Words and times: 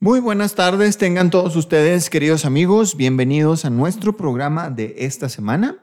Muy 0.00 0.20
buenas 0.20 0.54
tardes, 0.54 0.96
tengan 0.96 1.28
todos 1.28 1.56
ustedes, 1.56 2.08
queridos 2.08 2.44
amigos, 2.44 2.96
bienvenidos 2.96 3.64
a 3.64 3.70
nuestro 3.70 4.16
programa 4.16 4.70
de 4.70 4.94
esta 4.98 5.28
semana. 5.28 5.78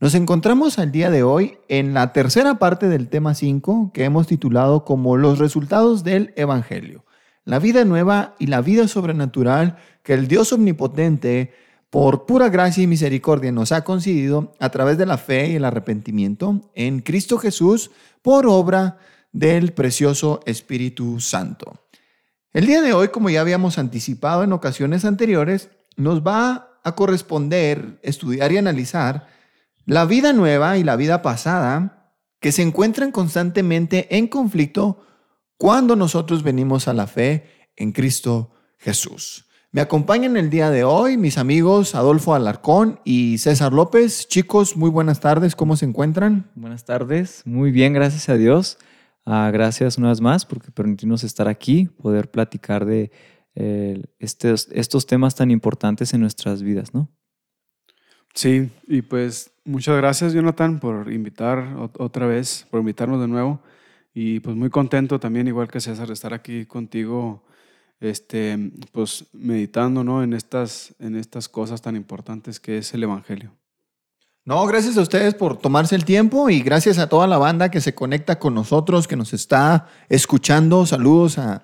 Nos 0.00 0.16
encontramos 0.16 0.80
al 0.80 0.90
día 0.90 1.08
de 1.08 1.22
hoy 1.22 1.56
en 1.68 1.94
la 1.94 2.12
tercera 2.12 2.58
parte 2.58 2.88
del 2.88 3.08
tema 3.08 3.32
5 3.32 3.92
que 3.94 4.02
hemos 4.02 4.26
titulado 4.26 4.84
como 4.84 5.16
los 5.16 5.38
resultados 5.38 6.02
del 6.02 6.34
Evangelio, 6.34 7.04
la 7.44 7.60
vida 7.60 7.84
nueva 7.84 8.34
y 8.40 8.48
la 8.48 8.60
vida 8.60 8.88
sobrenatural 8.88 9.76
que 10.02 10.14
el 10.14 10.26
Dios 10.26 10.52
omnipotente, 10.52 11.54
por 11.90 12.26
pura 12.26 12.48
gracia 12.48 12.82
y 12.82 12.88
misericordia, 12.88 13.52
nos 13.52 13.70
ha 13.70 13.84
concedido 13.84 14.52
a 14.58 14.70
través 14.70 14.98
de 14.98 15.06
la 15.06 15.16
fe 15.16 15.48
y 15.48 15.54
el 15.54 15.64
arrepentimiento 15.64 16.60
en 16.74 17.02
Cristo 17.02 17.38
Jesús 17.38 17.92
por 18.20 18.48
obra 18.48 18.98
del 19.30 19.74
precioso 19.74 20.40
Espíritu 20.44 21.20
Santo. 21.20 21.80
El 22.52 22.66
día 22.66 22.82
de 22.82 22.92
hoy, 22.92 23.08
como 23.08 23.30
ya 23.30 23.42
habíamos 23.42 23.78
anticipado 23.78 24.42
en 24.42 24.52
ocasiones 24.52 25.04
anteriores, 25.04 25.70
nos 25.96 26.22
va 26.22 26.80
a 26.82 26.96
corresponder 26.96 28.00
estudiar 28.02 28.50
y 28.50 28.56
analizar 28.56 29.28
la 29.86 30.04
vida 30.04 30.32
nueva 30.32 30.76
y 30.76 30.82
la 30.82 30.96
vida 30.96 31.22
pasada 31.22 32.12
que 32.40 32.50
se 32.50 32.62
encuentran 32.62 33.12
constantemente 33.12 34.16
en 34.16 34.26
conflicto 34.26 35.06
cuando 35.58 35.94
nosotros 35.94 36.42
venimos 36.42 36.88
a 36.88 36.92
la 36.92 37.06
fe 37.06 37.70
en 37.76 37.92
Cristo 37.92 38.50
Jesús. 38.78 39.46
Me 39.70 39.80
acompañan 39.80 40.36
el 40.36 40.50
día 40.50 40.70
de 40.70 40.82
hoy 40.82 41.16
mis 41.16 41.38
amigos 41.38 41.94
Adolfo 41.94 42.34
Alarcón 42.34 42.98
y 43.04 43.38
César 43.38 43.72
López. 43.72 44.26
Chicos, 44.26 44.76
muy 44.76 44.90
buenas 44.90 45.20
tardes, 45.20 45.54
¿cómo 45.54 45.76
se 45.76 45.84
encuentran? 45.84 46.50
Buenas 46.56 46.84
tardes, 46.84 47.42
muy 47.44 47.70
bien, 47.70 47.92
gracias 47.92 48.28
a 48.28 48.34
Dios. 48.34 48.76
Ah, 49.26 49.50
gracias 49.52 49.98
una 49.98 50.08
vez 50.08 50.20
más 50.20 50.46
porque 50.46 50.70
permitirnos 50.70 51.24
estar 51.24 51.48
aquí, 51.48 51.86
poder 52.02 52.30
platicar 52.30 52.84
de 52.84 53.10
eh, 53.54 54.02
estos, 54.18 54.68
estos 54.72 55.06
temas 55.06 55.34
tan 55.34 55.50
importantes 55.50 56.14
en 56.14 56.20
nuestras 56.20 56.62
vidas, 56.62 56.94
¿no? 56.94 57.10
Sí, 58.34 58.70
y 58.86 59.02
pues 59.02 59.52
muchas 59.64 59.96
gracias 59.96 60.32
Jonathan 60.32 60.78
por 60.78 61.12
invitar 61.12 61.76
otra 61.98 62.26
vez, 62.26 62.66
por 62.70 62.80
invitarnos 62.80 63.20
de 63.20 63.28
nuevo. 63.28 63.60
Y 64.14 64.40
pues 64.40 64.56
muy 64.56 64.70
contento 64.70 65.20
también, 65.20 65.48
igual 65.48 65.68
que 65.68 65.80
César, 65.80 66.08
de 66.08 66.14
estar 66.14 66.34
aquí 66.34 66.66
contigo, 66.66 67.44
este, 68.00 68.72
pues 68.92 69.26
meditando 69.32 70.02
¿no? 70.02 70.22
en, 70.22 70.32
estas, 70.32 70.94
en 70.98 71.16
estas 71.16 71.48
cosas 71.48 71.82
tan 71.82 71.96
importantes 71.96 72.58
que 72.58 72.78
es 72.78 72.92
el 72.94 73.04
Evangelio. 73.04 73.52
No, 74.50 74.66
gracias 74.66 74.96
a 74.96 75.02
ustedes 75.02 75.34
por 75.34 75.58
tomarse 75.58 75.94
el 75.94 76.04
tiempo 76.04 76.50
y 76.50 76.60
gracias 76.60 76.98
a 76.98 77.08
toda 77.08 77.28
la 77.28 77.38
banda 77.38 77.70
que 77.70 77.80
se 77.80 77.94
conecta 77.94 78.40
con 78.40 78.52
nosotros, 78.52 79.06
que 79.06 79.14
nos 79.14 79.32
está 79.32 79.86
escuchando. 80.08 80.86
Saludos 80.86 81.38
a, 81.38 81.62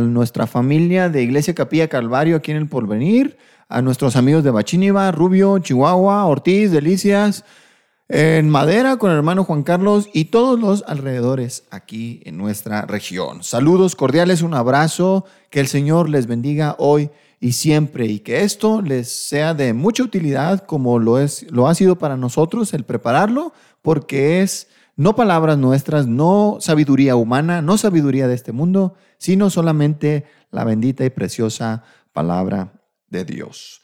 nuestra 0.00 0.48
familia 0.48 1.08
de 1.08 1.22
Iglesia 1.22 1.54
Capilla 1.54 1.86
Calvario 1.86 2.34
aquí 2.34 2.50
en 2.50 2.56
el 2.56 2.68
Porvenir 2.68 3.38
a 3.68 3.82
nuestros 3.82 4.16
amigos 4.16 4.42
de 4.42 4.50
Bachíniva, 4.50 5.12
Rubio, 5.12 5.60
Chihuahua, 5.60 6.24
Ortiz, 6.24 6.72
Delicias, 6.72 7.44
en 8.08 8.50
Madera 8.50 8.96
con 8.96 9.12
el 9.12 9.18
hermano 9.18 9.44
Juan 9.44 9.62
Carlos 9.62 10.08
y 10.12 10.24
todos 10.24 10.58
los 10.58 10.82
alrededores 10.88 11.68
aquí 11.70 12.20
en 12.24 12.36
nuestra 12.36 12.82
región. 12.82 13.44
Saludos 13.44 13.94
cordiales, 13.94 14.42
un 14.42 14.54
abrazo, 14.54 15.24
que 15.50 15.60
el 15.60 15.68
Señor 15.68 16.10
les 16.10 16.26
bendiga 16.26 16.74
hoy 16.80 17.10
y 17.40 17.52
siempre 17.52 18.06
y 18.06 18.20
que 18.20 18.42
esto 18.42 18.82
les 18.82 19.08
sea 19.28 19.54
de 19.54 19.72
mucha 19.74 20.02
utilidad 20.02 20.64
como 20.66 20.98
lo, 20.98 21.18
es, 21.18 21.50
lo 21.50 21.68
ha 21.68 21.74
sido 21.74 21.98
para 21.98 22.16
nosotros 22.16 22.72
el 22.74 22.84
prepararlo, 22.84 23.52
porque 23.82 24.42
es 24.42 24.68
no 24.96 25.16
palabras 25.16 25.58
nuestras, 25.58 26.06
no 26.06 26.58
sabiduría 26.60 27.16
humana, 27.16 27.62
no 27.62 27.76
sabiduría 27.78 28.28
de 28.28 28.34
este 28.34 28.52
mundo, 28.52 28.94
sino 29.18 29.50
solamente 29.50 30.24
la 30.50 30.64
bendita 30.64 31.04
y 31.04 31.10
preciosa 31.10 31.82
palabra 32.12 32.72
de 33.08 33.24
Dios. 33.24 33.82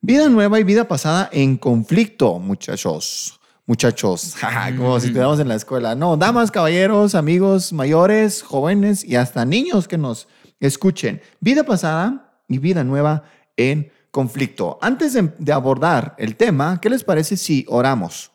Vida 0.00 0.28
nueva 0.28 0.60
y 0.60 0.64
vida 0.64 0.86
pasada 0.86 1.28
en 1.32 1.56
conflicto, 1.56 2.38
muchachos. 2.38 3.40
Muchachos, 3.66 4.36
como 4.76 5.00
si 5.00 5.06
estuviéramos 5.06 5.40
en 5.40 5.48
la 5.48 5.54
escuela. 5.54 5.94
No, 5.94 6.18
damas, 6.18 6.50
caballeros, 6.50 7.14
amigos 7.14 7.72
mayores, 7.72 8.42
jóvenes 8.42 9.02
y 9.02 9.16
hasta 9.16 9.46
niños 9.46 9.88
que 9.88 9.96
nos 9.96 10.28
escuchen. 10.60 11.22
Vida 11.40 11.64
pasada 11.64 12.33
y 12.48 12.58
vida 12.58 12.84
nueva 12.84 13.24
en 13.56 13.90
conflicto. 14.10 14.78
Antes 14.80 15.12
de, 15.12 15.52
abordar 15.52 16.14
el 16.18 16.36
tema, 16.36 16.80
¿qué 16.80 16.90
les 16.90 17.04
parece 17.04 17.36
si 17.36 17.64
oramos? 17.68 18.30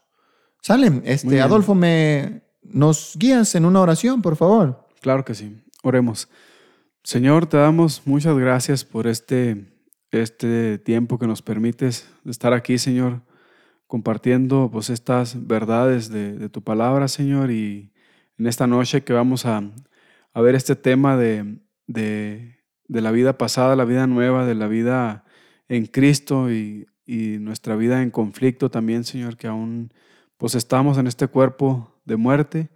Salen, 0.62 1.02
este, 1.06 1.42
Adolfo, 1.42 1.74
me 1.76 2.42
nos 2.62 3.16
guías 3.18 3.56
en 3.56 3.66
una 3.66 3.82
oración, 3.82 4.22
por 4.22 4.36
favor. 4.36 4.88
Claro 5.02 5.24
que 5.24 5.34
sí. 5.34 5.62
Oremos. 5.84 6.28
Señor, 7.04 7.48
te 7.48 7.58
damos 7.58 8.02
muchas 8.06 8.38
gracias 8.38 8.84
por 8.84 9.08
este 9.08 9.66
este 10.12 10.78
tiempo 10.80 11.20
que 11.20 11.28
nos 11.28 11.42
permites 11.42 12.10
estar 12.26 12.54
aquí, 12.54 12.78
Señor, 12.78 13.22
compartiendo 13.88 14.70
pues 14.72 14.90
estas 14.90 15.48
verdades 15.48 16.10
de, 16.10 16.50
tu 16.50 16.64
palabra, 16.64 17.08
Señor, 17.08 17.52
y 17.52 17.92
en 18.38 18.48
esta 18.48 18.68
noche 18.68 19.04
que 19.04 19.14
vamos 19.14 19.46
a, 19.46 19.64
ver 20.36 20.56
este 20.56 20.76
tema 20.76 21.18
de, 21.18 21.60
de, 21.86 22.59
la 22.90 23.12
vida 23.12 23.38
pasada, 23.38 23.76
la 23.76 23.86
vida 23.86 24.08
nueva, 24.08 24.46
de 24.46 24.56
la 24.56 24.68
vida 24.68 25.24
en 25.68 25.86
Cristo 25.86 26.52
y, 26.52 26.88
nuestra 27.08 27.76
vida 27.76 28.04
en 28.04 28.12
conflicto 28.12 28.70
también, 28.70 29.04
Señor, 29.04 29.36
que 29.36 29.48
aún 29.48 29.92
pues 30.38 30.54
estamos 30.54 31.00
en 31.00 31.08
este 31.08 31.28
cuerpo 31.28 32.00
de 32.06 32.18
muerte. 32.18 32.70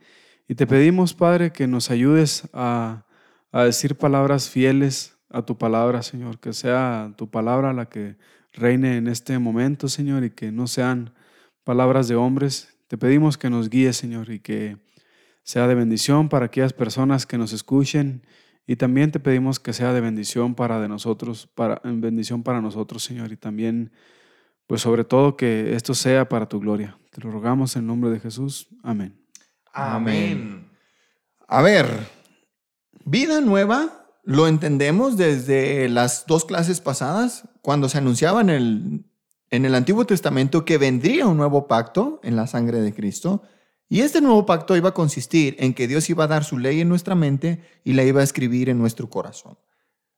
Y 0.47 0.55
te 0.55 0.65
pedimos, 0.65 1.13
Padre, 1.13 1.51
que 1.51 1.67
nos 1.67 1.91
ayudes 1.91 2.49
a, 2.51 3.05
a 3.51 3.63
decir 3.63 3.95
palabras 3.95 4.49
fieles, 4.49 5.15
a 5.29 5.43
tu 5.43 5.59
palabra, 5.59 6.01
Señor, 6.01 6.39
que 6.39 6.51
sea 6.51 7.13
tu 7.15 7.29
palabra 7.29 7.73
la 7.73 7.89
que 7.89 8.15
reine 8.53 8.97
en 8.97 9.07
este 9.07 9.37
momento, 9.37 9.87
Señor, 9.87 10.23
y 10.23 10.31
que 10.31 10.51
no 10.51 10.65
sean 10.65 11.13
palabras 11.63 12.07
de 12.07 12.15
hombres. 12.15 12.75
Te 12.87 12.97
pedimos 12.97 13.37
que 13.37 13.51
nos 13.51 13.69
guíes, 13.69 13.97
Señor, 13.97 14.31
y 14.31 14.39
que 14.39 14.77
sea 15.43 15.67
de 15.67 15.75
bendición 15.75 16.27
para 16.27 16.47
aquellas 16.47 16.73
personas 16.73 17.27
que 17.27 17.37
nos 17.37 17.53
escuchen 17.53 18.23
y 18.65 18.75
también 18.77 19.11
te 19.11 19.19
pedimos 19.19 19.59
que 19.59 19.73
sea 19.73 19.93
de 19.93 20.01
bendición 20.01 20.55
para 20.55 20.79
de 20.79 20.87
nosotros, 20.87 21.47
para 21.53 21.81
en 21.83 22.01
bendición 22.01 22.43
para 22.43 22.61
nosotros, 22.61 23.03
Señor, 23.03 23.31
y 23.31 23.37
también 23.37 23.91
pues 24.67 24.81
sobre 24.81 25.03
todo 25.03 25.35
que 25.35 25.75
esto 25.75 25.93
sea 25.93 26.29
para 26.29 26.47
tu 26.47 26.59
gloria. 26.59 26.97
Te 27.11 27.21
lo 27.21 27.31
rogamos 27.31 27.75
en 27.75 27.85
nombre 27.85 28.09
de 28.09 28.19
Jesús. 28.19 28.67
Amén. 28.81 29.19
Amén. 29.73 30.69
A 31.47 31.61
ver, 31.61 31.87
vida 33.05 33.41
nueva 33.41 34.07
lo 34.23 34.47
entendemos 34.47 35.17
desde 35.17 35.89
las 35.89 36.25
dos 36.25 36.45
clases 36.45 36.79
pasadas, 36.79 37.49
cuando 37.61 37.89
se 37.89 37.97
anunciaba 37.97 38.41
en 38.41 38.49
el, 38.49 39.05
en 39.49 39.65
el 39.65 39.75
Antiguo 39.75 40.05
Testamento 40.05 40.63
que 40.63 40.77
vendría 40.77 41.27
un 41.27 41.37
nuevo 41.37 41.67
pacto 41.67 42.21
en 42.23 42.37
la 42.37 42.47
sangre 42.47 42.79
de 42.79 42.93
Cristo. 42.93 43.43
Y 43.89 44.01
este 44.01 44.21
nuevo 44.21 44.45
pacto 44.45 44.75
iba 44.75 44.89
a 44.89 44.93
consistir 44.93 45.55
en 45.59 45.73
que 45.73 45.87
Dios 45.87 46.09
iba 46.09 46.23
a 46.23 46.27
dar 46.27 46.43
su 46.43 46.57
ley 46.57 46.81
en 46.81 46.89
nuestra 46.89 47.15
mente 47.15 47.61
y 47.83 47.93
la 47.93 48.03
iba 48.03 48.21
a 48.21 48.23
escribir 48.23 48.69
en 48.69 48.79
nuestro 48.79 49.09
corazón. 49.09 49.57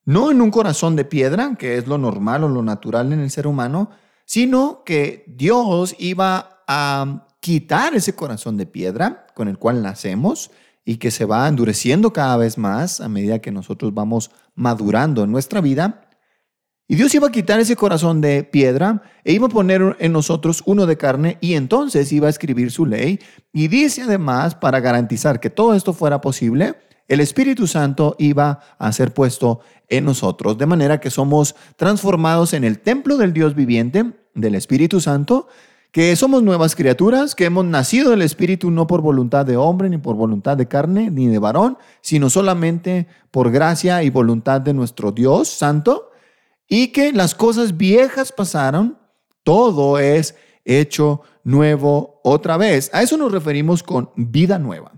No 0.06 0.32
en 0.32 0.42
un 0.42 0.52
corazón 0.52 0.96
de 0.96 1.04
piedra, 1.04 1.56
que 1.58 1.78
es 1.78 1.88
lo 1.88 1.98
normal 1.98 2.44
o 2.44 2.50
lo 2.50 2.62
natural 2.62 3.12
en 3.12 3.20
el 3.20 3.32
ser 3.32 3.48
humano, 3.48 3.90
sino 4.26 4.84
que 4.86 5.24
Dios 5.28 5.96
iba 5.98 6.64
a 6.68 7.28
quitar 7.40 7.96
ese 7.96 8.16
corazón 8.16 8.58
de 8.58 8.66
piedra 8.66 9.28
con 9.36 9.48
el 9.48 9.58
cual 9.58 9.82
nacemos 9.82 10.52
y 10.84 10.98
que 10.98 11.12
se 11.12 11.26
va 11.26 11.48
endureciendo 11.48 12.14
cada 12.14 12.38
vez 12.38 12.58
más 12.58 13.02
a 13.02 13.10
medida 13.10 13.40
que 13.40 13.52
nosotros 13.52 13.94
vamos 13.94 14.32
madurando 14.54 15.24
en 15.24 15.32
nuestra 15.32 15.60
vida. 15.60 16.05
Y 16.88 16.96
Dios 16.96 17.16
iba 17.16 17.28
a 17.28 17.32
quitar 17.32 17.60
ese 17.60 17.76
corazón 17.76 18.22
de 18.22 18.44
piedra 18.44 19.02
e 19.24 19.34
iba 19.34 19.48
a 19.48 19.50
poner 19.50 19.96
en 20.00 20.14
nosotros 20.14 20.62
uno 20.68 20.86
de 20.86 20.98
carne 20.98 21.38
y 21.42 21.56
entonces 21.56 22.12
iba 22.12 22.28
a 22.28 22.30
escribir 22.30 22.72
su 22.72 22.86
ley. 22.86 23.20
Y 23.52 23.70
dice 23.70 24.04
además, 24.04 24.54
para 24.54 24.80
garantizar 24.82 25.40
que 25.40 25.50
todo 25.50 25.74
esto 25.74 25.94
fuera 25.94 26.22
posible, 26.22 26.76
el 27.08 27.22
Espíritu 27.22 27.66
Santo 27.66 28.16
iba 28.20 28.60
a 28.78 28.92
ser 28.92 29.14
puesto 29.14 29.62
en 29.90 30.06
nosotros, 30.06 30.58
de 30.58 30.66
manera 30.66 31.00
que 31.00 31.10
somos 31.10 31.56
transformados 31.76 32.54
en 32.54 32.64
el 32.64 32.80
templo 32.80 33.18
del 33.18 33.34
Dios 33.34 33.56
viviente, 33.56 34.14
del 34.34 34.56
Espíritu 34.56 35.00
Santo, 35.02 35.48
que 35.92 36.16
somos 36.16 36.44
nuevas 36.44 36.76
criaturas, 36.76 37.36
que 37.36 37.46
hemos 37.46 37.66
nacido 37.66 38.10
del 38.12 38.22
Espíritu 38.22 38.70
no 38.70 38.86
por 38.86 39.02
voluntad 39.02 39.46
de 39.46 39.58
hombre, 39.58 39.90
ni 39.90 39.98
por 39.98 40.16
voluntad 40.16 40.58
de 40.58 40.68
carne, 40.68 41.10
ni 41.10 41.28
de 41.28 41.40
varón, 41.40 41.78
sino 42.02 42.30
solamente 42.30 43.08
por 43.32 43.50
gracia 43.52 44.04
y 44.04 44.10
voluntad 44.10 44.62
de 44.62 44.74
nuestro 44.74 45.12
Dios 45.12 45.48
Santo, 45.48 46.12
y 46.68 46.88
que 46.88 47.12
las 47.12 47.36
cosas 47.36 47.78
viejas 47.78 48.32
pasaron, 48.32 48.98
todo 49.44 50.00
es 50.00 50.36
hecho 50.64 51.22
nuevo 51.44 52.20
otra 52.24 52.58
vez. 52.58 52.90
A 52.94 53.04
eso 53.04 53.18
nos 53.18 53.32
referimos 53.32 53.84
con 53.84 54.12
vida 54.16 54.58
nueva. 54.58 54.92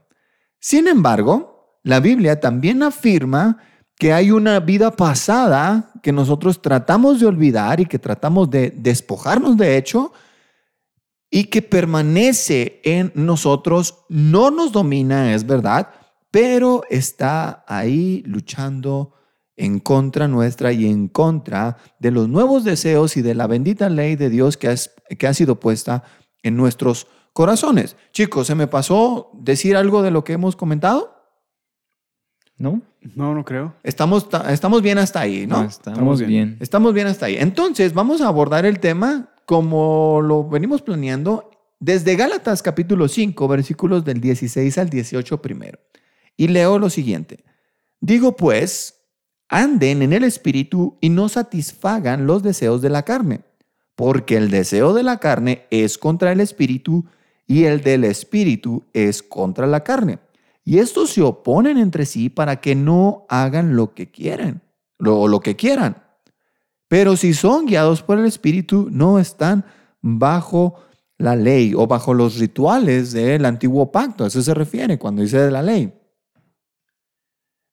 Sin 0.60 0.88
embargo, 0.88 1.80
la 1.84 2.00
Biblia 2.00 2.40
también 2.40 2.84
afirma 2.84 3.58
que 3.96 4.14
hay 4.14 4.32
una 4.32 4.60
vida 4.60 4.92
pasada 4.92 5.92
que 6.04 6.12
nosotros 6.12 6.62
tratamos 6.62 7.20
de 7.20 7.26
olvidar 7.26 7.80
y 7.80 7.86
que 7.86 8.00
tratamos 8.00 8.50
de 8.50 8.72
despojarnos 8.72 9.58
de 9.58 9.78
hecho, 9.78 10.14
y 11.30 11.46
que 11.46 11.62
permanece 11.62 12.80
en 12.84 13.12
nosotros, 13.16 14.06
no 14.08 14.50
nos 14.50 14.72
domina, 14.72 15.34
es 15.34 15.46
verdad, 15.46 15.90
pero 16.32 16.84
está 16.90 17.66
ahí 17.68 18.24
luchando 18.26 19.14
en 19.58 19.80
contra 19.80 20.28
nuestra 20.28 20.72
y 20.72 20.86
en 20.86 21.08
contra 21.10 21.78
de 22.00 22.12
los 22.12 22.30
nuevos 22.30 22.64
deseos 22.64 23.18
y 23.18 23.22
de 23.22 23.36
la 23.36 23.48
bendita 23.48 23.90
ley 23.90 24.16
de 24.16 24.30
Dios 24.30 24.56
que, 24.56 24.74
que 25.18 25.28
ha 25.28 25.34
sido 25.34 25.60
puesta 25.60 26.04
en 26.44 26.56
nuestros 26.56 27.08
corazones. 27.34 27.98
Chicos, 28.14 28.48
¿se 28.48 28.56
me 28.56 28.68
pasó 28.68 29.32
decir 29.34 29.76
algo 29.76 30.04
de 30.04 30.12
lo 30.12 30.24
que 30.24 30.34
hemos 30.34 30.56
comentado? 30.56 31.18
¿No? 32.58 32.82
No, 33.16 33.34
no 33.34 33.46
creo. 33.46 33.76
Estamos, 33.84 34.28
estamos 34.50 34.82
bien 34.82 34.98
hasta 34.98 35.22
ahí, 35.22 35.46
¿no? 35.46 35.64
estamos, 35.64 36.22
bien. 36.22 36.58
Estamos 36.60 36.94
bien 36.94 37.08
hasta 37.08 37.28
ahí. 37.28 37.38
Entonces, 37.38 37.94
vamos 37.94 38.22
a 38.22 38.28
abordar 38.28 38.66
el 38.66 38.80
tema 38.80 39.30
como 39.46 40.22
lo 40.22 40.48
venimos 40.48 40.82
planeando 40.82 41.52
desde 41.80 42.16
Gálatas 42.16 42.64
capítulo 42.64 43.08
5, 43.08 43.48
versículos 43.48 44.04
del 44.04 44.20
16 44.20 44.78
al 44.78 44.90
18 44.90 45.42
primero. 45.42 45.80
Y 46.36 46.48
leo 46.48 46.80
lo 46.80 46.90
siguiente. 46.90 47.44
Digo 48.00 48.36
pues, 48.36 48.97
anden 49.50 50.02
en 50.02 50.14
el 50.14 50.24
espíritu 50.24 50.98
y 51.02 51.10
no 51.10 51.30
satisfagan 51.30 52.28
los 52.28 52.44
deseos 52.44 52.82
de 52.82 52.90
la 52.90 53.04
carne, 53.04 53.42
porque 53.96 54.38
el 54.38 54.50
deseo 54.50 54.94
de 54.94 55.04
la 55.04 55.20
carne 55.20 55.66
es 55.72 55.98
contra 55.98 56.32
el 56.32 56.40
espíritu 56.40 57.06
y 57.46 57.64
el 57.64 57.82
del 57.82 58.04
espíritu 58.04 58.84
es 58.94 59.24
contra 59.24 59.68
la 59.68 59.84
carne 59.84 60.20
y 60.68 60.80
estos 60.80 61.12
se 61.12 61.22
oponen 61.22 61.78
entre 61.78 62.06
sí 62.06 62.28
para 62.28 62.60
que 62.60 62.76
no 62.76 63.26
hagan 63.30 63.78
lo 63.78 63.94
que 63.94 64.12
quieren, 64.12 64.60
o 65.00 65.30
lo 65.30 65.40
que 65.40 65.56
quieran. 65.56 66.04
Pero 66.90 67.16
si 67.16 67.34
son 67.34 67.68
guiados 67.68 68.04
por 68.04 68.20
el 68.20 68.26
Espíritu, 68.26 68.90
no 68.92 69.18
están 69.18 69.64
bajo 70.02 70.76
la 71.18 71.38
ley 71.38 71.74
o 71.74 71.88
bajo 71.88 72.14
los 72.14 72.38
rituales 72.38 73.14
del 73.14 73.46
antiguo 73.46 73.94
pacto. 73.94 74.26
A 74.26 74.28
eso 74.28 74.42
se 74.42 74.54
refiere 74.54 75.00
cuando 75.00 75.22
dice 75.22 75.38
de 75.38 75.52
la 75.52 75.62
ley. 75.62 75.94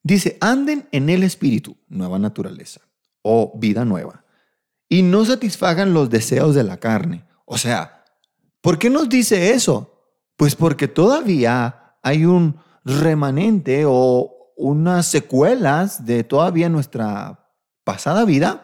Dice, 0.05 0.37
anden 0.39 0.87
en 0.91 1.09
el 1.09 1.23
Espíritu, 1.23 1.77
nueva 1.87 2.19
naturaleza, 2.19 2.81
o 3.23 3.51
vida 3.57 3.85
nueva, 3.85 4.23
y 4.87 5.01
no 5.01 5.25
satisfagan 5.25 5.95
los 5.95 6.11
deseos 6.11 6.53
de 6.53 6.63
la 6.63 6.77
carne. 6.77 7.25
O 7.45 7.57
sea, 7.57 8.05
¿por 8.61 8.77
qué 8.77 8.91
nos 8.91 9.09
dice 9.09 9.53
eso? 9.53 9.99
Pues 10.37 10.55
porque 10.55 10.87
todavía 10.87 11.95
hay 12.03 12.25
un 12.25 12.57
remanente 12.83 13.85
o 13.87 14.53
unas 14.55 15.07
secuelas 15.07 16.05
de 16.05 16.23
todavía 16.23 16.69
nuestra 16.69 17.49
pasada 17.83 18.25
vida, 18.25 18.63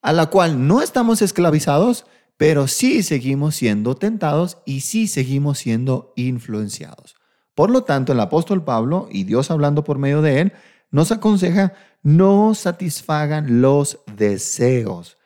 a 0.00 0.12
la 0.12 0.26
cual 0.26 0.68
no 0.68 0.80
estamos 0.80 1.22
esclavizados, 1.22 2.06
pero 2.36 2.68
sí 2.68 3.02
seguimos 3.02 3.56
siendo 3.56 3.96
tentados 3.96 4.58
y 4.64 4.82
sí 4.82 5.08
seguimos 5.08 5.58
siendo 5.58 6.12
influenciados. 6.14 7.17
Por 7.58 7.70
lo 7.70 7.82
tanto, 7.82 8.12
el 8.12 8.20
apóstol 8.20 8.62
Pablo, 8.62 9.08
y 9.10 9.24
Dios 9.24 9.50
hablando 9.50 9.82
por 9.82 9.98
medio 9.98 10.22
de 10.22 10.42
él, 10.42 10.52
nos 10.92 11.10
aconseja 11.10 11.72
no 12.04 12.54
satisfagan 12.54 13.60
los 13.60 13.98
deseos 14.14 15.18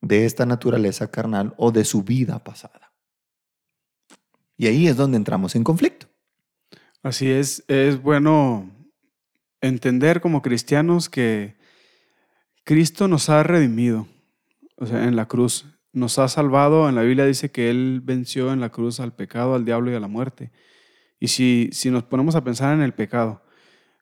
de 0.00 0.24
esta 0.24 0.46
naturaleza 0.46 1.10
carnal 1.10 1.54
o 1.56 1.72
de 1.72 1.84
su 1.84 2.04
vida 2.04 2.38
pasada. 2.44 2.92
Y 4.56 4.68
ahí 4.68 4.86
es 4.86 4.96
donde 4.96 5.16
entramos 5.16 5.56
en 5.56 5.64
conflicto. 5.64 6.06
Así 7.02 7.28
es, 7.28 7.64
es 7.66 8.00
bueno 8.00 8.70
entender 9.60 10.20
como 10.20 10.40
cristianos 10.40 11.08
que 11.08 11.56
Cristo 12.62 13.08
nos 13.08 13.28
ha 13.28 13.42
redimido, 13.42 14.06
o 14.76 14.86
sea, 14.86 15.02
en 15.02 15.16
la 15.16 15.26
cruz. 15.26 15.66
Nos 15.92 16.20
ha 16.20 16.28
salvado, 16.28 16.88
en 16.88 16.94
la 16.94 17.02
Biblia 17.02 17.26
dice 17.26 17.50
que 17.50 17.70
Él 17.70 18.02
venció 18.04 18.52
en 18.52 18.60
la 18.60 18.70
cruz 18.70 19.00
al 19.00 19.16
pecado, 19.16 19.56
al 19.56 19.64
diablo 19.64 19.90
y 19.90 19.96
a 19.96 20.00
la 20.00 20.06
muerte. 20.06 20.52
Y 21.22 21.28
si, 21.28 21.68
si 21.70 21.88
nos 21.88 22.02
ponemos 22.02 22.34
a 22.34 22.42
pensar 22.42 22.74
en 22.74 22.82
el 22.82 22.94
pecado, 22.94 23.42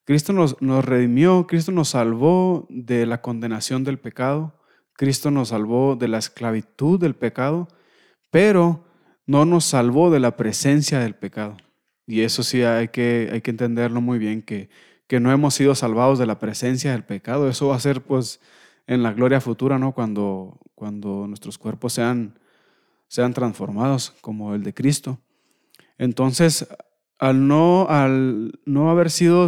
Cristo 0.07 0.33
nos, 0.33 0.57
nos 0.63 0.83
redimió, 0.83 1.47
Cristo 1.47 1.71
nos 1.71 1.91
salvó 1.91 2.67
de 2.71 3.05
la 3.05 3.21
condenación 3.21 3.85
del 3.85 3.99
pecado, 3.99 4.59
Cristo 4.95 5.31
nos 5.31 5.49
salvó 5.49 5.97
de 5.97 6.09
la 6.09 6.17
esclavitud 6.17 6.99
del 6.99 7.15
pecado, 7.15 7.69
pero 8.31 8.87
no 9.27 9.45
nos 9.45 9.67
salvó 9.67 10.11
de 10.11 10.19
la 10.19 10.39
presencia 10.39 10.99
del 10.99 11.15
pecado. 11.15 11.59
Y 12.07 12.23
eso 12.23 12.43
sí 12.43 12.63
hay 12.63 12.89
que, 12.89 13.29
hay 13.31 13.43
que 13.43 13.51
entenderlo 13.51 14.01
muy 14.01 14.19
bien, 14.19 14.41
que, 14.41 14.71
que 15.07 15.21
no 15.21 15.31
hemos 15.31 15.53
sido 15.53 15.75
salvados 15.75 16.19
de 16.19 16.25
la 16.25 16.39
presencia 16.39 16.93
del 16.93 17.05
pecado. 17.05 17.51
Eso 17.51 17.67
va 17.67 17.77
a 17.77 17.81
ser 17.81 18.01
pues 18.01 18.41
en 18.87 19.03
la 19.03 19.13
gloria 19.13 19.43
futura, 19.43 19.79
¿no? 19.79 19.93
Cuando, 19.93 20.59
cuando 20.75 21.27
nuestros 21.27 21.59
cuerpos 21.59 21.93
sean, 21.93 22.39
sean 23.09 23.35
transformados 23.35 24.15
como 24.23 24.55
el 24.55 24.63
de 24.63 24.73
Cristo. 24.73 25.19
Entonces, 25.99 26.67
al 27.21 27.47
no, 27.47 27.87
al 27.89 28.59
no 28.65 28.91
haber 28.91 29.11
sido 29.11 29.47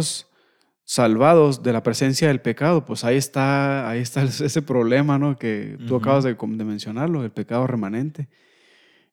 salvados 0.85 1.63
de 1.63 1.73
la 1.73 1.81
presencia 1.81 2.27
del 2.27 2.39
pecado, 2.39 2.85
pues 2.85 3.03
ahí 3.03 3.17
está, 3.17 3.89
ahí 3.89 3.99
está 3.99 4.23
ese 4.23 4.61
problema, 4.61 5.17
¿no? 5.17 5.37
Que 5.37 5.77
tú 5.87 5.95
acabas 5.95 6.23
de, 6.23 6.35
de 6.35 6.63
mencionarlo, 6.63 7.23
el 7.23 7.31
pecado 7.31 7.65
remanente. 7.65 8.29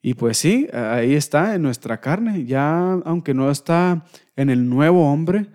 Y 0.03 0.15
pues 0.15 0.37
sí, 0.37 0.69
ahí 0.73 1.15
está 1.15 1.55
en 1.55 1.63
nuestra 1.63 2.01
carne, 2.01 2.45
ya 2.45 2.93
aunque 3.05 3.33
no 3.33 3.51
está 3.51 4.05
en 4.37 4.51
el 4.51 4.69
nuevo 4.69 5.11
hombre, 5.11 5.49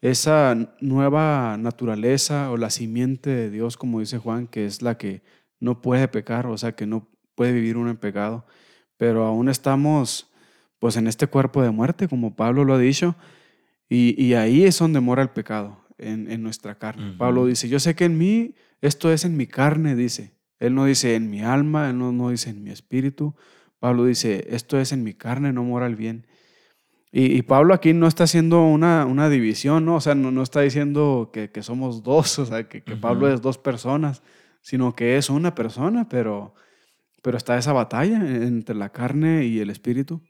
esa 0.00 0.56
nueva 0.80 1.56
naturaleza 1.56 2.50
o 2.50 2.56
la 2.56 2.70
simiente 2.70 3.30
de 3.30 3.50
Dios, 3.50 3.76
como 3.76 4.00
dice 4.00 4.18
Juan, 4.18 4.48
que 4.48 4.66
es 4.66 4.82
la 4.82 4.98
que 4.98 5.22
no 5.60 5.82
puede 5.82 6.08
pecar, 6.08 6.46
o 6.46 6.58
sea, 6.58 6.72
que 6.72 6.86
no 6.86 7.08
puede 7.36 7.52
vivir 7.52 7.76
uno 7.76 7.90
en 7.90 7.96
pecado, 7.96 8.44
pero 8.96 9.24
aún 9.24 9.48
estamos 9.48 10.29
pues 10.80 10.96
en 10.96 11.06
este 11.06 11.28
cuerpo 11.28 11.62
de 11.62 11.70
muerte, 11.70 12.08
como 12.08 12.34
Pablo 12.34 12.64
lo 12.64 12.74
ha 12.74 12.78
dicho, 12.78 13.14
y, 13.88 14.34
ahí 14.34 14.64
es 14.64 14.78
donde 14.78 15.00
mora 15.00 15.22
el 15.22 15.30
pecado, 15.30 15.84
en, 15.98 16.42
nuestra 16.42 16.76
carne. 16.76 17.12
Pablo 17.18 17.46
dice, 17.46 17.68
yo 17.68 17.80
sé 17.80 17.94
que 17.94 18.04
en 18.04 18.18
mí, 18.18 18.54
esto 18.80 19.12
es 19.12 19.24
en 19.24 19.36
mi 19.36 19.46
carne, 19.46 19.96
dice. 19.96 20.32
Él 20.60 20.74
no 20.74 20.84
dice 20.84 21.16
en 21.16 21.28
mi 21.28 21.42
alma, 21.42 21.90
él 21.90 21.98
no, 21.98 22.12
no 22.12 22.30
dice 22.30 22.50
en 22.50 22.62
mi 22.62 22.70
espíritu, 22.70 23.34
Pablo 23.80 24.04
dice, 24.04 24.46
esto 24.50 24.78
es 24.78 24.92
en 24.92 25.02
mi 25.02 25.12
carne, 25.14 25.52
no 25.52 25.64
mora 25.64 25.86
el 25.86 25.96
bien. 25.96 26.26
Y, 27.12 27.42
Pablo 27.42 27.74
aquí 27.74 27.92
no 27.92 28.06
está 28.06 28.24
haciendo 28.24 28.62
una, 28.62 29.04
una 29.04 29.28
división, 29.28 29.84
¿no? 29.84 29.96
O 29.96 30.00
sea, 30.00 30.14
no, 30.14 30.30
no 30.30 30.44
está 30.44 30.60
diciendo 30.60 31.30
que, 31.32 31.50
que, 31.50 31.62
somos 31.64 32.04
dos, 32.04 32.38
o 32.38 32.46
sea, 32.46 32.68
que, 32.68 32.82
que 32.82 32.94
Pablo 32.94 33.28
es 33.28 33.42
dos 33.42 33.58
personas, 33.58 34.22
sino 34.60 34.94
que 34.94 35.16
es 35.16 35.28
una 35.28 35.54
persona, 35.56 36.08
pero, 36.08 36.54
pero 37.22 37.36
está 37.36 37.58
esa 37.58 37.72
batalla 37.72 38.18
entre 38.18 38.76
la 38.76 38.90
carne 38.90 39.44
y 39.44 39.58
el 39.58 39.70
espíritu. 39.70 40.22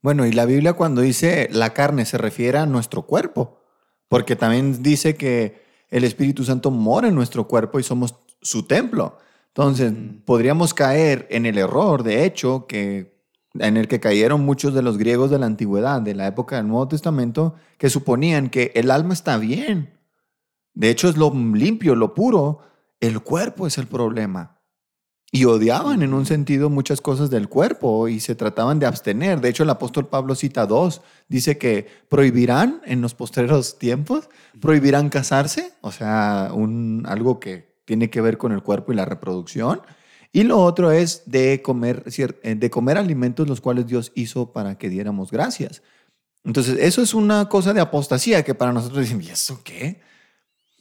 Bueno, 0.00 0.26
y 0.26 0.32
la 0.32 0.44
Biblia 0.44 0.74
cuando 0.74 1.00
dice 1.00 1.48
la 1.50 1.74
carne 1.74 2.04
se 2.04 2.18
refiere 2.18 2.58
a 2.58 2.66
nuestro 2.66 3.02
cuerpo, 3.02 3.60
porque 4.08 4.36
también 4.36 4.82
dice 4.82 5.16
que 5.16 5.62
el 5.90 6.04
Espíritu 6.04 6.44
Santo 6.44 6.70
mora 6.70 7.08
en 7.08 7.14
nuestro 7.14 7.48
cuerpo 7.48 7.78
y 7.78 7.82
somos 7.82 8.14
su 8.40 8.66
templo. 8.66 9.18
Entonces, 9.48 9.92
podríamos 10.24 10.72
caer 10.72 11.26
en 11.30 11.46
el 11.46 11.58
error, 11.58 12.04
de 12.04 12.24
hecho, 12.24 12.66
que 12.66 13.18
en 13.54 13.76
el 13.76 13.88
que 13.88 13.98
cayeron 13.98 14.44
muchos 14.44 14.74
de 14.74 14.82
los 14.82 14.98
griegos 14.98 15.30
de 15.30 15.38
la 15.38 15.46
antigüedad, 15.46 16.00
de 16.00 16.14
la 16.14 16.26
época 16.26 16.56
del 16.56 16.68
Nuevo 16.68 16.86
Testamento, 16.88 17.54
que 17.76 17.90
suponían 17.90 18.50
que 18.50 18.70
el 18.74 18.90
alma 18.90 19.14
está 19.14 19.36
bien. 19.36 19.98
De 20.74 20.90
hecho, 20.90 21.08
es 21.08 21.16
lo 21.16 21.32
limpio, 21.34 21.96
lo 21.96 22.14
puro. 22.14 22.60
El 23.00 23.20
cuerpo 23.20 23.66
es 23.66 23.78
el 23.78 23.88
problema. 23.88 24.57
Y 25.30 25.44
odiaban 25.44 26.02
en 26.02 26.14
un 26.14 26.24
sentido 26.24 26.70
muchas 26.70 27.02
cosas 27.02 27.28
del 27.28 27.48
cuerpo 27.48 28.08
y 28.08 28.20
se 28.20 28.34
trataban 28.34 28.78
de 28.78 28.86
abstener. 28.86 29.42
De 29.42 29.50
hecho, 29.50 29.62
el 29.62 29.70
apóstol 29.70 30.06
Pablo 30.06 30.34
cita 30.34 30.64
dos. 30.64 31.02
Dice 31.28 31.58
que 31.58 31.86
prohibirán 32.08 32.80
en 32.86 33.02
los 33.02 33.14
postreros 33.14 33.78
tiempos, 33.78 34.30
prohibirán 34.58 35.10
casarse, 35.10 35.72
o 35.82 35.92
sea, 35.92 36.50
un, 36.54 37.04
algo 37.06 37.40
que 37.40 37.68
tiene 37.84 38.08
que 38.08 38.22
ver 38.22 38.38
con 38.38 38.52
el 38.52 38.62
cuerpo 38.62 38.92
y 38.92 38.96
la 38.96 39.04
reproducción. 39.04 39.82
Y 40.32 40.44
lo 40.44 40.58
otro 40.58 40.92
es 40.92 41.22
de 41.26 41.60
comer, 41.62 42.04
eh, 42.42 42.54
de 42.54 42.70
comer 42.70 42.96
alimentos 42.96 43.48
los 43.48 43.60
cuales 43.60 43.86
Dios 43.86 44.12
hizo 44.14 44.52
para 44.52 44.78
que 44.78 44.88
diéramos 44.88 45.30
gracias. 45.30 45.82
Entonces, 46.44 46.78
eso 46.80 47.02
es 47.02 47.12
una 47.12 47.48
cosa 47.48 47.74
de 47.74 47.80
apostasía 47.80 48.42
que 48.44 48.54
para 48.54 48.72
nosotros 48.72 49.00
dicen, 49.00 49.20
¿y 49.20 49.28
eso 49.28 49.60
qué? 49.62 50.00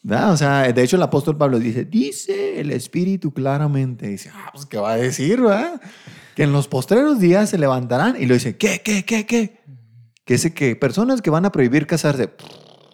O 0.03 0.37
sea, 0.37 0.71
de 0.71 0.83
hecho 0.83 0.95
el 0.95 1.03
apóstol 1.03 1.37
Pablo 1.37 1.59
dice, 1.59 1.85
dice 1.85 2.59
el 2.59 2.71
Espíritu 2.71 3.33
claramente, 3.33 4.07
dice, 4.07 4.31
ah, 4.33 4.49
pues 4.53 4.65
¿qué 4.65 4.77
va 4.77 4.91
a 4.91 4.97
decir? 4.97 5.41
¿verdad? 5.41 5.81
Que 6.35 6.43
en 6.43 6.53
los 6.53 6.67
postreros 6.67 7.19
días 7.19 7.49
se 7.49 7.57
levantarán 7.57 8.15
y 8.19 8.25
lo 8.25 8.33
dice, 8.33 8.57
¿qué, 8.57 8.81
qué, 8.83 9.03
qué, 9.03 9.25
qué? 9.25 9.59
Que 10.23 10.33
dice 10.35 10.53
que 10.53 10.75
personas 10.75 11.21
que 11.21 11.29
van 11.29 11.45
a 11.45 11.51
prohibir 11.51 11.87
casarse, 11.87 12.31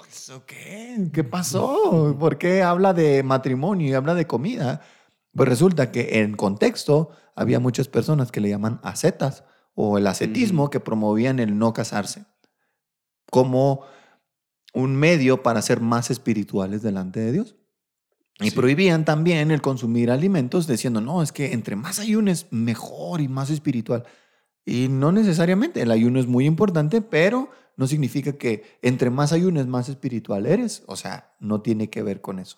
¿eso 0.09 0.45
qué? 0.45 1.09
¿Qué 1.13 1.23
pasó? 1.23 2.15
¿Por 2.19 2.37
qué 2.37 2.63
habla 2.63 2.93
de 2.93 3.21
matrimonio 3.23 3.87
y 3.87 3.93
habla 3.93 4.15
de 4.15 4.27
comida? 4.27 4.81
Pues 5.35 5.49
resulta 5.49 5.91
que 5.91 6.19
en 6.21 6.35
contexto 6.35 7.09
había 7.35 7.59
muchas 7.59 7.87
personas 7.87 8.31
que 8.31 8.41
le 8.41 8.49
llaman 8.49 8.79
ascetas 8.83 9.43
o 9.75 9.97
el 9.97 10.07
ascetismo 10.07 10.69
que 10.69 10.79
promovían 10.79 11.39
el 11.39 11.57
no 11.57 11.73
casarse 11.73 12.25
como 13.33 13.81
un 14.73 14.95
medio 14.95 15.43
para 15.43 15.61
ser 15.61 15.79
más 15.79 16.11
espirituales 16.11 16.81
delante 16.81 17.19
de 17.19 17.31
Dios. 17.31 17.55
Y 18.39 18.51
prohibían 18.51 19.05
también 19.05 19.51
el 19.51 19.61
consumir 19.61 20.09
alimentos 20.09 20.67
diciendo, 20.67 20.99
no, 21.01 21.21
es 21.21 21.31
que 21.31 21.53
entre 21.53 21.75
más 21.75 21.99
ayunes, 21.99 22.47
mejor 22.49 23.21
y 23.21 23.27
más 23.27 23.51
espiritual. 23.51 24.03
Y 24.65 24.87
no 24.87 25.11
necesariamente, 25.11 25.81
el 25.81 25.91
ayuno 25.91 26.19
es 26.19 26.27
muy 26.27 26.45
importante, 26.45 27.01
pero 27.01 27.51
no 27.77 27.87
significa 27.87 28.33
que 28.33 28.63
entre 28.81 29.11
más 29.11 29.33
ayunes, 29.33 29.67
más 29.67 29.87
espiritual 29.87 30.47
eres. 30.47 30.83
O 30.87 30.95
sea, 30.95 31.35
no 31.39 31.61
tiene 31.61 31.89
que 31.89 32.01
ver 32.01 32.21
con 32.21 32.39
eso. 32.39 32.57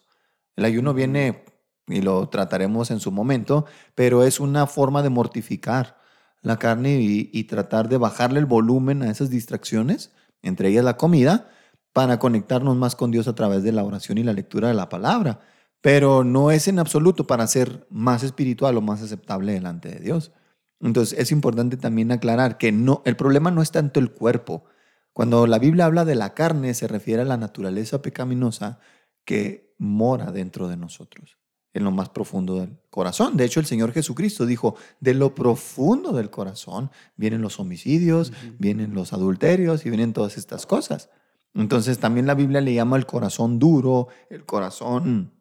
El 0.55 0.63
ayuno 0.63 0.93
viene, 0.93 1.43
y 1.87 2.01
lo 2.01 2.29
trataremos 2.29 2.89
en 2.89 3.01
su 3.01 3.11
momento, 3.11 3.65
pero 3.95 4.23
es 4.23 4.39
una 4.39 4.67
forma 4.67 5.03
de 5.03 5.09
mortificar 5.09 5.97
la 6.41 6.57
carne 6.57 7.01
y, 7.01 7.29
y 7.33 7.43
tratar 7.45 7.89
de 7.89 7.97
bajarle 7.97 8.39
el 8.39 8.45
volumen 8.45 9.03
a 9.03 9.11
esas 9.11 9.29
distracciones, 9.29 10.13
entre 10.41 10.69
ellas 10.69 10.85
la 10.85 10.95
comida, 10.95 11.49
para 11.95 12.19
conectarnos 12.19 12.75
más 12.75 12.93
con 12.93 13.09
Dios 13.09 13.25
a 13.29 13.35
través 13.35 13.63
de 13.63 13.71
la 13.71 13.85
oración 13.85 14.17
y 14.17 14.23
la 14.23 14.33
lectura 14.33 14.67
de 14.67 14.73
la 14.73 14.89
palabra. 14.89 15.39
Pero 15.79 16.25
no 16.25 16.51
es 16.51 16.67
en 16.67 16.77
absoluto 16.77 17.25
para 17.25 17.47
ser 17.47 17.87
más 17.89 18.21
espiritual 18.21 18.75
o 18.75 18.81
más 18.81 19.01
aceptable 19.01 19.53
delante 19.53 19.87
de 19.87 19.99
Dios. 20.01 20.33
Entonces 20.81 21.17
es 21.17 21.31
importante 21.31 21.77
también 21.77 22.11
aclarar 22.11 22.57
que 22.57 22.73
no, 22.73 23.01
el 23.05 23.15
problema 23.15 23.49
no 23.49 23.61
es 23.61 23.71
tanto 23.71 24.01
el 24.01 24.11
cuerpo. 24.11 24.65
Cuando 25.13 25.47
la 25.47 25.57
Biblia 25.57 25.85
habla 25.85 26.03
de 26.03 26.15
la 26.15 26.33
carne 26.33 26.73
se 26.73 26.89
refiere 26.89 27.21
a 27.21 27.25
la 27.25 27.37
naturaleza 27.37 28.01
pecaminosa 28.01 28.79
que 29.23 29.73
mora 29.77 30.33
dentro 30.33 30.67
de 30.67 30.75
nosotros, 30.75 31.37
en 31.71 31.85
lo 31.85 31.91
más 31.91 32.09
profundo 32.09 32.59
del 32.59 32.77
corazón. 32.89 33.37
De 33.37 33.45
hecho, 33.45 33.61
el 33.61 33.67
Señor 33.67 33.93
Jesucristo 33.93 34.45
dijo, 34.45 34.75
de 34.99 35.13
lo 35.13 35.33
profundo 35.33 36.11
del 36.11 36.29
corazón 36.29 36.91
vienen 37.15 37.41
los 37.41 37.57
homicidios, 37.57 38.33
vienen 38.59 38.93
los 38.93 39.13
adulterios 39.13 39.85
y 39.85 39.89
vienen 39.89 40.11
todas 40.11 40.37
estas 40.37 40.65
cosas. 40.65 41.09
Entonces 41.55 41.99
también 41.99 42.27
la 42.27 42.35
Biblia 42.35 42.61
le 42.61 42.73
llama 42.73 42.97
el 42.97 43.05
corazón 43.05 43.59
duro, 43.59 44.09
el 44.29 44.45
corazón 44.45 45.31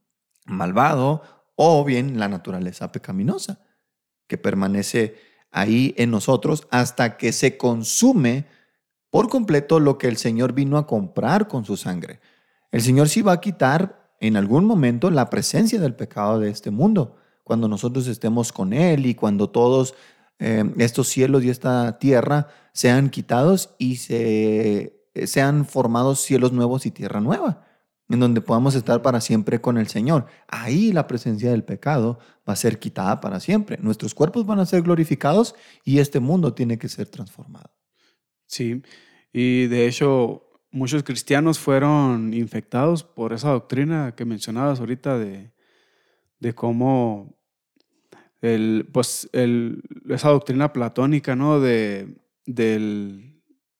malvado 0.46 1.22
o 1.56 1.84
bien 1.84 2.18
la 2.18 2.28
naturaleza 2.28 2.92
pecaminosa 2.92 3.60
que 4.26 4.38
permanece 4.38 5.16
ahí 5.50 5.94
en 5.98 6.10
nosotros 6.10 6.66
hasta 6.70 7.16
que 7.16 7.32
se 7.32 7.56
consume 7.56 8.46
por 9.10 9.28
completo 9.28 9.80
lo 9.80 9.98
que 9.98 10.08
el 10.08 10.16
Señor 10.16 10.52
vino 10.52 10.78
a 10.78 10.86
comprar 10.86 11.48
con 11.48 11.64
su 11.64 11.76
sangre. 11.76 12.20
El 12.72 12.82
Señor 12.82 13.08
sí 13.08 13.22
va 13.22 13.32
a 13.32 13.40
quitar 13.40 14.12
en 14.20 14.36
algún 14.36 14.64
momento 14.64 15.10
la 15.10 15.30
presencia 15.30 15.78
del 15.78 15.94
pecado 15.94 16.40
de 16.40 16.50
este 16.50 16.70
mundo, 16.70 17.16
cuando 17.44 17.68
nosotros 17.68 18.06
estemos 18.08 18.52
con 18.52 18.72
Él 18.72 19.06
y 19.06 19.14
cuando 19.14 19.50
todos 19.50 19.94
eh, 20.38 20.64
estos 20.78 21.08
cielos 21.08 21.44
y 21.44 21.50
esta 21.50 21.98
tierra 21.98 22.48
sean 22.72 23.10
quitados 23.10 23.74
y 23.78 23.96
se, 23.96 24.93
sean 25.26 25.64
formados 25.66 26.20
cielos 26.20 26.52
nuevos 26.52 26.86
y 26.86 26.90
tierra 26.90 27.20
nueva 27.20 27.64
en 28.08 28.20
donde 28.20 28.40
podamos 28.40 28.74
estar 28.74 29.02
para 29.02 29.20
siempre 29.20 29.60
con 29.60 29.78
el 29.78 29.88
Señor. 29.88 30.26
Ahí 30.48 30.92
la 30.92 31.06
presencia 31.06 31.50
del 31.50 31.64
pecado 31.64 32.18
va 32.48 32.52
a 32.52 32.56
ser 32.56 32.78
quitada 32.78 33.20
para 33.20 33.40
siempre. 33.40 33.78
Nuestros 33.80 34.14
cuerpos 34.14 34.46
van 34.46 34.60
a 34.60 34.66
ser 34.66 34.82
glorificados 34.82 35.54
y 35.84 35.98
este 35.98 36.20
mundo 36.20 36.52
tiene 36.54 36.78
que 36.78 36.88
ser 36.88 37.08
transformado. 37.08 37.70
Sí, 38.46 38.82
y 39.32 39.66
de 39.66 39.86
hecho 39.86 40.42
muchos 40.70 41.02
cristianos 41.02 41.58
fueron 41.58 42.34
infectados 42.34 43.04
por 43.04 43.32
esa 43.32 43.50
doctrina 43.50 44.14
que 44.14 44.24
mencionabas 44.24 44.80
ahorita 44.80 45.18
de, 45.18 45.52
de 46.40 46.54
cómo 46.54 47.38
el, 48.42 48.90
pues 48.92 49.30
el, 49.32 49.82
esa 50.10 50.28
doctrina 50.28 50.72
platónica, 50.72 51.34
¿no? 51.34 51.58
De, 51.58 52.18
del, 52.44 53.33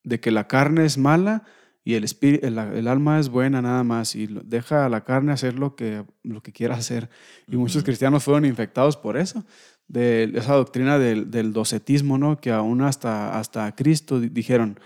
de 0.04 0.20
que 0.20 0.30
la 0.30 0.46
carne 0.46 0.84
es 0.84 0.96
mala 0.98 1.42
y 1.84 1.94
el, 1.94 2.04
espíritu, 2.04 2.46
el, 2.46 2.88
alma 2.88 3.18
es 3.18 3.28
buena 3.28 3.60
nada 3.60 3.84
más 3.84 4.14
y 4.14 4.26
deja 4.26 4.86
a 4.86 4.88
la 4.88 5.04
carne 5.04 5.32
hacer 5.32 5.58
lo 5.58 5.74
que, 5.76 6.04
lo 6.22 6.42
que 6.42 6.52
quiera 6.52 6.76
hacer. 6.76 7.10
Y 7.46 7.56
muchos 7.56 7.84
cristianos 7.84 8.24
fueron 8.24 8.46
infectados 8.46 8.96
por 8.96 9.18
eso, 9.18 9.44
de 9.86 10.32
esa 10.34 10.54
doctrina 10.54 10.98
del, 10.98 11.30
del, 11.30 11.52
docetismo, 11.52 12.16
¿no? 12.16 12.40
que 12.40 12.50
aún 12.50 12.80
hasta, 12.80 13.38
hasta 13.38 13.74
Cristo 13.74 14.18
dijeron, 14.18 14.80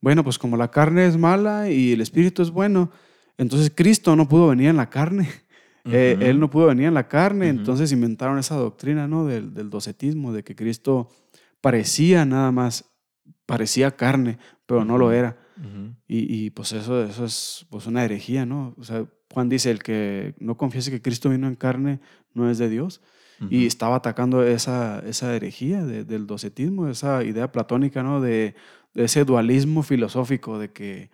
bueno, 0.00 0.22
pues 0.22 0.38
como 0.38 0.56
la 0.56 0.70
carne 0.70 1.06
es 1.06 1.16
mala 1.16 1.70
y 1.70 1.92
el 1.92 2.00
espíritu 2.00 2.42
es 2.42 2.50
bueno, 2.50 2.92
entonces 3.36 3.72
Cristo 3.74 4.14
no 4.14 4.28
pudo 4.28 4.48
venir 4.48 4.68
en 4.68 4.76
la 4.76 4.90
carne. 4.90 5.28
Eh, 5.86 6.16
él 6.20 6.40
no 6.40 6.48
pudo 6.48 6.68
venir 6.68 6.86
en 6.86 6.94
la 6.94 7.08
carne, 7.08 7.50
entonces 7.50 7.92
inventaron 7.92 8.38
esa 8.38 8.56
doctrina 8.56 9.06
¿no? 9.06 9.26
del, 9.26 9.52
del 9.52 9.68
docetismo, 9.68 10.32
de 10.32 10.42
que 10.42 10.56
Cristo 10.56 11.10
parecía 11.60 12.24
nada 12.24 12.50
más, 12.52 12.86
parecía 13.46 13.96
carne, 13.96 14.38
pero 14.66 14.84
no 14.84 14.98
lo 14.98 15.12
era 15.12 15.44
y, 16.08 16.50
pues 16.50 16.72
eso, 16.72 17.02
eso 17.04 17.24
es 17.24 17.66
pues 17.70 17.86
una 17.86 18.04
herejía, 18.04 18.44
¿no? 18.44 18.74
O 18.78 18.84
sea, 18.84 19.06
Juan 19.32 19.48
dice, 19.48 19.70
el 19.70 19.82
que 19.82 20.34
no 20.38 20.56
confiese 20.56 20.90
que 20.90 21.02
Cristo 21.02 21.30
vino 21.30 21.46
en 21.46 21.54
carne 21.54 22.00
no 22.32 22.50
es 22.50 22.58
de 22.58 22.68
Dios. 22.68 23.00
Y 23.50 23.66
estaba 23.66 23.96
atacando 23.96 24.42
esa, 24.42 25.00
esa 25.00 25.34
herejía 25.34 25.84
del 25.84 26.26
docetismo, 26.26 26.88
esa 26.88 27.22
idea 27.24 27.52
platónica, 27.52 28.02
¿no? 28.02 28.20
De, 28.20 28.54
ese 28.94 29.24
dualismo 29.24 29.82
filosófico 29.82 30.58
de 30.58 30.72
que, 30.72 31.10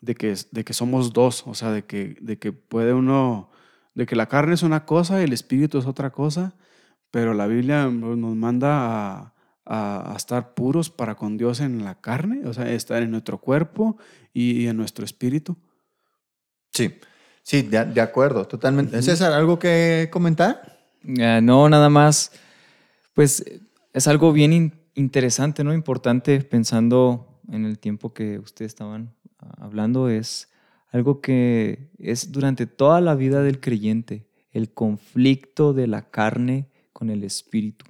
de, 0.00 0.14
que, 0.14 0.34
de 0.50 0.64
que 0.64 0.72
somos 0.72 1.12
dos, 1.12 1.44
o 1.46 1.54
sea, 1.54 1.72
de 1.72 1.84
que, 1.84 2.16
de 2.20 2.38
que 2.38 2.52
puede 2.52 2.94
uno, 2.94 3.50
de 3.94 4.06
que 4.06 4.16
la 4.16 4.26
carne 4.26 4.54
es 4.54 4.62
una 4.62 4.86
cosa 4.86 5.20
y 5.20 5.24
el 5.24 5.32
espíritu 5.32 5.78
es 5.78 5.86
otra 5.86 6.10
cosa, 6.10 6.54
pero 7.10 7.34
la 7.34 7.48
Biblia 7.48 7.88
nos 7.88 8.36
manda 8.36 9.16
a, 9.16 9.34
a, 9.68 10.14
estar 10.16 10.54
puros 10.54 10.90
para 10.90 11.14
con 11.14 11.36
Dios 11.36 11.60
en 11.60 11.84
la 11.84 12.00
carne, 12.00 12.46
o 12.46 12.54
sea, 12.54 12.70
estar 12.72 13.02
en 13.02 13.10
nuestro 13.10 13.38
cuerpo 13.38 13.98
y, 14.32 14.66
en 14.66 14.76
nuestro 14.76 15.04
espíritu. 15.04 15.56
Sí, 16.72 16.94
sí, 17.42 17.62
de, 17.62 18.00
acuerdo, 18.00 18.46
totalmente. 18.46 18.98
¿Es 18.98 19.04
¿César, 19.04 19.32
algo 19.32 19.58
que 19.58 20.08
comentar? 20.10 20.78
Ah, 21.20 21.40
no, 21.42 21.68
nada 21.68 21.90
más. 21.90 22.32
Pues 23.12 23.44
es 23.92 24.08
algo 24.08 24.32
bien 24.32 24.72
interesante, 24.94 25.64
¿no? 25.64 25.74
Importante 25.74 26.40
pensando 26.40 27.40
en 27.50 27.64
el 27.64 27.78
tiempo 27.78 28.14
que 28.14 28.38
ustedes 28.38 28.70
estaban 28.70 29.14
ah, 29.38 29.52
hablando, 29.58 30.08
es 30.08 30.48
algo 30.90 31.20
que 31.20 31.90
es 31.98 32.32
durante 32.32 32.66
toda 32.66 33.00
la 33.00 33.14
vida 33.14 33.42
del 33.42 33.60
creyente, 33.60 34.26
el 34.50 34.72
conflicto 34.72 35.74
de 35.74 35.86
la 35.86 36.10
carne 36.10 36.68
con 36.92 37.10
el 37.10 37.22
espíritu. 37.22 37.84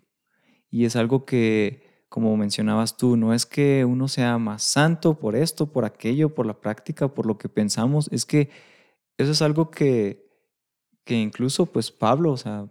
Y 0.70 0.84
es 0.84 0.96
algo 0.96 1.24
que, 1.24 2.04
como 2.08 2.36
mencionabas 2.36 2.96
tú, 2.96 3.16
no 3.16 3.34
es 3.34 3.46
que 3.46 3.84
uno 3.84 4.08
sea 4.08 4.38
más 4.38 4.62
santo 4.62 5.18
por 5.18 5.36
esto, 5.36 5.72
por 5.72 5.84
aquello, 5.84 6.34
por 6.34 6.46
la 6.46 6.60
práctica, 6.60 7.08
por 7.08 7.26
lo 7.26 7.38
que 7.38 7.48
pensamos, 7.48 8.08
es 8.12 8.24
que 8.26 8.50
eso 9.16 9.32
es 9.32 9.42
algo 9.42 9.70
que, 9.70 10.26
que 11.04 11.14
incluso 11.14 11.66
pues 11.66 11.90
Pablo, 11.90 12.32
o 12.32 12.36
sea, 12.36 12.68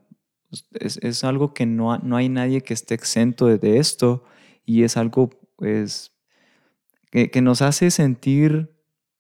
es, 0.80 0.98
es 1.02 1.24
algo 1.24 1.54
que 1.54 1.66
no, 1.66 1.98
no, 2.00 2.16
hay 2.16 2.30
nadie 2.30 2.62
que 2.62 2.74
esté 2.74 2.94
exento 2.96 3.48
de, 3.48 3.78
esto 3.78 4.24
y 4.66 4.84
es 4.84 4.96
algo 4.96 5.30
pues 5.56 6.14
que, 7.12 7.30
que, 7.30 7.42
nos 7.42 7.62
hace 7.62 7.92
sentir 7.92 8.74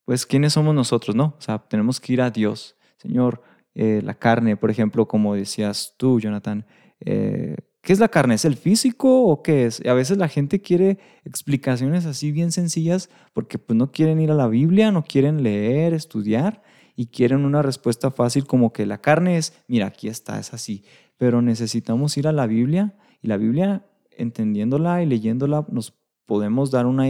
pues 0.05 0.25
quiénes 0.25 0.53
somos 0.53 0.74
nosotros, 0.74 1.15
¿no? 1.15 1.36
O 1.38 1.41
sea, 1.41 1.60
tenemos 1.60 2.00
que 2.00 2.13
ir 2.13 2.22
a 2.22 2.31
Dios. 2.31 2.77
Señor, 2.98 3.43
eh, 3.79 4.01
la 4.03 4.15
carne, 4.15 4.57
por 4.57 4.72
ejemplo, 4.72 5.07
como 5.07 5.36
decías 5.36 5.93
tú, 5.98 6.19
Jonathan, 6.19 6.65
eh, 7.00 7.57
¿Qué 7.88 7.94
es 7.94 8.01
la 8.01 8.10
carne? 8.10 8.36
¿Es 8.36 8.44
el 8.44 8.58
físico 8.58 9.24
o 9.27 9.41
qué 9.41 9.65
es? 9.65 9.82
a 9.86 9.94
veces 9.94 10.17
la 10.17 10.27
gente 10.27 10.60
quiere 10.60 11.00
explicaciones 11.24 12.06
así 12.06 12.34
bien 12.34 12.51
sencillas 12.51 13.10
porque 13.32 13.60
pues 13.60 13.77
no 13.77 13.94
quieren 13.94 14.20
ir 14.20 14.29
a 14.29 14.34
la 14.34 14.50
Biblia, 14.50 14.91
no 14.91 15.06
quieren 15.06 15.41
leer, 15.41 15.94
estudiar 15.94 16.62
y 16.98 17.06
quieren 17.06 17.46
una 17.46 17.62
respuesta 17.62 18.12
fácil 18.12 18.46
como 18.46 18.74
que 18.74 18.86
la 18.86 19.00
carne 19.00 19.38
es, 19.38 19.53
mira, 19.70 19.86
aquí 19.86 20.10
está, 20.10 20.38
es 20.38 20.53
así. 20.53 20.84
Pero 21.15 21.41
necesitamos 21.41 22.17
ir 22.17 22.27
a 22.27 22.34
la 22.34 22.46
Biblia 22.46 22.94
y 23.22 23.29
la 23.29 23.38
Biblia, 23.38 23.86
entendiéndola 24.17 25.01
y 25.01 25.06
leyéndola, 25.06 25.65
nos 25.72 25.94
podemos 26.25 26.72
dar 26.72 26.88
una, 26.88 27.06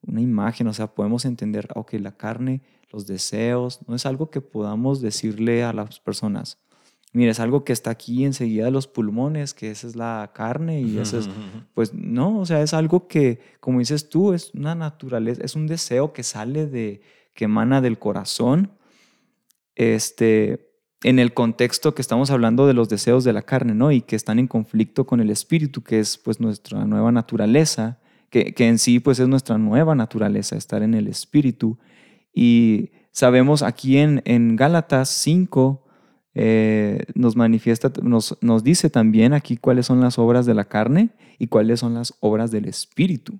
una 0.00 0.20
imagen, 0.22 0.68
o 0.68 0.72
sea, 0.72 0.86
podemos 0.86 1.26
entender, 1.26 1.68
ok, 1.74 1.92
la 2.00 2.16
carne, 2.16 2.62
los 2.90 3.06
deseos, 3.06 3.80
no 3.86 3.94
es 3.94 4.06
algo 4.06 4.30
que 4.30 4.40
podamos 4.40 5.02
decirle 5.02 5.64
a 5.64 5.74
las 5.74 6.00
personas 6.00 6.64
mira, 7.14 7.30
es 7.30 7.40
algo 7.40 7.64
que 7.64 7.72
está 7.72 7.90
aquí 7.90 8.24
enseguida 8.24 8.66
de 8.66 8.72
los 8.72 8.88
pulmones, 8.88 9.54
que 9.54 9.70
esa 9.70 9.86
es 9.86 9.94
la 9.94 10.32
carne 10.34 10.82
y 10.82 10.98
eso 10.98 11.18
es, 11.18 11.30
pues 11.72 11.94
no, 11.94 12.40
o 12.40 12.44
sea, 12.44 12.60
es 12.60 12.74
algo 12.74 13.06
que, 13.06 13.38
como 13.60 13.78
dices 13.78 14.08
tú, 14.08 14.32
es 14.32 14.52
una 14.52 14.74
naturaleza, 14.74 15.40
es 15.42 15.54
un 15.54 15.68
deseo 15.68 16.12
que 16.12 16.24
sale 16.24 16.66
de, 16.66 17.02
que 17.32 17.44
emana 17.44 17.80
del 17.80 18.00
corazón, 18.00 18.72
este, 19.76 20.72
en 21.04 21.20
el 21.20 21.34
contexto 21.34 21.94
que 21.94 22.02
estamos 22.02 22.32
hablando 22.32 22.66
de 22.66 22.74
los 22.74 22.88
deseos 22.88 23.22
de 23.22 23.32
la 23.32 23.42
carne, 23.42 23.74
¿no? 23.74 23.92
Y 23.92 24.00
que 24.00 24.16
están 24.16 24.40
en 24.40 24.48
conflicto 24.48 25.06
con 25.06 25.20
el 25.20 25.30
espíritu, 25.30 25.82
que 25.82 26.00
es 26.00 26.18
pues 26.18 26.40
nuestra 26.40 26.84
nueva 26.84 27.12
naturaleza, 27.12 28.00
que, 28.28 28.54
que 28.54 28.66
en 28.66 28.78
sí 28.78 28.98
pues 28.98 29.20
es 29.20 29.28
nuestra 29.28 29.56
nueva 29.56 29.94
naturaleza, 29.94 30.56
estar 30.56 30.82
en 30.82 30.94
el 30.94 31.06
espíritu. 31.06 31.78
Y 32.32 32.90
sabemos 33.12 33.62
aquí 33.62 33.98
en, 33.98 34.20
en 34.24 34.56
Gálatas 34.56 35.10
5, 35.10 35.83
eh, 36.34 37.04
nos 37.14 37.36
manifiesta, 37.36 37.92
nos, 38.02 38.36
nos 38.40 38.64
dice 38.64 38.90
también 38.90 39.32
aquí 39.32 39.56
cuáles 39.56 39.86
son 39.86 40.00
las 40.00 40.18
obras 40.18 40.46
de 40.46 40.54
la 40.54 40.64
carne 40.64 41.10
y 41.38 41.46
cuáles 41.46 41.80
son 41.80 41.94
las 41.94 42.14
obras 42.20 42.50
del 42.50 42.66
espíritu. 42.66 43.38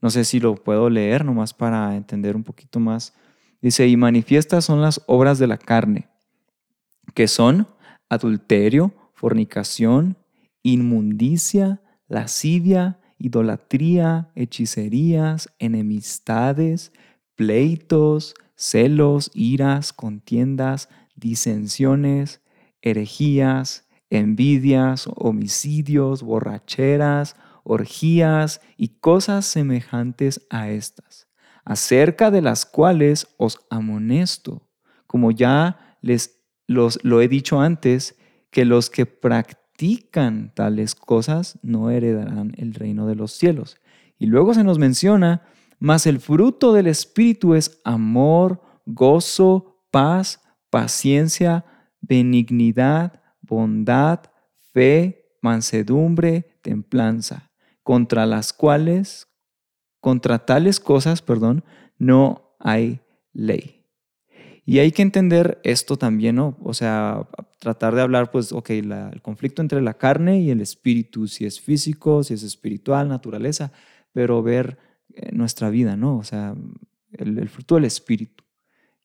No 0.00 0.10
sé 0.10 0.24
si 0.24 0.40
lo 0.40 0.56
puedo 0.56 0.90
leer 0.90 1.24
nomás 1.24 1.54
para 1.54 1.96
entender 1.96 2.34
un 2.34 2.42
poquito 2.42 2.80
más. 2.80 3.14
Dice, 3.60 3.86
y 3.86 3.96
manifiestas 3.96 4.64
son 4.64 4.82
las 4.82 5.02
obras 5.06 5.38
de 5.38 5.46
la 5.46 5.58
carne, 5.58 6.08
que 7.14 7.28
son 7.28 7.68
adulterio, 8.08 8.92
fornicación, 9.14 10.16
inmundicia, 10.64 11.80
lascivia, 12.08 12.98
idolatría, 13.18 14.32
hechicerías, 14.34 15.48
enemistades, 15.60 16.92
pleitos, 17.36 18.34
celos, 18.56 19.30
iras, 19.34 19.92
contiendas, 19.92 20.88
disensiones, 21.22 22.42
herejías, 22.82 23.88
envidias, 24.10 25.08
homicidios, 25.14 26.22
borracheras, 26.22 27.36
orgías 27.64 28.60
y 28.76 28.88
cosas 28.98 29.46
semejantes 29.46 30.46
a 30.50 30.68
estas, 30.68 31.28
acerca 31.64 32.30
de 32.30 32.42
las 32.42 32.66
cuales 32.66 33.28
os 33.38 33.60
amonesto, 33.70 34.68
como 35.06 35.30
ya 35.30 35.96
les 36.02 36.40
los, 36.66 36.98
lo 37.02 37.20
he 37.20 37.28
dicho 37.28 37.60
antes, 37.60 38.16
que 38.50 38.64
los 38.64 38.90
que 38.90 39.06
practican 39.06 40.52
tales 40.54 40.94
cosas 40.94 41.58
no 41.62 41.90
heredarán 41.90 42.54
el 42.56 42.74
reino 42.74 43.06
de 43.06 43.14
los 43.14 43.32
cielos. 43.32 43.78
Y 44.18 44.26
luego 44.26 44.54
se 44.54 44.64
nos 44.64 44.78
menciona, 44.78 45.42
mas 45.78 46.06
el 46.06 46.20
fruto 46.20 46.72
del 46.72 46.86
Espíritu 46.86 47.54
es 47.54 47.80
amor, 47.84 48.62
gozo, 48.86 49.82
paz, 49.90 50.41
paciencia, 50.72 51.66
benignidad, 52.00 53.20
bondad, 53.42 54.20
fe, 54.72 55.36
mansedumbre, 55.42 56.56
templanza, 56.62 57.50
contra 57.82 58.24
las 58.24 58.54
cuales, 58.54 59.28
contra 60.00 60.46
tales 60.46 60.80
cosas, 60.80 61.20
perdón, 61.20 61.62
no 61.98 62.56
hay 62.58 63.02
ley. 63.34 63.84
Y 64.64 64.78
hay 64.78 64.92
que 64.92 65.02
entender 65.02 65.60
esto 65.62 65.98
también, 65.98 66.36
¿no? 66.36 66.56
O 66.62 66.72
sea, 66.72 67.28
tratar 67.58 67.94
de 67.94 68.00
hablar, 68.00 68.30
pues, 68.30 68.50
ok, 68.50 68.70
el 68.70 69.20
conflicto 69.20 69.60
entre 69.60 69.82
la 69.82 69.98
carne 69.98 70.40
y 70.40 70.50
el 70.50 70.62
espíritu, 70.62 71.28
si 71.28 71.44
es 71.44 71.60
físico, 71.60 72.24
si 72.24 72.32
es 72.32 72.44
espiritual, 72.44 73.08
naturaleza, 73.08 73.72
pero 74.12 74.42
ver 74.42 74.78
eh, 75.12 75.32
nuestra 75.32 75.68
vida, 75.68 75.98
¿no? 75.98 76.16
O 76.16 76.24
sea, 76.24 76.54
el, 77.12 77.38
el, 77.38 77.50
fruto 77.50 77.74
del 77.74 77.84
espíritu. 77.84 78.41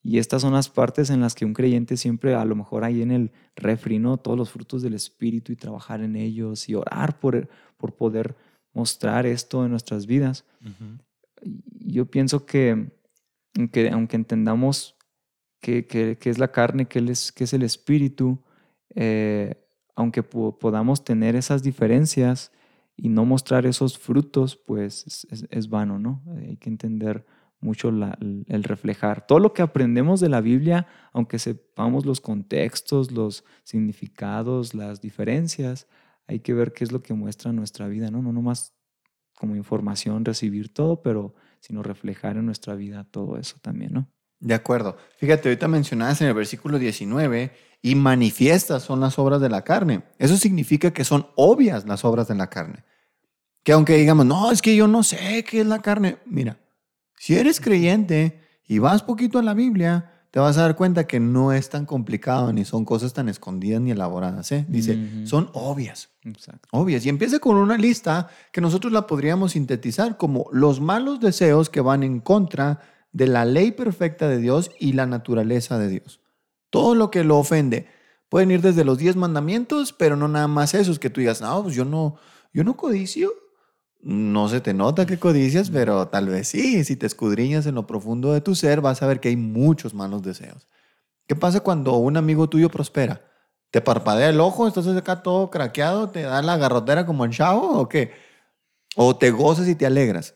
Y 0.04 0.20
estas 0.20 0.42
son 0.42 0.54
las 0.54 0.70
partes 0.70 1.10
en 1.10 1.20
las 1.20 1.36
que 1.36 1.46
un 1.46 1.54
creyente 1.54 1.98
siempre, 1.98 2.36
a 2.36 2.46
lo 2.46 2.56
mejor 2.56 2.84
ahí 2.84 3.02
en 3.02 3.12
el 3.12 3.32
refri, 3.56 4.00
¿no? 4.00 4.18
Todos 4.18 4.38
los 4.38 4.52
frutos 4.52 4.82
del 4.82 4.94
espíritu 4.94 5.52
y 5.52 5.56
trabajar 5.56 6.02
en 6.02 6.16
ellos 6.16 6.70
y 6.70 6.76
orar 6.76 7.20
por, 7.20 7.50
por 7.78 7.96
poder 7.96 8.36
mostrar 8.74 9.26
esto 9.26 9.66
en 9.66 9.72
nuestras 9.72 10.06
vidas. 10.06 10.46
Yo 11.42 12.06
pienso 12.06 12.46
que, 12.46 12.92
que 13.72 13.90
aunque 13.90 14.16
entendamos 14.16 14.98
que, 15.60 16.18
es 16.24 16.38
la 16.38 16.52
carne, 16.52 16.88
que 16.88 17.00
es, 17.00 17.32
que 17.32 17.44
es 17.44 17.54
el 17.54 17.64
espíritu, 17.64 18.40
eh, 18.96 19.56
aunque 19.96 20.24
podamos 20.24 21.04
tener 21.04 21.36
esas 21.36 21.64
diferencias 21.64 22.52
y 22.96 23.10
no 23.10 23.26
mostrar 23.26 23.66
esos 23.66 23.98
frutos, 23.98 24.56
pues 24.56 25.28
es, 25.50 25.70
vano, 25.70 26.00
¿no? 26.00 26.24
Hay 26.38 26.58
que 26.58 26.70
entender 26.70 27.26
mucho 27.60 27.90
el 27.90 28.64
reflejar. 28.64 29.26
Todo 29.26 29.40
lo 29.40 29.54
que 29.54 29.62
aprendemos 29.62 30.20
de 30.20 30.30
la 30.30 30.42
Biblia, 30.42 30.88
aunque 31.14 31.40
sepamos 31.40 32.06
los 32.06 32.22
contextos, 32.22 33.12
los 33.12 33.44
significados, 33.64 34.74
las 34.74 35.02
diferencias, 35.02 35.88
hay 36.28 36.40
que 36.40 36.54
ver 36.54 36.74
qué 36.74 36.84
es 36.84 36.92
lo 36.92 37.02
que 37.02 37.14
muestra 37.14 37.52
nuestra 37.52 37.88
vida, 37.88 38.12
¿no? 38.12 38.22
No 38.22 38.34
nomás 38.34 38.74
como 39.36 39.56
información 39.56 40.26
recibir 40.26 40.74
todo, 40.74 41.02
pero 41.02 41.36
sino 41.60 41.84
reflejar 41.84 42.38
en 42.38 42.46
nuestra 42.46 42.76
vida 42.76 43.06
todo 43.10 43.38
eso 43.38 43.58
también, 43.62 43.94
¿no? 43.94 44.08
De 44.40 44.54
acuerdo. 44.54 44.98
Fíjate, 45.18 45.50
ahorita 45.50 45.68
mencionadas 45.68 46.22
en 46.22 46.28
el 46.28 46.34
versículo 46.34 46.78
19, 46.78 47.52
y 47.82 47.96
manifiestas 47.96 48.84
son 48.84 49.00
las 49.00 49.18
obras 49.20 49.42
de 49.42 49.50
la 49.50 49.64
carne. 49.64 50.04
Eso 50.18 50.38
significa 50.38 50.92
que 50.92 51.04
son 51.04 51.28
obvias 51.36 51.86
las 51.86 52.06
obras 52.06 52.28
de 52.28 52.36
la 52.36 52.50
carne. 52.50 52.84
Que 53.64 53.72
aunque 53.72 53.98
digamos, 53.98 54.26
no, 54.26 54.52
es 54.52 54.62
que 54.62 54.76
yo 54.76 54.88
no 54.88 55.04
sé 55.04 55.44
qué 55.44 55.62
es 55.62 55.68
la 55.68 55.82
carne. 55.82 56.18
Mira, 56.26 56.60
si 57.18 57.36
eres 57.36 57.60
creyente 57.60 58.42
y 58.66 58.80
vas 58.80 59.04
poquito 59.04 59.40
a 59.40 59.44
la 59.44 59.54
Biblia, 59.54 60.12
te 60.32 60.40
vas 60.40 60.58
a 60.58 60.62
dar 60.62 60.76
cuenta 60.76 61.08
que 61.08 61.20
no 61.20 61.52
es 61.52 61.70
tan 61.70 61.86
complicado, 61.86 62.52
ni 62.54 62.66
son 62.66 62.86
cosas 62.86 63.14
tan 63.14 63.28
escondidas 63.30 63.82
ni 63.82 63.92
elaboradas. 63.92 64.52
¿eh? 64.52 64.66
Dice, 64.68 65.26
son 65.26 65.50
obvias. 65.54 66.10
Exacto. 66.24 66.68
Obvias. 66.72 67.06
Y 67.06 67.10
empieza 67.10 67.40
con 67.40 67.56
una 67.56 67.78
lista 67.78 68.28
que 68.52 68.62
nosotros 68.62 68.94
la 68.94 69.08
podríamos 69.08 69.54
sintetizar 69.54 70.18
como 70.18 70.48
los 70.52 70.80
malos 70.80 71.20
deseos 71.20 71.70
que 71.70 71.82
van 71.82 72.04
en 72.04 72.20
contra 72.20 72.82
de 73.12 73.28
la 73.28 73.46
ley 73.46 73.72
perfecta 73.72 74.28
de 74.28 74.38
Dios 74.38 74.70
y 74.80 74.94
la 74.94 75.06
naturaleza 75.06 75.80
de 75.80 75.88
Dios. 75.88 76.20
Todo 76.70 76.94
lo 76.94 77.10
que 77.10 77.24
lo 77.24 77.38
ofende. 77.38 77.88
Pueden 78.30 78.52
ir 78.52 78.62
desde 78.62 78.84
los 78.84 78.98
diez 78.98 79.16
mandamientos, 79.16 79.94
pero 79.94 80.18
no 80.18 80.28
nada 80.28 80.48
más 80.48 80.74
esos 80.74 81.00
que 81.00 81.10
tú 81.10 81.22
digas, 81.22 81.42
no, 81.42 81.64
pues 81.64 81.76
yo 81.76 81.86
no, 81.86 82.18
yo 82.54 82.64
no 82.64 82.76
codicio. 82.76 83.32
No 84.02 84.48
se 84.48 84.62
te 84.62 84.74
nota 84.74 85.06
que 85.06 85.20
codicias, 85.20 85.70
pero 85.70 86.08
tal 86.08 86.30
vez 86.30 86.48
sí. 86.50 86.84
Si 86.84 86.96
te 86.96 87.06
escudriñas 87.06 87.66
en 87.66 87.76
lo 87.76 87.88
profundo 87.88 88.34
de 88.34 88.42
tu 88.42 88.56
ser, 88.56 88.82
vas 88.82 89.02
a 89.02 89.08
ver 89.08 89.20
que 89.20 89.30
hay 89.30 89.38
muchos 89.38 89.94
malos 89.94 90.22
deseos. 90.22 90.68
¿Qué 91.28 91.36
pasa 91.36 91.60
cuando 91.60 91.96
un 91.98 92.16
amigo 92.18 92.48
tuyo 92.48 92.70
prospera? 92.70 93.22
¿Te 93.72 93.82
parpadea 93.82 94.30
el 94.30 94.40
ojo? 94.40 94.68
¿Estás 94.68 94.88
acá 94.88 95.24
todo 95.24 95.50
craqueado? 95.50 96.10
¿Te 96.10 96.22
da 96.22 96.42
la 96.42 96.58
garrotera 96.58 97.06
como 97.06 97.26
el 97.26 97.32
chavo 97.32 97.80
o 97.80 97.90
qué? 97.90 98.12
¿O 98.96 99.16
te 99.18 99.32
gozas 99.32 99.68
y 99.68 99.76
te 99.76 99.86
alegras? 99.86 100.36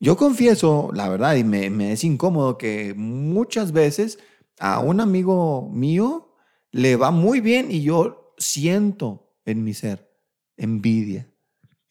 Yo 0.00 0.16
confieso, 0.16 0.90
la 0.92 1.08
verdad, 1.08 1.36
y 1.36 1.44
me, 1.44 1.92
es 1.92 2.02
incómodo 2.02 2.58
que 2.58 2.92
muchas 2.96 3.70
veces 3.70 4.18
a 4.58 4.80
un 4.80 5.00
amigo 5.00 5.70
mío 5.70 6.34
le 6.72 6.96
va 6.96 7.12
muy 7.12 7.40
bien 7.40 7.70
y 7.70 7.82
yo 7.82 8.34
siento 8.36 9.32
en 9.44 9.62
mi 9.62 9.74
ser 9.74 10.12
envidia. 10.56 11.31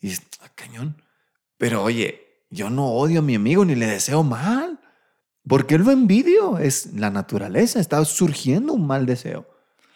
Y 0.01 0.13
ah, 0.41 0.51
cañón. 0.55 1.01
Pero 1.57 1.83
oye, 1.83 2.45
yo 2.49 2.69
no 2.69 2.87
odio 2.87 3.19
a 3.19 3.23
mi 3.23 3.35
amigo 3.35 3.63
ni 3.63 3.75
le 3.75 3.85
deseo 3.85 4.23
mal. 4.23 4.79
¿Por 5.47 5.65
qué 5.65 5.77
lo 5.77 5.91
envidio? 5.91 6.57
Es 6.57 6.93
la 6.93 7.09
naturaleza, 7.09 7.79
está 7.79 8.03
surgiendo 8.05 8.73
un 8.73 8.85
mal 8.85 9.05
deseo. 9.05 9.47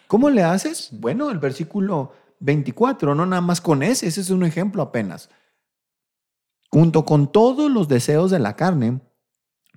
¿Cómo 0.06 0.30
le 0.30 0.42
haces? 0.42 0.88
Bueno, 0.92 1.30
el 1.30 1.38
versículo 1.38 2.12
24, 2.40 3.14
no 3.14 3.26
nada 3.26 3.42
más 3.42 3.60
con 3.60 3.82
ese, 3.82 4.06
ese 4.06 4.20
es 4.20 4.30
un 4.30 4.44
ejemplo 4.44 4.82
apenas. 4.82 5.28
Junto 6.70 7.04
con 7.04 7.30
todos 7.30 7.70
los 7.70 7.88
deseos 7.88 8.30
de 8.30 8.38
la 8.38 8.56
carne, 8.56 9.00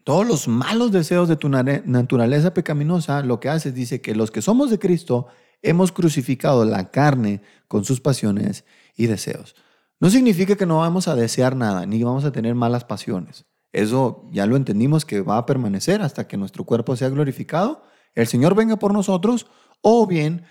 todos 0.04 0.28
los 0.28 0.48
malos 0.48 0.92
deseos 0.92 1.28
de 1.28 1.36
tu 1.36 1.50
naturaleza 1.50 2.54
pecaminosa, 2.54 3.22
lo 3.22 3.40
que 3.40 3.50
hace 3.50 3.70
es 3.70 3.76
dice 3.76 4.02
que 4.02 4.16
los 4.16 4.32
que 4.32 4.42
somos 4.42 4.70
de 4.70 4.80
Cristo 4.80 5.28
hemos 5.62 5.92
crucificado 5.92 6.66
la 6.66 6.90
carne 6.90 7.42
con 7.68 7.86
sus 7.86 8.02
pasiones 8.02 8.66
y 8.96 9.08
deseos. 9.08 9.56
No 10.00 10.10
significa 10.10 10.56
que 10.56 10.66
no 10.66 10.78
vamos 10.78 11.08
a 11.08 11.16
desear 11.16 11.56
nada, 11.56 11.86
ni 11.86 12.02
vamos 12.04 12.24
a 12.24 12.32
tener 12.32 12.56
malas 12.56 12.86
pasiones. 12.86 13.46
Eso 13.72 14.28
ya 14.32 14.46
lo 14.46 14.56
entendimos 14.56 15.06
que 15.06 15.22
va 15.22 15.38
a 15.38 15.46
permanecer 15.46 16.02
hasta 16.02 16.28
que 16.28 16.38
nuestro 16.38 16.64
cuerpo 16.64 16.96
sea 16.96 17.10
glorificado, 17.10 17.84
el 18.16 18.28
Señor 18.28 18.56
venga 18.56 18.78
por 18.78 18.94
nosotros 18.94 19.48
o 19.82 20.08
bien 20.08 20.44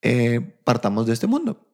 eh, 0.00 0.58
partamos 0.64 1.06
de 1.06 1.12
este 1.12 1.26
mundo. 1.26 1.68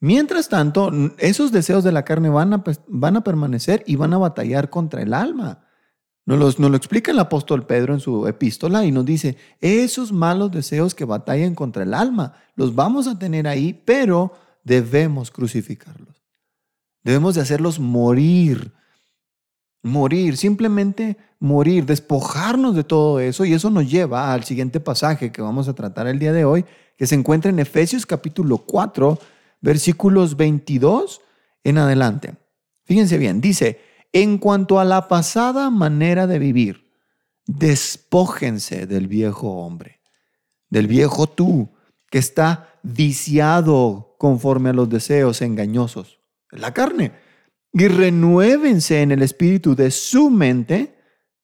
Mientras 0.00 0.48
tanto, 0.48 0.90
esos 1.18 1.52
deseos 1.52 1.84
de 1.84 1.92
la 1.92 2.04
carne 2.04 2.28
van 2.28 2.52
a, 2.54 3.24
permanecer 3.24 3.84
y 3.86 3.96
van 3.96 4.12
a 4.12 4.18
batallar 4.18 4.68
contra 4.68 5.00
el 5.02 5.14
alma. 5.14 5.66
Nos, 6.24 6.58
nos, 6.58 6.70
lo 6.70 6.76
explica 6.76 7.12
el 7.12 7.18
apóstol 7.18 7.66
Pedro 7.66 7.94
en 7.94 8.00
su 8.00 8.26
epístola 8.26 8.84
y 8.84 8.92
nos 8.92 9.04
dice, 9.04 9.36
esos 9.60 10.12
malos 10.12 10.50
deseos 10.50 10.94
que 10.94 11.04
batallan 11.04 11.54
contra 11.54 11.84
el 11.84 11.94
alma, 11.94 12.34
los 12.56 12.74
vamos 12.74 13.06
a 13.06 13.18
tener 13.18 13.46
ahí, 13.46 13.72
pero 13.72 14.32
debemos 14.62 15.30
crucificarlos. 15.30 16.22
Debemos 17.02 17.34
de 17.34 17.40
hacerlos 17.40 17.78
morir, 17.80 18.72
morir, 19.82 20.36
simplemente 20.36 21.16
morir, 21.40 21.84
despojarnos 21.84 22.76
de 22.76 22.84
todo 22.84 23.18
eso 23.18 23.44
y 23.44 23.52
eso 23.52 23.70
nos 23.70 23.90
lleva 23.90 24.32
al 24.32 24.44
siguiente 24.44 24.78
pasaje 24.78 25.32
que 25.32 25.42
vamos 25.42 25.68
a 25.68 25.74
tratar 25.74 26.06
el 26.06 26.18
día 26.18 26.32
de 26.32 26.44
hoy, 26.44 26.64
que 26.96 27.06
se 27.06 27.16
encuentra 27.16 27.50
en 27.50 27.58
Efesios 27.58 28.06
capítulo 28.06 28.58
4, 28.58 29.18
versículos 29.60 30.36
22 30.36 31.20
en 31.64 31.78
adelante. 31.78 32.36
Fíjense 32.84 33.18
bien, 33.18 33.40
dice, 33.40 33.80
en 34.12 34.38
cuanto 34.38 34.78
a 34.78 34.84
la 34.84 35.08
pasada 35.08 35.70
manera 35.70 36.26
de 36.26 36.38
vivir, 36.38 36.90
despójense 37.46 38.86
del 38.86 39.08
viejo 39.08 39.50
hombre, 39.56 40.00
del 40.68 40.86
viejo 40.86 41.26
tú, 41.26 41.70
que 42.10 42.18
está 42.18 42.71
viciado 42.82 44.14
conforme 44.18 44.70
a 44.70 44.72
los 44.72 44.88
deseos 44.88 45.42
engañosos, 45.42 46.20
la 46.50 46.72
carne, 46.72 47.12
y 47.72 47.88
renuévense 47.88 49.02
en 49.02 49.12
el 49.12 49.22
espíritu 49.22 49.74
de 49.74 49.90
su 49.90 50.30
mente, 50.30 50.94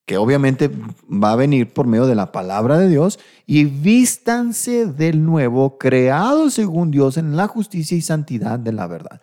que 0.07 0.16
obviamente 0.16 0.70
va 1.11 1.33
a 1.33 1.37
venir 1.37 1.72
por 1.72 1.87
medio 1.87 2.07
de 2.07 2.14
la 2.14 2.33
palabra 2.33 2.79
de 2.79 2.88
Dios, 2.88 3.18
y 3.46 3.64
vístanse 3.64 4.87
del 4.87 5.24
nuevo, 5.24 5.79
creado 5.79 6.51
según 6.51 6.90
Dios 6.90 7.16
en 7.16 7.37
la 7.37 7.46
justicia 7.46 7.96
y 7.96 8.03
santidad 8.03 8.59
de 8.59 8.72
la 8.72 8.87
verdad. 8.87 9.20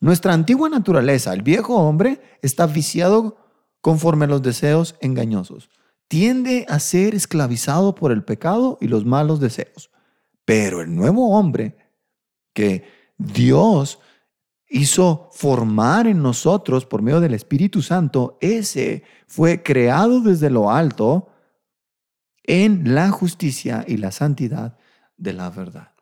Nuestra 0.00 0.32
antigua 0.32 0.68
naturaleza, 0.70 1.32
el 1.34 1.42
viejo 1.42 1.76
hombre, 1.76 2.20
está 2.40 2.66
viciado 2.66 3.36
conforme 3.82 4.24
a 4.24 4.28
los 4.28 4.42
deseos 4.42 4.96
engañosos. 5.00 5.68
Tiende 6.08 6.66
a 6.68 6.80
ser 6.80 7.14
esclavizado 7.14 7.94
por 7.94 8.10
el 8.10 8.24
pecado 8.24 8.78
y 8.80 8.88
los 8.88 9.04
malos 9.04 9.40
deseos. 9.40 9.90
Pero 10.44 10.80
el 10.80 10.94
nuevo 10.94 11.36
hombre 11.36 11.76
que 12.52 12.84
Dios 13.16 14.00
hizo 14.68 15.28
formar 15.32 16.06
en 16.06 16.22
nosotros 16.22 16.86
por 16.86 17.02
medio 17.02 17.20
del 17.20 17.34
Espíritu 17.34 17.82
Santo, 17.82 18.38
ese 18.40 19.02
fue 19.26 19.62
creado 19.62 20.20
desde 20.20 20.48
lo 20.48 20.70
alto 20.70 21.28
en 22.44 22.94
la 22.94 23.10
justicia 23.10 23.84
y 23.86 23.96
la 23.96 24.12
santidad 24.12 24.78
de 25.16 25.32
la 25.32 25.50
verdad. 25.50 25.92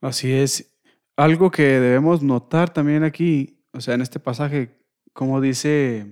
Así 0.00 0.32
es. 0.32 0.78
Algo 1.16 1.50
que 1.50 1.62
debemos 1.62 2.22
notar 2.22 2.72
también 2.72 3.02
aquí, 3.02 3.62
o 3.72 3.80
sea, 3.80 3.94
en 3.94 4.00
este 4.00 4.20
pasaje, 4.20 4.78
como 5.12 5.40
dice, 5.40 6.06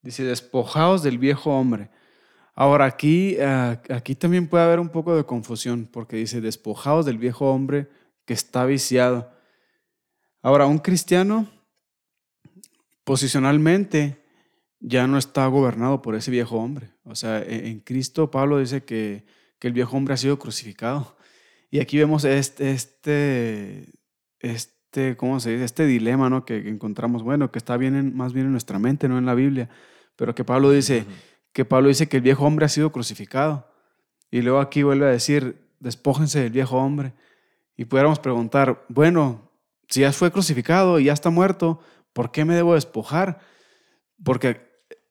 dice, 0.00 0.24
despojaos 0.24 1.02
del 1.02 1.18
viejo 1.18 1.50
hombre. 1.50 1.90
Ahora, 2.54 2.84
aquí, 2.84 3.38
ah, 3.40 3.80
aquí 3.90 4.14
también 4.14 4.48
puede 4.48 4.64
haber 4.64 4.80
un 4.80 4.90
poco 4.90 5.16
de 5.16 5.24
confusión, 5.24 5.88
porque 5.90 6.16
dice, 6.16 6.40
despojaos 6.40 7.06
del 7.06 7.18
viejo 7.18 7.50
hombre 7.50 7.88
que 8.24 8.34
está 8.34 8.64
viciado. 8.64 9.32
Ahora, 10.42 10.66
un 10.66 10.78
cristiano, 10.78 11.48
posicionalmente, 13.04 14.22
ya 14.80 15.06
no 15.06 15.16
está 15.16 15.46
gobernado 15.46 16.02
por 16.02 16.14
ese 16.14 16.30
viejo 16.30 16.56
hombre. 16.56 16.90
O 17.04 17.14
sea, 17.14 17.40
e, 17.40 17.68
en 17.68 17.80
Cristo 17.80 18.30
Pablo 18.30 18.58
dice 18.58 18.84
que, 18.84 19.24
que 19.58 19.68
el 19.68 19.72
viejo 19.72 19.96
hombre 19.96 20.14
ha 20.14 20.16
sido 20.16 20.38
crucificado. 20.38 21.16
Y 21.70 21.80
aquí 21.80 21.96
vemos 21.96 22.24
este, 22.24 22.72
este, 22.72 23.92
este, 24.40 25.16
¿cómo 25.16 25.40
se 25.40 25.52
dice? 25.52 25.64
Este 25.64 25.86
dilema, 25.86 26.28
¿no? 26.28 26.44
Que, 26.44 26.68
encontramos, 26.68 27.22
bueno, 27.22 27.50
que 27.50 27.58
está 27.58 27.78
bien 27.78 28.14
más 28.14 28.34
bien 28.34 28.46
en 28.46 28.52
nuestra 28.52 28.78
mente, 28.78 29.08
no 29.08 29.16
en 29.16 29.24
la 29.24 29.34
Biblia. 29.34 29.70
Pero 30.16 30.34
que 30.34 30.44
Pablo 30.44 30.70
dice, 30.70 31.06
que 31.52 31.64
Pablo 31.64 31.88
dice 31.88 32.08
que 32.08 32.18
el 32.18 32.22
viejo 32.22 32.44
hombre 32.44 32.66
ha 32.66 32.68
sido 32.68 32.92
crucificado. 32.92 33.68
Y 34.30 34.42
luego 34.42 34.60
aquí 34.60 34.82
vuelve 34.82 35.06
a 35.06 35.10
decir, 35.10 35.68
despójense 35.80 36.40
del 36.40 36.50
viejo 36.50 36.78
hombre. 36.78 37.12
Y 37.76 37.84
pudiéramos 37.84 38.18
preguntar, 38.18 38.84
bueno, 38.88 39.50
si 39.88 40.00
ya 40.00 40.12
fue 40.12 40.30
crucificado 40.30 40.98
y 40.98 41.04
ya 41.04 41.12
está 41.12 41.30
muerto, 41.30 41.80
¿por 42.12 42.30
qué 42.30 42.44
me 42.44 42.54
debo 42.54 42.74
despojar? 42.74 43.40
Porque 44.24 44.60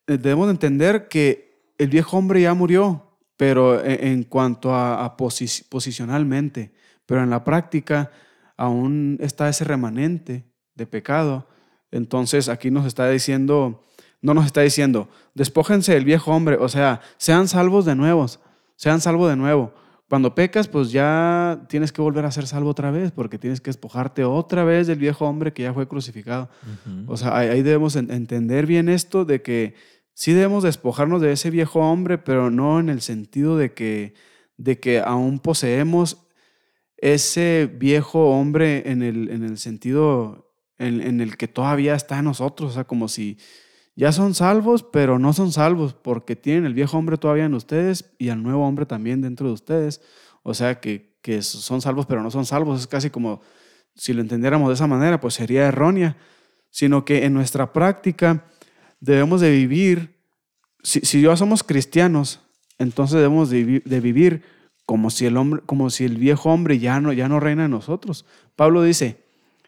eh, 0.07 0.17
debemos 0.17 0.49
entender 0.49 1.07
que 1.07 1.73
el 1.77 1.89
viejo 1.89 2.17
hombre 2.17 2.41
ya 2.41 2.53
murió, 2.53 3.17
pero 3.37 3.83
e, 3.83 4.11
en, 4.11 4.23
cuanto 4.23 4.73
a, 4.75 5.17
posicionalmente, 5.17 6.73
pero 7.05 7.23
en 7.23 7.29
la 7.29 7.43
práctica 7.43 8.11
aún 8.57 9.17
está 9.19 9.49
ese 9.49 9.65
remanente 9.65 10.45
de 10.75 10.87
pecado. 10.87 11.47
Entonces 11.91 12.49
aquí 12.49 12.71
nos 12.71 12.85
está 12.85 13.09
diciendo, 13.09 13.83
no 14.21 14.33
nos 14.33 14.45
está 14.45 14.61
diciendo, 14.61 15.09
despójense 15.33 15.93
del 15.93 16.05
viejo 16.05 16.31
hombre, 16.31 16.57
o 16.57 16.69
sea, 16.69 17.01
sean 17.17 17.47
salvos 17.47 17.85
de 17.85 17.95
nuevos, 17.95 18.39
sean 18.75 19.01
salvos 19.01 19.29
de 19.29 19.35
nuevo. 19.35 19.73
Cuando 20.11 20.35
pecas, 20.35 20.67
pues 20.67 20.91
ya 20.91 21.65
tienes 21.69 21.93
que 21.93 22.01
volver 22.01 22.25
a 22.25 22.31
ser 22.31 22.45
salvo 22.45 22.69
otra 22.69 22.91
vez, 22.91 23.13
porque 23.13 23.37
tienes 23.37 23.61
que 23.61 23.69
despojarte 23.69 24.25
otra 24.25 24.65
vez 24.65 24.87
del 24.87 24.99
viejo 24.99 25.25
hombre 25.25 25.53
que 25.53 25.63
ya 25.63 25.73
fue 25.73 25.87
crucificado. 25.87 26.49
O 27.07 27.15
sea, 27.15 27.37
ahí 27.37 27.61
debemos 27.61 27.95
entender 27.95 28.65
bien 28.65 28.89
esto 28.89 29.23
de 29.23 29.41
que 29.41 29.73
sí 30.13 30.33
debemos 30.33 30.63
despojarnos 30.63 31.21
de 31.21 31.31
ese 31.31 31.49
viejo 31.49 31.79
hombre, 31.79 32.17
pero 32.17 32.51
no 32.51 32.81
en 32.81 32.89
el 32.89 32.99
sentido 32.99 33.55
de 33.55 33.73
que, 33.73 34.13
de 34.57 34.81
que 34.81 34.99
aún 34.99 35.39
poseemos 35.39 36.27
ese 36.97 37.71
viejo 37.73 38.31
hombre 38.31 38.91
en 38.91 39.03
el, 39.03 39.29
en 39.29 39.43
el 39.43 39.57
sentido 39.57 40.51
en, 40.77 40.99
en, 40.99 41.21
el 41.21 41.37
que 41.37 41.47
todavía 41.47 41.95
está 41.95 42.19
en 42.19 42.25
nosotros. 42.25 42.71
O 42.71 42.73
sea, 42.73 42.83
como 42.83 43.07
si 43.07 43.37
ya 43.95 44.11
son 44.11 44.33
salvos, 44.33 44.83
pero 44.83 45.19
no 45.19 45.33
son 45.33 45.51
salvos 45.51 45.93
porque 45.93 46.35
tienen 46.35 46.65
el 46.65 46.73
viejo 46.73 46.97
hombre 46.97 47.17
todavía 47.17 47.45
en 47.45 47.53
ustedes 47.53 48.11
y 48.17 48.29
al 48.29 48.41
nuevo 48.41 48.65
hombre 48.65 48.85
también 48.85 49.21
dentro 49.21 49.47
de 49.47 49.53
ustedes. 49.53 50.01
O 50.43 50.53
sea 50.53 50.79
que, 50.79 51.17
que 51.21 51.41
son 51.41 51.81
salvos, 51.81 52.05
pero 52.05 52.23
no 52.23 52.31
son 52.31 52.45
salvos. 52.45 52.79
Es 52.79 52.87
casi 52.87 53.09
como 53.09 53.41
si 53.95 54.13
lo 54.13 54.21
entendiéramos 54.21 54.69
de 54.69 54.75
esa 54.75 54.87
manera, 54.87 55.19
pues 55.19 55.33
sería 55.33 55.67
errónea. 55.67 56.17
Sino 56.69 57.03
que 57.03 57.25
en 57.25 57.33
nuestra 57.33 57.73
práctica 57.73 58.45
debemos 59.01 59.41
de 59.41 59.51
vivir, 59.51 60.15
si, 60.83 61.01
si 61.01 61.21
ya 61.21 61.35
somos 61.35 61.63
cristianos, 61.63 62.39
entonces 62.77 63.17
debemos 63.17 63.49
de, 63.49 63.81
vivir 63.99 64.43
como 64.85 65.09
si 65.09 65.25
el 65.25 65.35
hombre, 65.35 65.61
como 65.65 65.89
si 65.89 66.05
el 66.05 66.17
viejo 66.17 66.49
hombre 66.49 66.79
ya 66.79 66.99
no, 67.01 67.11
ya 67.11 67.27
no 67.27 67.39
reina 67.39 67.65
en 67.65 67.71
nosotros. 67.71 68.25
Pablo 68.55 68.81
dice 68.81 69.23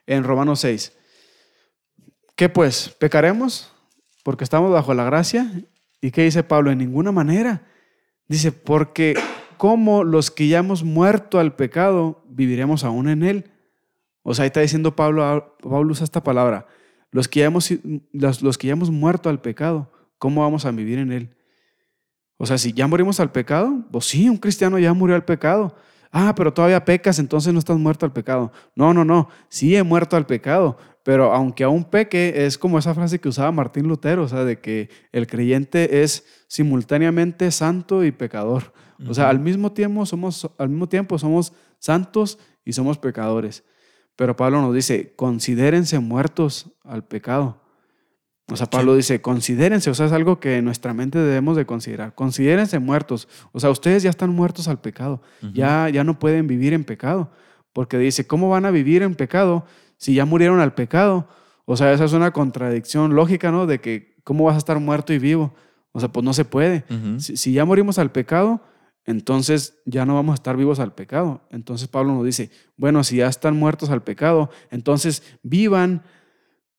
en 0.07 0.23
Romanos 0.23 0.61
6, 0.61 0.93
¿qué 2.35 2.47
pues? 2.47 2.89
¿Pecaremos? 2.99 3.72
Porque 4.23 4.43
estamos 4.43 4.71
bajo 4.71 4.93
la 4.93 5.03
gracia. 5.03 5.51
¿Y 6.01 6.11
qué 6.11 6.23
dice 6.23 6.43
Pablo? 6.43 6.71
En 6.71 6.79
ninguna 6.79 7.11
manera. 7.11 7.63
Dice, 8.27 8.51
porque 8.51 9.15
como 9.57 10.03
los 10.03 10.31
que 10.31 10.47
ya 10.47 10.59
hemos 10.59 10.83
muerto 10.83 11.39
al 11.39 11.55
pecado, 11.55 12.23
viviremos 12.27 12.83
aún 12.83 13.09
en 13.09 13.23
él. 13.23 13.51
O 14.23 14.33
sea, 14.33 14.43
ahí 14.43 14.47
está 14.47 14.61
diciendo 14.61 14.95
Pablo, 14.95 15.55
Pablo 15.61 15.91
usa 15.91 16.05
esta 16.05 16.23
palabra, 16.23 16.65
los 17.11 17.27
que, 17.27 17.41
ya 17.41 17.45
hemos, 17.45 17.69
los, 18.13 18.41
los 18.41 18.57
que 18.57 18.67
ya 18.67 18.73
hemos 18.73 18.89
muerto 18.89 19.29
al 19.29 19.41
pecado, 19.41 19.91
¿cómo 20.17 20.41
vamos 20.41 20.65
a 20.65 20.71
vivir 20.71 20.97
en 20.97 21.11
él? 21.11 21.35
O 22.37 22.45
sea, 22.45 22.57
si 22.57 22.73
ya 22.73 22.87
morimos 22.87 23.19
al 23.19 23.31
pecado, 23.31 23.85
pues 23.91 24.05
sí, 24.05 24.27
un 24.27 24.37
cristiano 24.37 24.79
ya 24.79 24.93
murió 24.93 25.15
al 25.15 25.25
pecado. 25.25 25.75
Ah, 26.11 26.33
pero 26.35 26.53
todavía 26.53 26.83
pecas, 26.85 27.19
entonces 27.19 27.53
no 27.53 27.59
estás 27.59 27.77
muerto 27.77 28.05
al 28.05 28.13
pecado. 28.13 28.51
No, 28.75 28.93
no, 28.93 29.03
no, 29.03 29.29
sí 29.49 29.75
he 29.75 29.83
muerto 29.83 30.15
al 30.15 30.25
pecado, 30.25 30.77
pero 31.03 31.33
aunque 31.33 31.65
aún 31.65 31.83
peque, 31.83 32.45
es 32.45 32.57
como 32.57 32.79
esa 32.79 32.93
frase 32.95 33.19
que 33.19 33.27
usaba 33.27 33.51
Martín 33.51 33.87
Lutero, 33.87 34.23
o 34.23 34.27
sea, 34.27 34.45
de 34.45 34.59
que 34.59 34.89
el 35.11 35.27
creyente 35.27 36.01
es 36.01 36.25
simultáneamente 36.47 37.51
santo 37.51 38.05
y 38.05 38.11
pecador. 38.11 38.73
O 39.05 39.13
sea, 39.13 39.29
al 39.29 39.39
mismo 39.39 39.73
tiempo 39.73 40.05
somos, 40.05 40.49
al 40.57 40.69
mismo 40.69 40.87
tiempo 40.87 41.19
somos 41.19 41.51
santos 41.77 42.39
y 42.63 42.71
somos 42.71 42.97
pecadores. 42.97 43.65
Pero 44.15 44.37
Pablo 44.37 44.61
nos 44.61 44.73
dice, 44.73 45.13
considérense 45.15 45.99
muertos 45.99 46.71
al 46.83 47.03
pecado. 47.03 47.61
O 48.47 48.55
sea, 48.55 48.67
Pablo 48.67 48.95
dice, 48.95 49.21
considérense, 49.21 49.89
o 49.89 49.93
sea, 49.93 50.05
es 50.05 50.11
algo 50.11 50.39
que 50.39 50.57
en 50.57 50.65
nuestra 50.65 50.93
mente 50.93 51.17
debemos 51.17 51.57
de 51.57 51.65
considerar. 51.65 52.13
Considérense 52.15 52.79
muertos. 52.79 53.27
O 53.51 53.59
sea, 53.59 53.69
ustedes 53.69 54.03
ya 54.03 54.09
están 54.09 54.29
muertos 54.29 54.69
al 54.69 54.79
pecado. 54.79 55.21
ya, 55.53 55.89
ya 55.89 56.03
no 56.03 56.19
pueden 56.19 56.47
vivir 56.47 56.73
en 56.73 56.85
pecado. 56.85 57.31
Porque 57.73 57.97
dice, 57.97 58.27
¿cómo 58.27 58.49
van 58.49 58.65
a 58.65 58.71
vivir 58.71 59.01
en 59.01 59.15
pecado 59.15 59.65
si 60.03 60.13
ya 60.13 60.25
murieron 60.25 60.59
al 60.59 60.73
pecado. 60.73 61.29
O 61.63 61.77
sea, 61.77 61.93
esa 61.93 62.03
es 62.03 62.11
una 62.11 62.31
contradicción 62.31 63.15
lógica, 63.15 63.53
¿no? 63.53 63.65
De 63.65 63.79
que, 63.79 64.17
¿cómo 64.25 64.43
vas 64.43 64.55
a 64.55 64.57
estar 64.57 64.77
muerto 64.81 65.13
y 65.13 65.17
vivo? 65.17 65.53
O 65.93 66.01
sea, 66.01 66.09
pues 66.09 66.25
no 66.25 66.33
se 66.33 66.43
puede. 66.43 66.83
si, 67.19 67.53
ya 67.53 67.63
morimos 67.63 67.97
al 67.99 68.11
pecado, 68.11 68.61
entonces 69.05 69.81
ya 69.85 70.05
no 70.05 70.15
vamos 70.15 70.33
a 70.33 70.35
estar 70.35 70.57
vivos 70.57 70.81
al 70.81 70.93
pecado. 70.93 71.47
Entonces 71.51 71.87
Pablo 71.87 72.13
nos 72.15 72.25
dice, 72.25 72.51
bueno, 72.75 73.05
si 73.05 73.17
ya 73.17 73.27
están 73.27 73.55
muertos 73.55 73.91
al 73.91 74.03
pecado, 74.03 74.49
entonces 74.71 75.23
vivan 75.41 76.03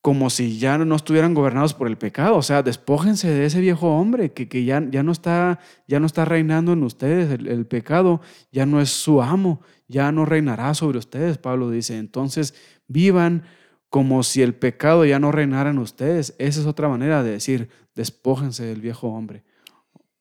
como 0.02 0.28
si 0.28 0.58
ya 0.58 0.76
no 0.76 0.96
estuvieran 0.96 1.32
gobernados 1.32 1.72
por 1.72 1.86
el 1.86 1.96
pecado. 1.96 2.36
O 2.36 2.42
sea, 2.42 2.62
despójense 2.62 3.26
de 3.30 3.46
ese 3.46 3.62
viejo 3.62 3.88
hombre 3.88 4.32
que, 4.32 4.50
que 4.50 4.66
ya, 4.66 4.86
ya, 4.90 5.02
no 5.02 5.12
está, 5.12 5.60
ya 5.88 5.98
no 5.98 6.04
está 6.04 6.26
reinando 6.26 6.74
en 6.74 6.82
ustedes. 6.82 7.30
El, 7.30 7.48
el, 7.48 7.64
pecado 7.64 8.20
ya 8.52 8.66
no 8.66 8.82
es 8.82 8.90
su 8.90 9.22
amo, 9.22 9.62
ya 9.88 10.12
no 10.12 10.26
reinará 10.26 10.74
sobre 10.74 10.98
ustedes, 10.98 11.38
Pablo 11.38 11.70
dice. 11.70 11.96
Entonces, 11.96 12.54
vivan 12.88 13.44
como 13.88 14.22
si 14.22 14.42
el 14.42 14.54
pecado 14.54 15.04
ya 15.04 15.18
no 15.18 15.30
reinara 15.30 15.70
en 15.70 15.78
ustedes. 15.78 16.34
Esa 16.38 16.60
es 16.60 16.66
otra 16.66 16.88
manera 16.88 17.22
de 17.22 17.30
decir, 17.30 17.68
despójense 17.94 18.64
del 18.64 18.80
viejo 18.80 19.08
hombre. 19.08 19.44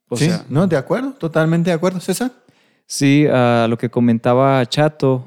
O 0.10 0.16
sí, 0.16 0.26
sea, 0.26 0.46
no, 0.50 0.68
de 0.68 0.78
acuerdo, 0.78 1.14
totalmente 1.14 1.72
de 1.72 1.76
acuerdo, 1.76 2.00
César. 2.00 2.32
Sí, 2.86 3.26
a 3.32 3.66
lo 3.68 3.78
que 3.78 3.90
comentaba 3.90 4.64
Chato, 4.68 5.26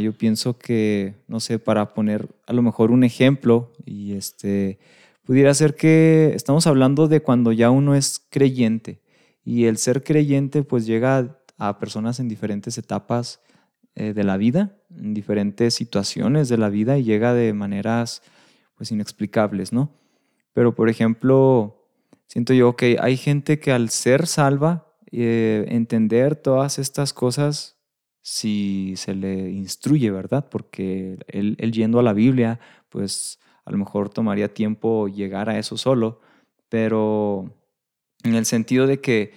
yo 0.00 0.12
pienso 0.12 0.58
que, 0.58 1.14
no 1.26 1.40
sé, 1.40 1.58
para 1.58 1.94
poner 1.94 2.28
a 2.46 2.52
lo 2.52 2.62
mejor 2.62 2.90
un 2.90 3.02
ejemplo, 3.02 3.72
y 3.84 4.12
este, 4.12 4.78
pudiera 5.24 5.52
ser 5.54 5.74
que 5.74 6.32
estamos 6.34 6.66
hablando 6.66 7.08
de 7.08 7.20
cuando 7.20 7.50
ya 7.50 7.70
uno 7.70 7.96
es 7.96 8.24
creyente, 8.30 9.00
y 9.44 9.64
el 9.64 9.78
ser 9.78 10.04
creyente 10.04 10.62
pues 10.62 10.86
llega 10.86 11.42
a 11.58 11.78
personas 11.78 12.20
en 12.20 12.28
diferentes 12.28 12.78
etapas 12.78 13.40
eh, 13.94 14.14
de 14.14 14.24
la 14.24 14.38
vida, 14.38 14.74
en 14.96 15.12
diferentes 15.12 15.74
situaciones 15.74 16.48
de 16.48 16.56
la 16.56 16.70
vida 16.70 16.96
y 16.96 17.04
llega 17.04 17.34
de 17.34 17.52
maneras 17.52 18.22
pues 18.74 18.90
inexplicables, 18.90 19.70
¿no? 19.74 19.92
Pero 20.54 20.74
por 20.74 20.88
ejemplo, 20.88 21.90
siento 22.26 22.54
yo 22.54 22.74
que 22.74 22.96
hay 22.98 23.18
gente 23.18 23.60
que 23.60 23.70
al 23.70 23.90
ser 23.90 24.26
salva, 24.26 24.86
eh, 25.10 25.66
entender 25.68 26.36
todas 26.36 26.78
estas 26.78 27.12
cosas, 27.12 27.76
si 28.22 28.94
se 28.96 29.14
le 29.14 29.50
instruye, 29.50 30.10
¿verdad? 30.10 30.48
Porque 30.48 31.18
él, 31.26 31.56
yendo 31.72 31.98
a 31.98 32.02
la 32.02 32.14
Biblia, 32.14 32.60
pues 32.88 33.40
a 33.66 33.72
lo 33.72 33.76
mejor 33.76 34.08
tomaría 34.08 34.54
tiempo 34.54 35.06
llegar 35.06 35.50
a 35.50 35.58
eso 35.58 35.76
solo, 35.76 36.20
pero 36.70 37.54
en 38.24 38.36
el 38.36 38.46
sentido 38.46 38.86
de 38.86 39.02
que 39.02 39.32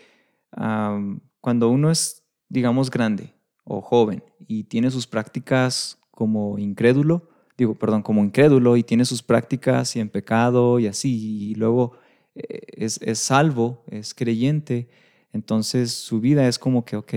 cuando 1.42 1.70
uno 1.70 1.92
es, 1.92 2.24
digamos, 2.48 2.90
grande 2.90 3.34
o 3.66 3.82
joven 3.82 4.24
y 4.48 4.66
tiene 4.66 4.92
sus 4.92 5.08
prácticas 5.08 6.00
como 6.12 6.58
incrédulo, 6.58 7.30
digo, 7.58 7.76
perdón, 7.76 8.02
como 8.02 8.24
incrédulo 8.24 8.78
y 8.78 8.84
tiene 8.84 9.06
sus 9.06 9.22
prácticas 9.22 9.96
y 9.96 10.00
en 10.00 10.10
pecado 10.10 10.80
y 10.80 10.88
así, 10.88 11.52
y 11.52 11.56
luego 11.56 11.94
eh, 12.36 12.62
es, 12.78 13.00
salvo, 13.20 13.84
es 13.88 14.14
creyente, 14.14 14.90
entonces 15.32 15.92
su 15.92 16.20
vida 16.20 16.48
es 16.48 16.60
como 16.60 16.86
que, 16.86 16.96
ok, 16.96 17.14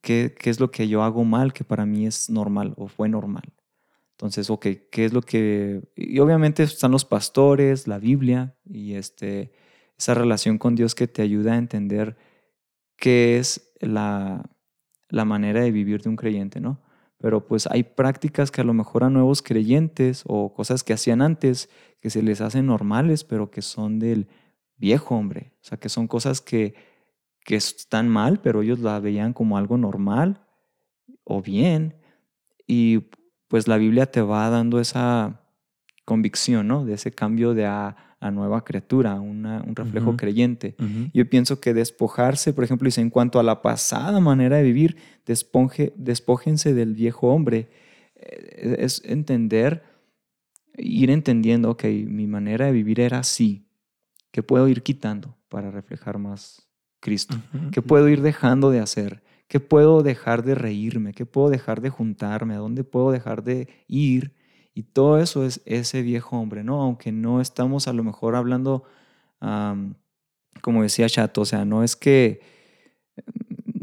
¿qué, 0.00 0.34
¿qué, 0.38 0.50
es 0.50 0.60
lo 0.60 0.70
que 0.70 0.88
yo 0.88 1.02
hago 1.02 1.24
mal 1.24 1.52
que 1.52 1.64
para 1.64 1.86
mí 1.86 2.06
es 2.06 2.30
normal 2.30 2.74
o 2.76 2.88
fue 2.88 3.08
normal? 3.08 3.52
Entonces, 4.12 4.48
ok, 4.48 4.66
¿qué 4.90 5.04
es 5.04 5.12
lo 5.12 5.22
que...? 5.22 5.82
Y 5.96 6.20
obviamente 6.20 6.62
están 6.62 6.92
los 6.92 7.04
pastores, 7.04 7.88
la 7.88 7.98
Biblia 7.98 8.54
y 8.64 8.94
este, 8.94 9.52
esa 9.98 10.14
relación 10.14 10.56
con 10.56 10.76
Dios 10.76 10.94
que 10.94 11.08
te 11.08 11.20
ayuda 11.20 11.54
a 11.54 11.58
entender 11.58 12.16
qué 12.96 13.38
es 13.38 13.72
la, 13.80 14.48
la 15.14 15.24
manera 15.24 15.60
de 15.60 15.70
vivir 15.70 16.02
de 16.02 16.10
un 16.10 16.16
creyente, 16.16 16.60
¿no? 16.60 16.80
Pero 17.18 17.46
pues 17.46 17.66
hay 17.70 17.84
prácticas 17.84 18.50
que 18.50 18.60
a 18.60 18.64
lo 18.64 18.74
mejor 18.74 19.04
a 19.04 19.10
nuevos 19.10 19.40
creyentes 19.40 20.24
o 20.26 20.52
cosas 20.52 20.82
que 20.82 20.92
hacían 20.92 21.22
antes 21.22 21.70
que 22.00 22.10
se 22.10 22.22
les 22.22 22.40
hacen 22.40 22.66
normales, 22.66 23.24
pero 23.24 23.50
que 23.50 23.62
son 23.62 23.98
del 23.98 24.28
viejo 24.76 25.14
hombre. 25.14 25.52
O 25.62 25.64
sea, 25.64 25.78
que 25.78 25.88
son 25.88 26.06
cosas 26.06 26.40
que, 26.40 26.74
que 27.44 27.56
están 27.56 28.08
mal, 28.08 28.40
pero 28.40 28.62
ellos 28.62 28.80
la 28.80 29.00
veían 29.00 29.32
como 29.32 29.56
algo 29.56 29.78
normal 29.78 30.44
o 31.22 31.40
bien. 31.40 31.94
Y 32.66 33.06
pues 33.48 33.68
la 33.68 33.78
Biblia 33.78 34.06
te 34.06 34.20
va 34.20 34.50
dando 34.50 34.80
esa 34.80 35.40
convicción, 36.04 36.68
¿no? 36.68 36.84
De 36.84 36.94
ese 36.94 37.12
cambio 37.12 37.54
de 37.54 37.66
a, 37.66 37.96
a 38.24 38.30
nueva 38.30 38.64
criatura, 38.64 39.20
un 39.20 39.76
reflejo 39.76 40.16
creyente. 40.16 40.76
Yo 41.12 41.28
pienso 41.28 41.60
que 41.60 41.74
despojarse, 41.74 42.54
por 42.54 42.64
ejemplo, 42.64 42.86
dice, 42.86 43.02
en 43.02 43.10
cuanto 43.10 43.38
a 43.38 43.42
la 43.42 43.60
pasada 43.60 44.18
manera 44.18 44.56
de 44.56 44.62
vivir, 44.62 44.96
desponje, 45.26 45.92
despójense 45.96 46.72
del 46.72 46.94
viejo 46.94 47.28
hombre. 47.28 47.68
Eh, 48.16 48.76
es 48.78 49.02
entender, 49.04 49.82
ir 50.78 51.10
entendiendo, 51.10 51.70
ok, 51.72 51.84
mi 52.06 52.26
manera 52.26 52.64
de 52.64 52.72
vivir 52.72 52.98
era 52.98 53.18
así, 53.18 53.66
que 54.30 54.42
puedo 54.42 54.68
ir 54.68 54.82
quitando 54.82 55.36
para 55.50 55.70
reflejar 55.70 56.16
más 56.16 56.66
Cristo, 57.00 57.36
que 57.72 57.82
puedo 57.82 58.08
ir 58.08 58.22
dejando 58.22 58.70
de 58.70 58.80
hacer, 58.80 59.22
que 59.48 59.60
puedo 59.60 60.02
dejar 60.02 60.44
de 60.44 60.54
reírme, 60.54 61.12
que 61.12 61.26
puedo 61.26 61.50
dejar 61.50 61.82
de 61.82 61.90
juntarme, 61.90 62.54
a 62.54 62.58
dónde 62.58 62.84
puedo 62.84 63.10
dejar 63.12 63.44
de 63.44 63.68
ir 63.86 64.32
y 64.74 64.82
todo 64.82 65.18
eso 65.18 65.44
es 65.44 65.62
ese 65.64 66.02
viejo 66.02 66.36
hombre, 66.36 66.64
¿no? 66.64 66.82
Aunque 66.82 67.12
no 67.12 67.40
estamos 67.40 67.86
a 67.86 67.92
lo 67.92 68.02
mejor 68.02 68.34
hablando, 68.34 68.82
como 70.60 70.82
decía 70.82 71.08
Chato, 71.08 71.42
o 71.42 71.44
sea, 71.44 71.64
no 71.64 71.84
es 71.84 71.94
que 71.94 72.40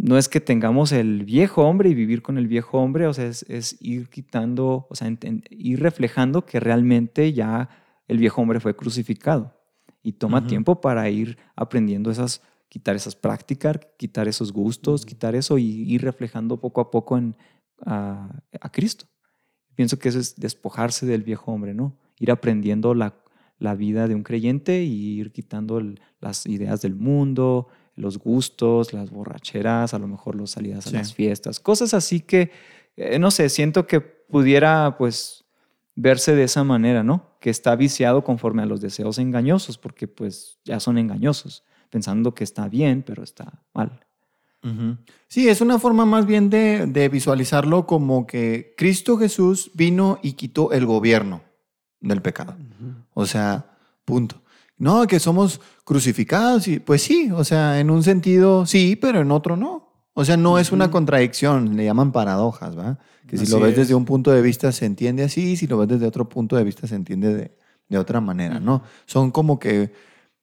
no 0.01 0.17
es 0.17 0.27
que 0.27 0.41
tengamos 0.41 0.91
el 0.91 1.23
viejo 1.23 1.63
hombre 1.63 1.89
y 1.89 1.93
vivir 1.93 2.21
con 2.21 2.38
el 2.38 2.47
viejo 2.47 2.80
hombre, 2.80 3.08
o 3.08 3.13
sea, 3.13 3.27
es, 3.27 3.77
ir 3.80 4.10
quitando, 4.10 4.88
o 4.89 4.95
sea, 4.95 5.15
ir 5.51 5.80
reflejando 5.80 6.45
que 6.45 6.60
realmente 6.60 7.32
ya 7.34 7.69
el 8.08 8.17
viejo 8.17 8.41
hombre 8.41 8.60
fue 8.60 8.75
crucificado. 8.75 9.56
Y 10.04 10.13
toma 10.13 10.47
tiempo 10.47 10.82
para 10.82 11.08
ir 11.12 11.38
aprendiendo 11.56 12.10
esas, 12.10 12.41
quitar 12.67 12.95
esas 12.95 13.15
prácticas, 13.15 13.80
quitar 13.97 14.27
esos 14.27 14.51
gustos, 14.51 15.06
quitar 15.06 15.36
eso 15.36 15.60
y 15.60 15.65
ir 15.65 16.01
reflejando 16.01 16.60
poco 16.60 16.82
a 16.82 16.89
poco 16.89 17.19
en, 17.19 17.36
a 17.86 18.71
Cristo. 18.71 19.06
Pienso 19.75 19.99
que 19.99 20.10
eso 20.10 20.19
es 20.19 20.36
despojarse 20.36 21.05
del 21.05 21.23
viejo 21.23 21.51
hombre, 21.51 21.73
¿no? 21.73 21.95
Ir 22.19 22.31
aprendiendo 22.31 22.93
la, 22.93 23.15
la 23.60 23.75
vida 23.75 24.07
de 24.07 24.15
un 24.15 24.23
creyente 24.23 24.84
y 24.84 25.19
ir 25.19 25.31
quitando 25.31 25.81
las 26.19 26.45
ideas 26.45 26.81
del 26.81 26.95
mundo, 26.95 27.67
los 27.95 28.17
gustos, 28.17 28.93
las 28.93 29.12
borracheras, 29.12 29.93
a 29.93 29.99
lo 29.99 30.07
mejor 30.07 30.36
las 30.36 30.51
salidas 30.51 30.88
a 30.88 30.91
las 30.91 31.13
fiestas, 31.13 31.60
cosas 31.60 31.93
así 31.93 32.21
que, 32.21 32.51
eh, 32.95 33.19
no 33.19 33.31
sé, 33.31 33.49
siento 33.49 33.88
que 33.88 34.01
pudiera 34.01 34.97
pues 34.97 35.45
verse 35.95 36.36
de 36.36 36.43
esa 36.43 36.63
manera, 36.63 37.03
¿no? 37.03 37.38
Que 37.39 37.49
está 37.49 37.75
viciado 37.75 38.23
conforme 38.23 38.63
a 38.63 38.65
los 38.65 38.81
deseos 38.81 39.19
engañosos, 39.19 39.77
porque 39.77 40.07
pues 40.07 40.60
ya 40.63 40.79
son 40.79 40.97
engañosos, 40.97 41.63
pensando 41.89 42.34
que 42.34 42.43
está 42.43 42.67
bien, 42.67 43.03
pero 43.03 43.23
está 43.23 43.63
mal. 43.73 44.05
Sí, 45.28 45.50
es 45.50 45.62
una 45.62 45.80
forma 45.80 46.06
más 46.06 46.26
bien 46.26 46.50
de, 46.50 47.10
visualizarlo 47.12 47.88
como 47.88 48.28
que 48.28 48.74
Cristo 48.78 49.17
Jesús 49.17 49.71
vino 49.74 50.19
y 50.21 50.34
quitó 50.34 50.71
el 50.71 50.86
gobierno 50.86 51.41
del 52.00 52.21
pecado. 52.21 52.56
O 53.13 53.26
sea, 53.26 53.78
punto. 54.06 54.41
No, 54.78 55.06
que 55.06 55.19
somos 55.19 55.62
crucificados, 55.84 56.67
y, 56.67 56.80
pues 56.80 57.04
sí, 57.04 57.30
o 57.32 57.43
sea, 57.43 57.80
en 57.80 57.91
un 57.91 58.02
sentido 58.02 58.65
sí, 58.65 58.95
pero 58.95 59.21
en 59.21 59.32
otro 59.32 59.56
no. 59.56 59.91
O 60.13 60.26
sea, 60.26 60.38
no 60.38 60.58
es 60.58 60.71
una 60.71 60.91
contradicción, 60.91 61.78
le 61.78 61.86
llaman 61.86 62.12
paradojas, 62.12 62.78
¿va? 62.78 62.97
Que 63.28 63.38
si 63.38 63.45
lo 63.47 63.60
ves 63.60 63.76
desde 63.76 63.95
un 63.95 64.06
punto 64.06 64.32
de 64.32 64.41
vista 64.41 64.71
se 64.71 64.86
entiende 64.86 65.24
así, 65.24 65.56
si 65.56 65.67
lo 65.67 65.78
ves 65.78 65.88
desde 65.88 66.08
otro 66.08 66.28
punto 66.28 66.56
de 66.56 66.63
vista 66.63 66.88
se 66.88 66.95
entiende 66.95 67.34
de, 67.34 67.58
de 67.88 67.97
otra 67.97 68.19
manera, 68.19 68.60
¿no? 68.60 68.84
Son 69.06 69.32
como 69.32 69.60
que 69.60 69.93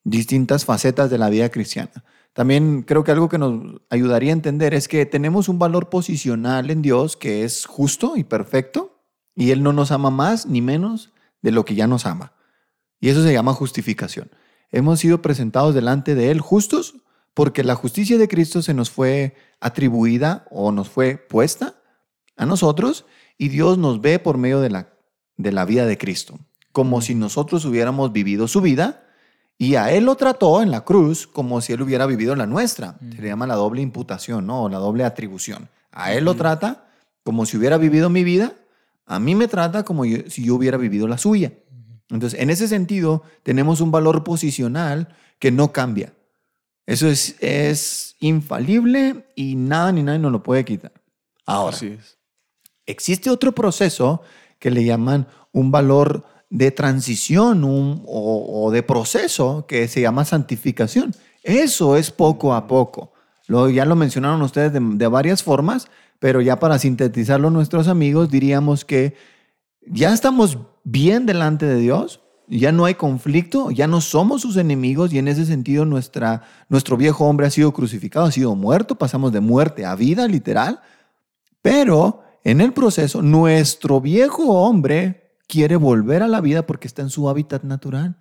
distintas 0.05 0.65
facetas 0.65 1.11
de 1.11 1.19
la 1.19 1.29
vida 1.29 1.51
cristiana. 1.51 2.05
También 2.33 2.83
creo 2.83 3.05
que 3.05 3.11
algo 3.11 3.29
que 3.29 3.39
nos 3.39 3.81
ayudaría 3.91 4.31
a 4.31 4.35
entender 4.35 4.75
es 4.75 4.87
que 4.87 5.07
tenemos 5.07 5.49
un 5.49 5.59
valor 5.59 5.89
posicional 5.89 6.71
en 6.71 6.83
Dios 6.83 7.17
que 7.17 7.45
es 7.45 7.67
justo 7.67 8.17
y 8.17 8.25
perfecto 8.25 9.01
y 9.35 9.51
Él 9.51 9.63
no 9.63 9.73
nos 9.73 9.91
ama 9.91 10.11
más 10.11 10.47
ni 10.47 10.61
menos 10.61 11.13
de 11.43 11.53
lo 11.53 11.65
que 11.65 11.75
ya 11.75 11.87
nos 11.87 12.07
ama. 12.07 12.33
Y 13.01 13.09
eso 13.09 13.23
se 13.23 13.33
llama 13.33 13.55
justificación. 13.55 14.31
Hemos 14.71 15.01
sido 15.01 15.23
presentados 15.23 15.75
delante 15.75 16.15
de 16.15 16.31
Él 16.31 16.41
justos 16.41 16.97
porque 17.35 17.65
la 17.65 17.75
justicia 17.75 18.19
de 18.19 18.29
Cristo 18.29 18.63
se 18.63 18.75
nos 18.75 18.91
fue 18.91 19.37
atribuida 19.61 20.47
o 20.51 20.73
nos 20.73 20.89
fue 20.89 21.17
puesta 21.17 21.77
a 22.37 22.47
nosotros 22.47 23.07
y 23.37 23.49
Dios 23.49 23.79
nos 23.79 24.01
ve 24.01 24.19
por 24.19 24.39
medio 24.39 24.61
de 24.61 24.71
la, 24.71 24.93
de 25.37 25.53
la 25.53 25.65
vida 25.65 25.87
de 25.87 25.99
Cristo, 25.99 26.39
como 26.73 27.01
si 27.01 27.15
nosotros 27.15 27.65
hubiéramos 27.65 28.13
vivido 28.13 28.49
su 28.49 28.61
vida 28.61 29.08
y 29.59 29.75
a 29.75 29.91
él 29.93 30.05
lo 30.05 30.15
trató 30.15 30.63
en 30.63 30.71
la 30.71 30.85
cruz 30.85 31.27
como 31.27 31.61
si 31.61 31.73
él 31.73 31.83
hubiera 31.83 32.07
vivido 32.07 32.37
la 32.37 32.47
nuestra. 32.47 32.97
Se 33.15 33.21
le 33.21 33.27
llama 33.27 33.47
la 33.47 33.57
doble 33.57 33.83
imputación, 33.83 34.47
¿no? 34.47 34.63
O 34.63 34.69
la 34.69 34.79
doble 34.79 35.05
atribución. 35.05 35.69
A 35.91 36.13
él 36.13 36.25
lo 36.25 36.35
trata 36.35 36.87
como 37.25 37.45
si 37.45 37.57
hubiera 37.57 37.77
vivido 37.77 38.09
mi 38.09 38.23
vida. 38.23 38.53
A 39.05 39.19
mí 39.19 39.35
me 39.35 39.49
trata 39.49 39.83
como 39.83 40.05
si 40.05 40.45
yo 40.45 40.55
hubiera 40.55 40.79
vivido 40.79 41.09
la 41.09 41.19
suya. 41.19 41.53
Entonces, 42.09 42.41
en 42.41 42.51
ese 42.51 42.69
sentido, 42.69 43.25
tenemos 43.43 43.81
un 43.81 43.91
valor 43.91 44.23
posicional 44.23 45.09
que 45.41 45.51
no 45.51 45.73
cambia. 45.73 46.15
Eso 46.87 47.09
es, 47.09 47.35
es 47.41 48.15
infalible 48.21 49.27
y 49.35 49.57
nada 49.57 49.91
ni 49.91 50.05
nadie 50.05 50.21
nos 50.21 50.33
lo 50.33 50.43
puede 50.43 50.65
quitar. 50.65 50.93
Ahora, 51.45 51.77
existe 52.87 53.29
otro 53.29 53.53
proceso 53.53 54.23
que 54.59 54.71
le 54.71 54.85
llaman 54.85 55.27
un 55.53 55.71
valor 55.71 56.25
de 56.51 56.71
transición 56.71 57.63
o, 57.65 58.71
de 58.73 58.83
proceso 58.83 59.67
que 59.67 59.89
se 59.89 60.01
llama 60.01 60.25
santificación. 60.25 61.15
Eso 61.43 61.97
es 61.97 62.11
poco 62.11 62.55
a 62.55 62.67
poco. 62.67 63.13
Lo, 63.47 63.69
ya 63.71 63.85
lo 63.85 63.97
mencionaron 63.97 64.43
ustedes 64.43 64.73
de, 64.73 65.07
varias 65.07 65.43
formas, 65.43 65.89
pero 66.19 66.41
ya 66.41 66.59
para 66.59 66.79
sintetizarlo 66.79 67.51
nuestros 67.51 67.89
amigos 67.89 68.31
diríamos 68.31 68.85
que 68.85 69.15
ya 69.87 70.13
estamos 70.13 70.59
bien 70.85 71.27
delante 71.27 71.67
de 71.67 71.77
Dios, 71.77 72.21
ya 72.47 72.73
no 72.73 72.87
hay 72.87 72.95
conflicto, 72.95 73.71
ya 73.71 73.87
no 73.87 74.01
somos 74.01 74.43
sus 74.43 74.57
enemigos 74.57 75.13
y 75.13 75.19
en 75.19 75.29
ese 75.29 75.45
sentido 75.45 75.85
nuestra, 75.85 76.43
nuestro 76.69 76.97
viejo 76.97 77.27
hombre 77.27 77.47
ha 77.47 77.51
sido 77.51 77.73
crucificado, 77.73 78.27
ha 78.27 78.33
sido 78.33 78.55
muerto, 78.55 78.97
pasamos 78.97 79.33
de 79.33 79.41
muerte 79.41 79.85
a 79.85 79.95
vida 79.95 80.27
literal, 80.27 80.81
pero 81.61 82.23
en 82.45 82.63
el 82.63 82.73
proceso 82.73 83.21
nuestro 83.21 84.01
viejo 84.01 84.45
hombre 84.63 85.28
quiere 85.49 85.75
volver 85.77 86.23
a 86.23 86.29
la 86.29 86.41
vida 86.41 86.65
porque 86.67 86.87
está 86.87 87.03
en 87.03 87.11
su 87.11 87.29
hábitat 87.29 87.65
natural. 87.65 88.17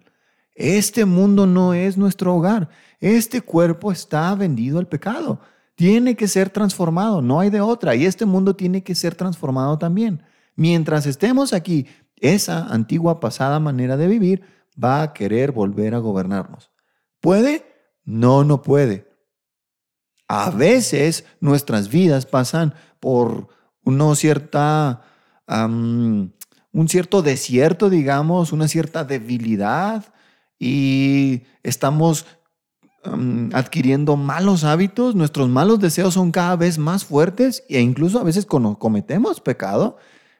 Este 0.55 1.05
mundo 1.05 1.45
no 1.45 1.75
es 1.75 1.97
nuestro 1.97 2.35
hogar. 2.35 2.69
Este 2.99 3.41
cuerpo 3.41 3.91
está 3.91 4.33
vendido 4.33 4.79
al 4.79 4.87
pecado. 4.87 5.39
Tiene 5.75 6.15
que 6.15 6.27
ser 6.27 6.49
transformado, 6.49 7.21
no 7.21 7.39
hay 7.39 7.51
de 7.51 7.61
otra. 7.61 7.93
Y 7.93 8.05
este 8.05 8.25
mundo 8.25 8.55
tiene 8.55 8.81
que 8.81 8.95
ser 8.95 9.13
transformado 9.13 9.77
también. 9.77 10.23
Mientras 10.55 11.05
estemos 11.05 11.53
aquí, 11.53 11.85
esa 12.15 12.65
antigua 12.73 13.19
pasada 13.19 13.59
manera 13.59 13.97
de 13.97 14.07
vivir 14.07 14.41
va 14.83 15.03
a 15.03 15.13
querer 15.13 15.51
volver 15.51 15.93
a 15.93 15.99
gobernarnos. 15.99 16.71
¿Puede? 17.19 17.63
No, 18.03 18.43
no 18.43 18.63
puede. 18.63 19.07
A 20.27 20.49
veces 20.49 21.25
nuestras 21.39 21.89
vidas 21.89 22.25
pasan 22.25 22.73
por 22.99 23.49
una 23.83 24.15
cierta 24.15 25.03
un 26.73 26.87
cierto 26.87 27.21
desierto, 27.21 27.89
digamos, 27.89 28.51
una 28.51 28.67
cierta 28.67 29.03
debilidad 29.03 30.05
y 30.59 31.43
estamos 31.63 32.25
mm, 33.05 33.49
adquiriendo 33.53 34.15
malos 34.15 34.63
hábitos, 34.63 35.15
nuestros 35.15 35.49
malos 35.49 35.79
deseos 35.79 36.13
son 36.13 36.31
cada 36.31 36.55
vez 36.55 36.77
más 36.77 37.05
fuertes 37.05 37.63
e 37.69 37.79
incluso 37.79 38.19
a 38.19 38.23
veces 38.23 38.45
cometemos 38.45 39.41
pecado, 39.41 39.97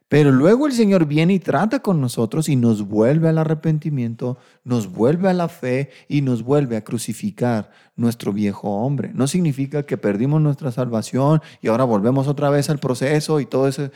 pero 0.10 0.32
luego 0.32 0.67
el 0.67 0.74
Señor 0.74 1.06
viene 1.06 1.34
y 1.34 1.39
trata 1.39 1.82
con 1.82 2.00
nosotros 2.00 2.48
y 2.48 2.56
nos 2.56 2.88
vuelve 2.88 3.28
al 3.28 3.38
arrepentimiento, 3.39 4.38
nos 4.63 4.89
vuelve 4.89 5.30
a 5.30 5.34
la 5.34 5.50
fe 5.50 5.89
y 6.08 6.22
nos 6.22 6.43
vuelve 6.43 6.78
a 6.78 6.84
crucificar 6.84 7.72
nuestro 7.98 8.32
viejo 8.32 8.70
hombre. 8.70 9.12
No 9.13 9.28
significa 9.28 9.84
que 9.84 9.98
perdimos 9.98 10.41
nuestra 10.41 10.72
salvación 10.72 11.41
y 11.62 11.67
ahora 11.67 11.84
volvemos 11.84 12.28
otra 12.30 12.50
vez 12.50 12.70
al 12.70 12.80
proceso 12.80 13.41
y 13.41 13.46
todo 13.46 13.67
eso. 13.67 13.89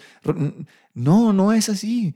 No, 0.94 1.32
no 1.32 1.54
es 1.54 1.70
así. 1.70 2.14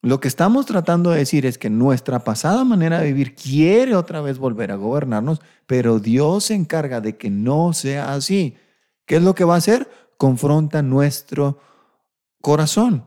Lo 0.00 0.20
que 0.20 0.28
estamos 0.28 0.64
tratando 0.64 1.10
de 1.10 1.18
decir 1.18 1.44
es 1.44 1.58
que 1.58 1.68
nuestra 1.68 2.20
pasada 2.20 2.64
manera 2.64 3.00
de 3.00 3.08
vivir 3.08 3.34
quiere 3.34 3.94
otra 3.94 4.22
vez 4.22 4.38
volver 4.38 4.70
a 4.72 4.76
gobernarnos, 4.76 5.42
pero 5.66 5.98
Dios 5.98 6.44
se 6.44 6.54
encarga 6.54 7.02
de 7.02 7.18
que 7.18 7.28
no 7.28 7.74
sea 7.74 8.14
así. 8.14 8.56
¿Qué 9.04 9.16
es 9.16 9.22
lo 9.22 9.34
que 9.34 9.44
va 9.44 9.56
a 9.56 9.58
hacer? 9.58 9.90
Confronta 10.16 10.80
nuestro 10.80 11.58
corazón. 12.40 13.04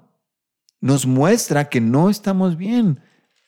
Nos 0.82 1.06
muestra 1.06 1.70
que 1.70 1.80
no 1.80 2.10
estamos 2.10 2.58
bien, 2.58 3.00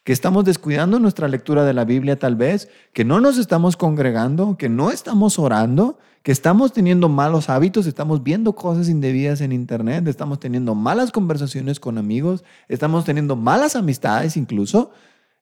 que 0.03 0.13
estamos 0.13 0.45
descuidando 0.45 0.99
nuestra 0.99 1.27
lectura 1.27 1.65
de 1.65 1.73
la 1.73 1.83
Biblia 1.83 2.19
tal 2.19 2.35
vez, 2.35 2.69
que 2.93 3.03
no 3.03 3.19
nos 3.19 3.37
estamos 3.37 3.75
congregando, 3.75 4.57
que 4.57 4.69
no 4.69 4.91
estamos 4.91 5.39
orando, 5.39 5.97
que 6.21 6.31
estamos 6.31 6.71
teniendo 6.71 7.09
malos 7.09 7.49
hábitos, 7.49 7.85
estamos 7.85 8.23
viendo 8.23 8.53
cosas 8.53 8.87
indebidas 8.87 9.41
en 9.41 9.51
internet, 9.51 10.07
estamos 10.07 10.39
teniendo 10.39 10.75
malas 10.75 11.11
conversaciones 11.11 11.79
con 11.79 11.97
amigos, 11.97 12.43
estamos 12.69 13.03
teniendo 13.03 13.35
malas 13.35 13.75
amistades 13.75 14.37
incluso, 14.37 14.91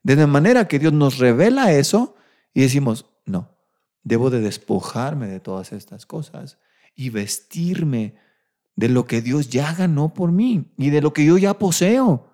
de 0.01 0.25
manera 0.25 0.67
que 0.67 0.79
Dios 0.79 0.93
nos 0.93 1.19
revela 1.19 1.71
eso 1.71 2.15
y 2.53 2.61
decimos, 2.61 3.05
no, 3.25 3.49
debo 4.03 4.29
de 4.29 4.41
despojarme 4.41 5.27
de 5.27 5.39
todas 5.39 5.71
estas 5.71 6.05
cosas 6.05 6.57
y 6.95 7.09
vestirme 7.09 8.15
de 8.75 8.89
lo 8.89 9.05
que 9.05 9.21
Dios 9.21 9.49
ya 9.49 9.73
ganó 9.73 10.13
por 10.13 10.31
mí 10.31 10.65
y 10.77 10.89
de 10.89 11.01
lo 11.01 11.13
que 11.13 11.25
yo 11.25 11.37
ya 11.37 11.53
poseo, 11.53 12.27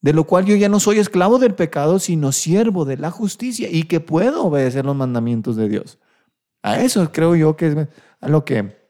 de 0.00 0.12
lo 0.12 0.24
cual 0.24 0.44
yo 0.44 0.56
ya 0.56 0.68
no 0.68 0.80
soy 0.80 0.98
esclavo 0.98 1.38
del 1.38 1.54
pecado, 1.54 1.98
sino 1.98 2.32
siervo 2.32 2.84
de 2.84 2.96
la 2.96 3.10
justicia 3.10 3.68
y 3.70 3.84
que 3.84 4.00
puedo 4.00 4.44
obedecer 4.44 4.84
los 4.84 4.96
mandamientos 4.96 5.56
de 5.56 5.68
Dios. 5.68 5.98
A 6.62 6.80
eso 6.80 7.10
creo 7.12 7.34
yo 7.34 7.56
que 7.56 7.68
es 7.68 7.76
a 8.20 8.28
lo 8.28 8.44
que 8.44 8.82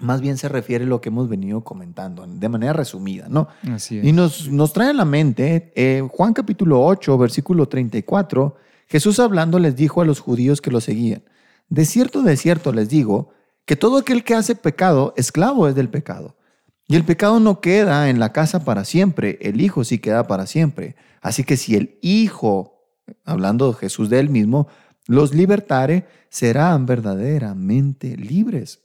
más 0.00 0.20
bien 0.20 0.38
se 0.38 0.48
refiere 0.48 0.86
lo 0.86 1.00
que 1.00 1.08
hemos 1.08 1.28
venido 1.28 1.64
comentando, 1.64 2.24
de 2.26 2.48
manera 2.48 2.72
resumida, 2.72 3.26
¿no? 3.28 3.48
Así 3.70 3.98
es. 3.98 4.04
Y 4.04 4.12
nos, 4.12 4.48
nos 4.48 4.72
trae 4.72 4.90
a 4.90 4.92
la 4.92 5.04
mente 5.04 5.72
eh, 5.74 6.06
Juan 6.08 6.32
capítulo 6.32 6.84
8, 6.84 7.18
versículo 7.18 7.66
34, 7.66 8.56
Jesús 8.86 9.18
hablando 9.18 9.58
les 9.58 9.74
dijo 9.74 10.00
a 10.00 10.04
los 10.04 10.20
judíos 10.20 10.60
que 10.60 10.70
lo 10.70 10.80
seguían, 10.80 11.22
de 11.68 11.84
cierto, 11.84 12.22
de 12.22 12.36
cierto 12.36 12.72
les 12.72 12.88
digo, 12.88 13.30
que 13.68 13.76
todo 13.76 13.98
aquel 13.98 14.24
que 14.24 14.34
hace 14.34 14.54
pecado, 14.54 15.12
esclavo 15.18 15.68
es 15.68 15.74
del 15.74 15.90
pecado. 15.90 16.38
Y 16.86 16.96
el 16.96 17.04
pecado 17.04 17.38
no 17.38 17.60
queda 17.60 18.08
en 18.08 18.18
la 18.18 18.32
casa 18.32 18.64
para 18.64 18.86
siempre, 18.86 19.38
el 19.42 19.60
Hijo 19.60 19.84
sí 19.84 19.98
queda 19.98 20.26
para 20.26 20.46
siempre. 20.46 20.96
Así 21.20 21.44
que 21.44 21.58
si 21.58 21.76
el 21.76 21.98
Hijo, 22.00 22.88
hablando 23.26 23.74
Jesús 23.74 24.08
de 24.08 24.20
él 24.20 24.30
mismo, 24.30 24.68
los 25.06 25.34
libertare, 25.34 26.06
serán 26.30 26.86
verdaderamente 26.86 28.16
libres. 28.16 28.84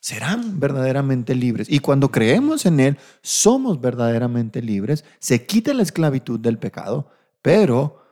Serán 0.00 0.58
verdaderamente 0.58 1.36
libres. 1.36 1.70
Y 1.70 1.78
cuando 1.78 2.10
creemos 2.10 2.66
en 2.66 2.80
Él, 2.80 2.98
somos 3.22 3.80
verdaderamente 3.80 4.62
libres. 4.62 5.04
Se 5.20 5.46
quita 5.46 5.72
la 5.74 5.84
esclavitud 5.84 6.40
del 6.40 6.58
pecado, 6.58 7.08
pero 7.40 8.02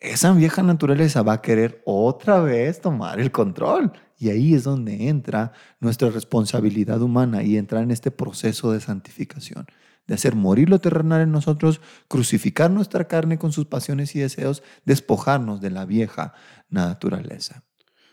esa 0.00 0.32
vieja 0.32 0.62
naturaleza 0.62 1.22
va 1.22 1.34
a 1.34 1.42
querer 1.42 1.82
otra 1.84 2.40
vez 2.40 2.80
tomar 2.80 3.20
el 3.20 3.30
control. 3.30 3.92
Y 4.22 4.30
ahí 4.30 4.54
es 4.54 4.62
donde 4.62 5.08
entra 5.08 5.50
nuestra 5.80 6.08
responsabilidad 6.08 7.02
humana 7.02 7.42
y 7.42 7.56
entra 7.56 7.82
en 7.82 7.90
este 7.90 8.12
proceso 8.12 8.70
de 8.70 8.80
santificación 8.80 9.66
de 10.06 10.14
hacer 10.14 10.36
morir 10.36 10.70
lo 10.70 10.80
terrenal 10.80 11.22
en 11.22 11.32
nosotros, 11.32 11.80
crucificar 12.06 12.70
nuestra 12.70 13.08
carne 13.08 13.36
con 13.36 13.50
sus 13.50 13.66
pasiones 13.66 14.14
y 14.14 14.20
deseos, 14.20 14.62
despojarnos 14.84 15.60
de 15.60 15.70
la 15.70 15.84
vieja 15.84 16.34
naturaleza. 16.68 17.64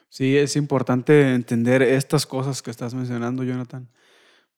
Sí, 0.09 0.35
es 0.35 0.55
importante 0.55 1.35
entender 1.35 1.83
estas 1.83 2.25
cosas 2.25 2.63
que 2.63 2.71
estás 2.71 2.95
mencionando, 2.95 3.43
Jonathan, 3.43 3.87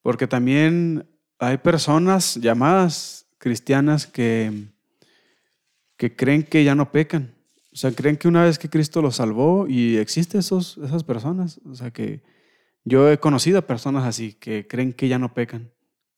porque 0.00 0.26
también 0.26 1.06
hay 1.38 1.58
personas 1.58 2.36
llamadas 2.36 3.26
cristianas 3.36 4.06
que, 4.06 4.68
que 5.98 6.16
creen 6.16 6.44
que 6.44 6.64
ya 6.64 6.74
no 6.74 6.92
pecan. 6.92 7.34
O 7.72 7.76
sea, 7.76 7.92
creen 7.92 8.16
que 8.16 8.28
una 8.28 8.44
vez 8.44 8.58
que 8.58 8.68
Cristo 8.68 9.00
los 9.00 9.16
salvó 9.16 9.66
y 9.66 9.96
existen 9.96 10.40
esos, 10.40 10.78
esas 10.78 11.04
personas, 11.04 11.60
o 11.64 11.74
sea, 11.74 11.90
que 11.90 12.22
yo 12.84 13.10
he 13.10 13.18
conocido 13.18 13.58
a 13.58 13.66
personas 13.66 14.04
así 14.04 14.34
que 14.34 14.66
creen 14.66 14.92
que 14.92 15.08
ya 15.08 15.18
no 15.18 15.32
pecan 15.32 15.70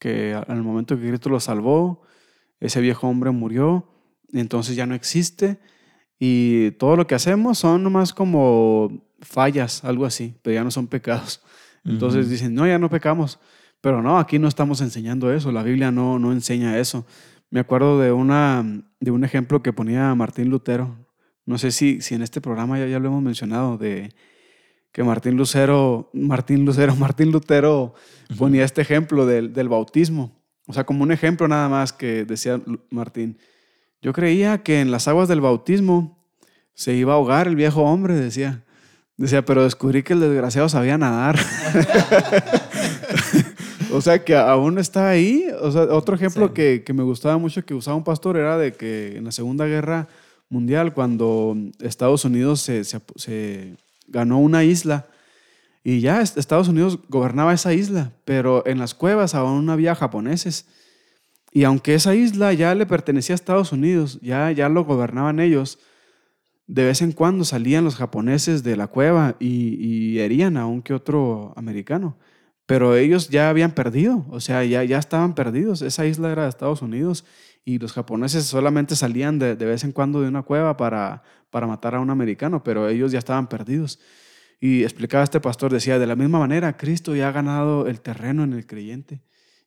que 0.04 0.34
al 0.34 0.62
momento 0.62 0.98
que 0.98 1.08
Cristo 1.08 1.30
lo 1.30 1.40
salvó, 1.40 2.02
ese 2.60 2.82
viejo 2.82 3.08
hombre 3.08 3.30
murió, 3.30 3.88
entonces 4.34 4.76
ya 4.76 4.84
no 4.84 4.94
existe 4.94 5.58
y 6.18 6.72
todo 6.72 6.96
lo 6.96 7.06
que 7.06 7.14
hacemos 7.14 7.58
son 7.58 7.82
nomás 7.82 8.12
como 8.12 9.08
fallas, 9.20 9.82
algo 9.82 10.04
así, 10.04 10.34
pero 10.42 10.54
ya 10.54 10.62
no 10.64 10.70
son 10.70 10.88
pecados. 10.88 11.42
Entonces 11.84 12.28
dicen, 12.28 12.54
no, 12.54 12.66
ya 12.66 12.78
no 12.78 12.90
pecamos. 12.90 13.38
Pero 13.80 14.02
no, 14.02 14.18
aquí 14.18 14.38
no 14.38 14.48
estamos 14.48 14.80
enseñando 14.82 15.32
eso, 15.32 15.52
la 15.52 15.62
Biblia 15.62 15.90
no, 15.90 16.18
no 16.18 16.32
enseña 16.32 16.78
eso. 16.78 17.06
Me 17.50 17.60
acuerdo 17.60 18.00
de, 18.00 18.12
una, 18.12 18.64
de 19.00 19.10
un 19.10 19.24
ejemplo 19.24 19.62
que 19.62 19.72
ponía 19.72 20.14
Martín 20.14 20.50
Lutero. 20.50 20.96
No 21.46 21.58
sé 21.58 21.72
si, 21.72 22.00
si 22.00 22.14
en 22.14 22.22
este 22.22 22.40
programa 22.40 22.78
ya, 22.78 22.86
ya 22.86 22.98
lo 22.98 23.08
hemos 23.08 23.22
mencionado, 23.22 23.76
de 23.76 24.14
que 24.92 25.02
Martín 25.02 25.36
Lucero, 25.36 26.10
Martín 26.12 26.64
Lucero, 26.64 26.94
Martín 26.96 27.32
Lutero 27.32 27.94
ponía 28.38 28.64
este 28.64 28.80
ejemplo 28.80 29.26
del, 29.26 29.52
del, 29.52 29.68
bautismo. 29.68 30.32
O 30.66 30.72
sea, 30.72 30.84
como 30.84 31.02
un 31.02 31.12
ejemplo 31.12 31.46
nada 31.48 31.68
más 31.68 31.92
que 31.92 32.24
decía 32.24 32.60
Martín. 32.90 33.38
Yo 34.00 34.12
creía 34.12 34.62
que 34.62 34.80
en 34.80 34.90
las 34.90 35.08
aguas 35.08 35.28
del 35.28 35.40
bautismo 35.40 36.24
se 36.74 36.94
iba 36.94 37.12
a 37.12 37.16
ahogar 37.16 37.48
el 37.48 37.56
viejo 37.56 37.82
hombre, 37.82 38.14
decía. 38.14 38.62
Decía, 39.16 39.44
pero 39.44 39.64
descubrí 39.64 40.02
que 40.02 40.12
el 40.12 40.20
desgraciado 40.20 40.68
sabía 40.68 40.98
nadar. 40.98 41.38
o 43.92 44.00
sea, 44.00 44.24
que 44.24 44.36
aún 44.36 44.78
está 44.78 45.08
ahí. 45.08 45.46
O 45.60 45.70
sea, 45.70 45.82
otro 45.82 46.16
ejemplo 46.16 46.48
sí. 46.48 46.54
que, 46.54 46.84
que, 46.84 46.92
me 46.92 47.02
gustaba 47.02 47.38
mucho 47.38 47.64
que 47.64 47.74
usaba 47.74 47.96
un 47.96 48.04
pastor 48.04 48.36
era 48.36 48.58
de 48.58 48.72
que 48.72 49.16
en 49.16 49.24
la 49.24 49.32
Segunda 49.32 49.66
Guerra 49.66 50.08
Mundial, 50.54 50.94
cuando 50.94 51.56
Estados 51.80 52.24
Unidos 52.24 52.60
se, 52.60 53.76
ganó 54.06 54.38
una 54.38 54.62
isla 54.62 55.06
y 55.82 56.00
ya 56.00 56.22
Estados 56.22 56.68
Unidos 56.68 57.00
gobernaba 57.08 57.52
esa 57.52 57.74
isla, 57.74 58.12
pero 58.24 58.64
en 58.66 58.78
las 58.78 58.94
cuevas 58.94 59.34
aún 59.34 59.68
había 59.68 59.96
japoneses. 59.96 60.66
Y 61.50 61.64
aunque 61.64 61.94
esa 61.94 62.14
isla 62.14 62.52
ya 62.52 62.74
le 62.76 62.86
pertenecía 62.86 63.34
a 63.34 63.36
Estados 63.36 63.72
Unidos, 63.72 64.20
ya, 64.22 64.50
ya 64.52 64.68
lo 64.68 64.84
gobernaban 64.84 65.40
ellos, 65.40 65.80
de 66.68 66.84
vez 66.84 67.02
en 67.02 67.10
cuando 67.10 67.44
salían 67.44 67.84
los 67.84 67.96
japoneses 67.96 68.62
de 68.62 68.76
la 68.76 68.86
cueva 68.86 69.36
y, 69.40 69.74
y 69.84 70.20
herían 70.20 70.56
a 70.56 70.66
un 70.66 70.82
que 70.82 70.94
otro 70.94 71.52
americano. 71.56 72.16
Pero 72.66 72.96
ellos 72.96 73.28
ya 73.28 73.50
habían 73.50 73.72
perdido, 73.72 74.24
o 74.30 74.40
sea, 74.40 74.64
ya, 74.64 74.84
ya 74.84 74.98
estaban 74.98 75.34
perdidos. 75.34 75.82
Esa 75.82 76.06
isla 76.06 76.30
era 76.30 76.44
de 76.44 76.48
Estados 76.48 76.80
Unidos 76.80 77.24
y 77.64 77.78
los 77.78 77.92
japoneses 77.92 78.44
solamente 78.44 78.94
salían 78.96 79.38
de, 79.38 79.56
de 79.56 79.64
vez 79.64 79.84
en 79.84 79.92
cuando 79.92 80.20
de 80.20 80.28
una 80.28 80.42
cueva 80.42 80.76
para, 80.76 81.22
para 81.50 81.66
matar 81.66 81.94
a 81.94 82.00
un 82.00 82.10
americano, 82.10 82.62
pero 82.62 82.88
ellos 82.88 83.12
ya 83.12 83.18
estaban 83.18 83.48
perdidos. 83.48 83.98
Y 84.60 84.82
explicaba 84.82 85.24
este 85.24 85.40
pastor, 85.40 85.72
decía, 85.72 85.98
de 85.98 86.06
la 86.06 86.16
misma 86.16 86.38
manera, 86.38 86.76
Cristo 86.76 87.14
ya 87.14 87.28
ha 87.28 87.32
ganado 87.32 87.86
el 87.86 88.00
terreno 88.00 88.44
en 88.44 88.52
el 88.52 88.66
creyente, 88.66 89.22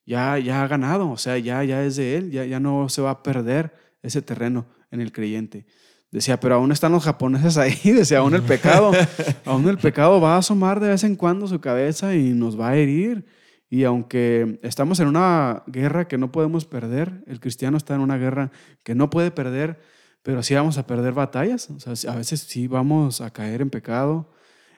ya, 0.05 0.37
ya 0.39 0.63
ha 0.63 0.67
ganado, 0.67 1.09
o 1.09 1.17
sea, 1.17 1.37
ya, 1.37 1.63
ya 1.63 1.83
es 1.83 1.95
de 1.97 2.17
Él, 2.17 2.31
ya, 2.31 2.45
ya 2.45 2.59
no 2.59 2.87
se 2.89 3.01
va 3.01 3.11
a 3.11 3.23
perder 3.23 3.73
ese 4.01 4.21
terreno 4.21 4.67
en 4.91 5.01
el 5.01 5.11
creyente. 5.11 5.65
Decía, 6.11 6.39
pero 6.39 6.55
aún 6.55 6.71
están 6.71 6.93
los 6.93 7.03
japoneses 7.03 7.57
ahí, 7.57 7.77
decía, 7.91 8.19
aún 8.19 8.33
el 8.33 8.43
pecado, 8.43 8.91
aún 9.45 9.67
el 9.67 9.77
pecado 9.77 10.21
va 10.21 10.35
a 10.35 10.39
asomar 10.39 10.79
de 10.79 10.89
vez 10.89 11.03
en 11.03 11.15
cuando 11.15 11.47
su 11.47 11.59
cabeza 11.59 12.15
y 12.15 12.29
nos 12.29 12.59
va 12.59 12.69
a 12.69 12.75
herir. 12.75 13.25
Y 13.69 13.83
aunque 13.83 14.59
estamos 14.63 14.99
en 14.99 15.07
una 15.07 15.63
guerra 15.67 16.07
que 16.07 16.17
no 16.17 16.31
podemos 16.31 16.65
perder, 16.65 17.23
el 17.27 17.39
cristiano 17.39 17.77
está 17.77 17.95
en 17.95 18.01
una 18.01 18.17
guerra 18.17 18.51
que 18.83 18.95
no 18.95 19.09
puede 19.09 19.31
perder, 19.31 19.79
pero 20.23 20.41
sí 20.41 20.53
vamos 20.55 20.77
a 20.77 20.87
perder 20.87 21.13
batallas. 21.13 21.69
O 21.69 21.79
sea, 21.79 22.11
a 22.11 22.15
veces 22.15 22.41
sí 22.41 22.67
vamos 22.67 23.21
a 23.21 23.31
caer 23.31 23.61
en 23.61 23.69
pecado. 23.69 24.29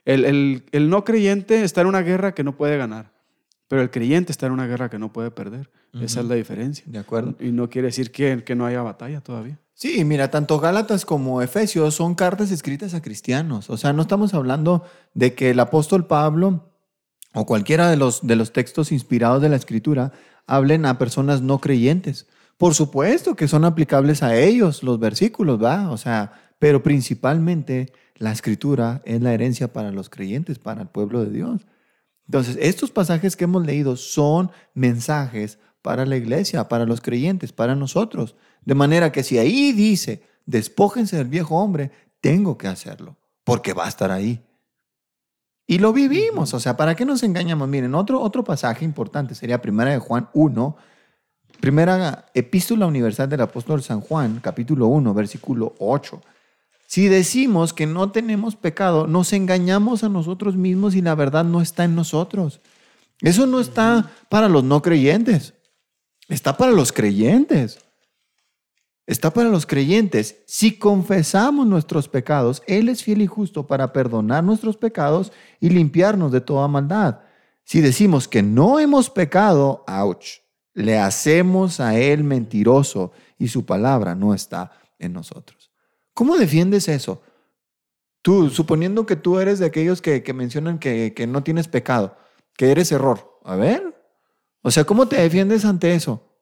El, 0.05 0.25
el, 0.25 0.63
el, 0.71 0.89
no 0.89 1.03
creyente 1.03 1.63
está 1.63 1.81
en 1.81 1.87
una 1.87 2.01
guerra 2.01 2.33
que 2.33 2.43
no 2.43 2.57
puede 2.57 2.77
ganar, 2.77 3.11
pero 3.67 3.81
el 3.83 3.91
creyente 3.91 4.31
está 4.31 4.47
en 4.47 4.53
una 4.53 4.65
guerra 4.65 4.89
que 4.89 4.97
no 4.97 5.13
puede 5.13 5.29
perder. 5.29 5.69
Uh 5.93 5.99
-huh. 5.99 6.03
Esa 6.03 6.21
es 6.21 6.25
la 6.25 6.35
diferencia. 6.35 6.83
De 6.87 6.97
acuerdo. 6.97 7.35
Y 7.39 7.51
no 7.51 7.69
quiere 7.69 7.87
decir 7.87 8.11
que, 8.11 8.43
que 8.43 8.55
no 8.55 8.65
haya 8.65 8.81
batalla 8.81 9.21
todavía. 9.21 9.59
Sí, 9.73 10.03
mira, 10.03 10.29
tanto 10.29 10.59
Gálatas 10.59 11.05
como 11.05 11.41
Efesios 11.41 11.95
son 11.95 12.15
cartas 12.15 12.51
escritas 12.51 12.93
a 12.93 13.01
cristianos. 13.01 13.69
O 13.69 13.77
sea, 13.77 13.93
no 13.93 14.01
estamos 14.01 14.33
hablando 14.33 14.83
de 15.13 15.35
que 15.35 15.51
el 15.51 15.59
apóstol 15.59 16.05
Pablo 16.05 16.69
o 17.33 17.45
cualquiera 17.45 17.89
de 17.89 17.97
los, 17.97 18.25
de 18.25 18.35
los 18.35 18.51
textos 18.53 18.91
inspirados 18.91 19.41
de 19.41 19.49
la 19.49 19.55
escritura 19.55 20.11
hablen 20.47 20.85
a 20.85 20.97
personas 20.97 21.41
no 21.41 21.59
creyentes. 21.59 22.27
Por 22.57 22.73
supuesto 22.73 23.35
que 23.35 23.47
son 23.47 23.65
aplicables 23.65 24.23
a 24.23 24.37
ellos 24.37 24.83
los 24.83 24.99
versículos, 24.99 25.63
¿va? 25.63 25.91
O 25.91 25.97
sea, 25.97 26.33
pero 26.59 26.83
principalmente 26.83 27.93
la 28.15 28.31
escritura 28.31 29.01
es 29.05 29.21
la 29.21 29.33
herencia 29.33 29.71
para 29.71 29.91
los 29.91 30.09
creyentes, 30.09 30.59
para 30.59 30.81
el 30.81 30.87
pueblo 30.89 31.23
de 31.23 31.31
Dios. 31.31 31.65
Entonces, 32.25 32.57
estos 32.61 32.91
pasajes 32.91 33.35
que 33.35 33.45
hemos 33.45 33.65
leído 33.65 33.95
son 33.95 34.51
mensajes 34.73 35.57
para 35.81 36.05
la 36.05 36.17
iglesia, 36.17 36.67
para 36.67 36.85
los 36.85 37.01
creyentes, 37.01 37.53
para 37.53 37.75
nosotros. 37.75 38.35
De 38.65 38.75
manera 38.75 39.11
que 39.11 39.23
si 39.23 39.37
ahí 39.37 39.71
dice, 39.71 40.23
despójense 40.45 41.15
del 41.15 41.27
viejo 41.27 41.55
hombre, 41.55 41.91
tengo 42.21 42.57
que 42.57 42.67
hacerlo, 42.67 43.17
porque 43.43 43.73
va 43.73 43.85
a 43.85 43.89
estar 43.89 44.11
ahí. 44.11 44.43
Y 45.69 45.77
lo 45.77 45.93
vivimos, 45.93 46.55
o 46.55 46.59
sea, 46.59 46.75
¿para 46.75 46.95
qué 46.95 47.05
nos 47.05 47.21
engañamos? 47.21 47.69
Miren, 47.69 47.93
otro, 47.93 48.19
otro 48.19 48.43
pasaje 48.43 48.83
importante 48.83 49.35
sería 49.35 49.61
Primera 49.61 49.91
de 49.91 49.99
Juan 49.99 50.27
1, 50.33 50.75
Primera 51.59 52.25
epístola 52.33 52.87
universal 52.87 53.29
del 53.29 53.41
apóstol 53.41 53.83
San 53.83 54.01
Juan, 54.01 54.39
capítulo 54.41 54.87
1, 54.87 55.13
versículo 55.13 55.75
8. 55.77 56.23
Si 56.87 57.07
decimos 57.07 57.73
que 57.73 57.85
no 57.85 58.11
tenemos 58.11 58.55
pecado, 58.55 59.05
nos 59.05 59.31
engañamos 59.31 60.03
a 60.03 60.09
nosotros 60.09 60.55
mismos 60.55 60.95
y 60.95 61.03
la 61.03 61.13
verdad 61.13 61.45
no 61.45 61.61
está 61.61 61.83
en 61.83 61.93
nosotros. 61.93 62.61
Eso 63.21 63.45
no 63.45 63.59
está 63.59 64.09
para 64.27 64.49
los 64.49 64.63
no 64.63 64.81
creyentes, 64.81 65.53
está 66.29 66.57
para 66.57 66.71
los 66.71 66.91
creyentes. 66.91 67.77
Está 69.09 69.33
para 69.33 69.49
los 69.49 69.65
creyentes. 69.65 70.43
Si 70.45 70.77
confesamos 70.77 71.65
nuestros 71.65 72.07
pecados, 72.07 72.61
Él 72.67 72.89
es 72.89 73.03
fiel 73.03 73.23
y 73.23 73.27
justo 73.27 73.65
para 73.65 73.91
perdonar 73.91 74.43
nuestros 74.43 74.77
pecados 74.77 75.31
y 75.59 75.71
limpiarnos 75.71 76.31
de 76.31 76.41
toda 76.41 76.67
maldad. 76.67 77.21
Si 77.63 77.81
decimos 77.81 78.27
que 78.27 78.43
no 78.43 78.79
hemos 78.79 79.09
pecado, 79.09 79.83
ouch, 79.87 80.41
le 80.75 80.99
hacemos 80.99 81.79
a 81.79 81.97
Él 81.97 82.23
mentiroso 82.23 83.11
y 83.39 83.47
su 83.47 83.65
palabra 83.65 84.13
no 84.13 84.35
está 84.35 84.71
en 84.99 85.13
nosotros. 85.13 85.71
¿Cómo 86.13 86.37
defiendes 86.37 86.87
eso? 86.87 87.23
Tú, 88.21 88.51
suponiendo 88.51 89.07
que 89.07 89.15
tú 89.15 89.39
eres 89.39 89.57
de 89.57 89.65
aquellos 89.65 90.03
que, 90.03 90.21
mencionan 90.35 90.77
que, 90.77 91.15
que 91.15 91.25
no 91.25 91.41
tienes 91.41 91.67
pecado, 91.67 92.15
que 92.55 92.69
eres 92.69 92.91
error. 92.91 93.39
A 93.43 93.55
ver, 93.55 93.99
o 94.61 94.69
sea, 94.69 94.83
¿cómo 94.83 95.07
te 95.07 95.19
defiendes 95.19 95.65
ante 95.65 95.95
eso? 95.95 96.37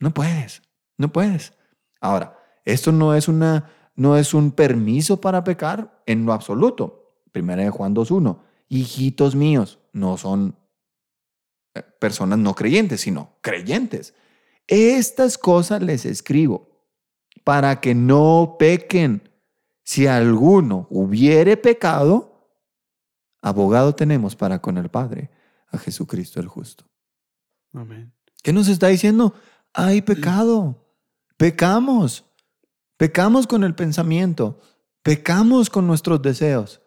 No 0.00 0.12
puedes, 0.12 0.62
no 0.96 1.12
puedes. 1.12 1.52
Ahora, 2.00 2.38
esto 2.64 2.92
no 2.92 3.14
es, 3.14 3.28
una, 3.28 3.70
no 3.96 4.16
es 4.16 4.34
un 4.34 4.52
permiso 4.52 5.20
para 5.20 5.44
pecar 5.44 6.02
en 6.06 6.26
lo 6.26 6.32
absoluto. 6.32 7.14
Primera 7.32 7.62
de 7.62 7.70
Juan 7.70 7.94
2.1. 7.94 8.38
Hijitos 8.68 9.34
míos, 9.34 9.78
no 9.92 10.16
son 10.16 10.56
eh, 11.74 11.82
personas 11.98 12.38
no 12.38 12.54
creyentes, 12.54 13.00
sino 13.00 13.36
creyentes. 13.40 14.14
Estas 14.66 15.38
cosas 15.38 15.82
les 15.82 16.04
escribo 16.04 16.68
para 17.44 17.80
que 17.80 17.94
no 17.94 18.56
pequen. 18.58 19.30
Si 19.82 20.06
alguno 20.06 20.86
hubiere 20.90 21.56
pecado, 21.56 22.52
abogado 23.40 23.94
tenemos 23.94 24.36
para 24.36 24.60
con 24.60 24.76
el 24.76 24.90
Padre, 24.90 25.30
a 25.68 25.78
Jesucristo 25.78 26.40
el 26.40 26.48
justo. 26.48 26.84
Amén. 27.72 28.12
¿Qué 28.42 28.52
nos 28.52 28.68
está 28.68 28.88
diciendo? 28.88 29.34
Hay 29.72 30.02
pecado. 30.02 30.87
Pecamos. 31.38 32.26
Pecamos 32.96 33.46
con 33.46 33.64
el 33.64 33.74
pensamiento. 33.74 34.60
Pecamos 35.02 35.70
con 35.70 35.86
nuestros 35.86 36.20
deseos. 36.20 36.82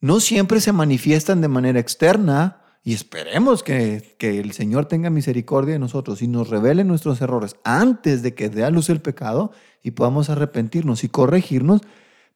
No 0.00 0.20
siempre 0.20 0.60
se 0.60 0.72
manifiestan 0.72 1.40
de 1.40 1.48
manera 1.48 1.80
externa 1.80 2.62
y 2.84 2.94
esperemos 2.94 3.64
que, 3.64 4.16
que 4.18 4.38
el 4.38 4.52
Señor 4.52 4.86
tenga 4.86 5.10
misericordia 5.10 5.74
de 5.74 5.80
nosotros 5.80 6.22
y 6.22 6.28
nos 6.28 6.48
revele 6.48 6.84
nuestros 6.84 7.20
errores 7.20 7.56
antes 7.64 8.22
de 8.22 8.34
que 8.34 8.48
dé 8.48 8.64
a 8.64 8.70
luz 8.70 8.88
el 8.88 9.00
pecado 9.00 9.50
y 9.82 9.90
podamos 9.90 10.30
arrepentirnos 10.30 11.02
y 11.02 11.08
corregirnos. 11.08 11.82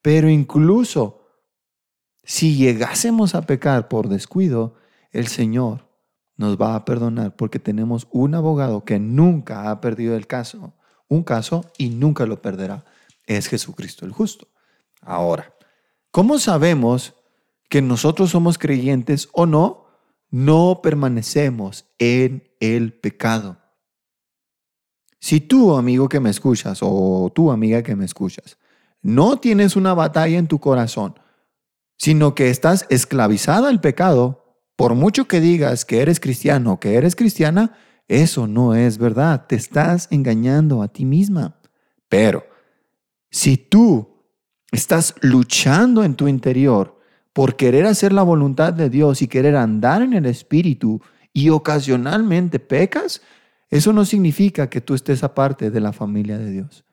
Pero 0.02 0.28
incluso 0.28 1.22
si 2.24 2.56
llegásemos 2.56 3.36
a 3.36 3.42
pecar 3.42 3.86
por 3.86 4.08
descuido, 4.08 4.74
el 5.12 5.28
Señor 5.28 5.88
nos 6.36 6.60
va 6.60 6.74
a 6.74 6.84
perdonar 6.84 7.36
porque 7.36 7.60
tenemos 7.60 8.08
un 8.10 8.34
abogado 8.34 8.84
que 8.84 8.98
nunca 8.98 9.70
ha 9.70 9.80
perdido 9.80 10.16
el 10.16 10.26
caso, 10.26 10.74
un 11.12 11.22
caso 11.22 11.64
y 11.78 11.90
nunca 11.90 12.26
lo 12.26 12.40
perderá. 12.40 12.84
Es 13.26 13.48
Jesucristo 13.48 14.04
el 14.04 14.12
justo. 14.12 14.48
Ahora, 15.00 15.54
¿cómo 16.10 16.38
sabemos 16.38 17.14
que 17.68 17.82
nosotros 17.82 18.30
somos 18.30 18.58
creyentes 18.58 19.28
o 19.32 19.46
no? 19.46 19.86
No 20.30 20.80
permanecemos 20.82 21.86
en 21.98 22.48
el 22.60 22.92
pecado. 22.92 23.58
Si 25.20 25.40
tú, 25.40 25.76
amigo 25.76 26.08
que 26.08 26.20
me 26.20 26.30
escuchas, 26.30 26.80
o 26.82 27.30
tú, 27.34 27.52
amiga 27.52 27.82
que 27.82 27.94
me 27.94 28.04
escuchas, 28.04 28.58
no 29.02 29.38
tienes 29.38 29.76
una 29.76 29.94
batalla 29.94 30.38
en 30.38 30.48
tu 30.48 30.58
corazón, 30.58 31.18
sino 31.96 32.34
que 32.34 32.50
estás 32.50 32.86
esclavizada 32.88 33.68
al 33.68 33.80
pecado, 33.80 34.56
por 34.74 34.94
mucho 34.94 35.28
que 35.28 35.40
digas 35.40 35.84
que 35.84 36.00
eres 36.00 36.18
cristiano 36.18 36.80
que 36.80 36.96
eres 36.96 37.14
cristiana, 37.14 37.76
eso 38.20 38.46
no 38.46 38.74
es 38.74 38.98
verdad. 38.98 39.46
Te 39.46 39.56
estás 39.56 40.08
engañando 40.10 40.82
a 40.82 40.88
ti 40.88 41.04
misma. 41.04 41.56
Pero 42.08 42.44
si 43.30 43.56
tú 43.56 44.08
estás 44.70 45.14
luchando 45.20 46.04
en 46.04 46.14
tu 46.14 46.28
interior 46.28 46.98
por 47.32 47.56
querer 47.56 47.86
hacer 47.86 48.12
la 48.12 48.22
voluntad 48.22 48.72
de 48.72 48.90
Dios 48.90 49.22
y 49.22 49.28
querer 49.28 49.56
andar 49.56 50.02
en 50.02 50.12
el 50.12 50.26
Espíritu 50.26 51.00
y 51.32 51.48
ocasionalmente 51.48 52.58
pecas, 52.58 53.22
eso 53.70 53.92
no 53.92 54.04
significa 54.04 54.68
que 54.68 54.80
tú 54.80 54.94
estés 54.94 55.24
aparte 55.24 55.70
de 55.70 55.80
la 55.80 55.92
familia 55.92 56.38
de 56.38 56.50
Dios. 56.50 56.84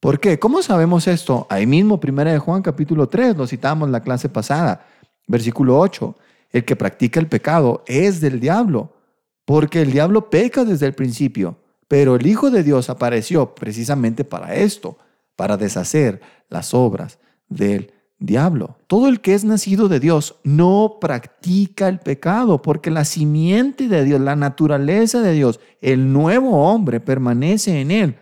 ¿Por 0.00 0.20
qué? 0.20 0.38
¿Cómo 0.38 0.62
sabemos 0.62 1.06
esto? 1.06 1.46
Ahí 1.50 1.66
mismo, 1.66 2.00
1 2.02 2.24
de 2.24 2.38
Juan 2.38 2.62
capítulo 2.62 3.08
3, 3.08 3.36
lo 3.36 3.46
citamos 3.46 3.90
la 3.90 4.02
clase 4.02 4.28
pasada, 4.28 4.86
versículo 5.26 5.78
8 5.78 6.14
el 6.50 6.64
que 6.64 6.76
practica 6.76 7.20
el 7.20 7.28
pecado 7.28 7.84
es 7.86 8.20
del 8.20 8.40
diablo, 8.40 8.94
porque 9.48 9.80
el 9.80 9.92
diablo 9.92 10.28
peca 10.28 10.66
desde 10.66 10.84
el 10.84 10.92
principio, 10.92 11.56
pero 11.88 12.16
el 12.16 12.26
Hijo 12.26 12.50
de 12.50 12.62
Dios 12.62 12.90
apareció 12.90 13.54
precisamente 13.54 14.22
para 14.22 14.54
esto, 14.54 14.98
para 15.36 15.56
deshacer 15.56 16.20
las 16.50 16.74
obras 16.74 17.18
del 17.48 17.94
diablo. 18.18 18.76
Todo 18.88 19.08
el 19.08 19.22
que 19.22 19.32
es 19.32 19.44
nacido 19.44 19.88
de 19.88 20.00
Dios 20.00 20.34
no 20.44 20.98
practica 21.00 21.88
el 21.88 21.98
pecado, 21.98 22.60
porque 22.60 22.90
la 22.90 23.06
simiente 23.06 23.88
de 23.88 24.04
Dios, 24.04 24.20
la 24.20 24.36
naturaleza 24.36 25.22
de 25.22 25.32
Dios, 25.32 25.60
el 25.80 26.12
nuevo 26.12 26.70
hombre 26.70 27.00
permanece 27.00 27.80
en 27.80 27.90
él. 27.90 28.18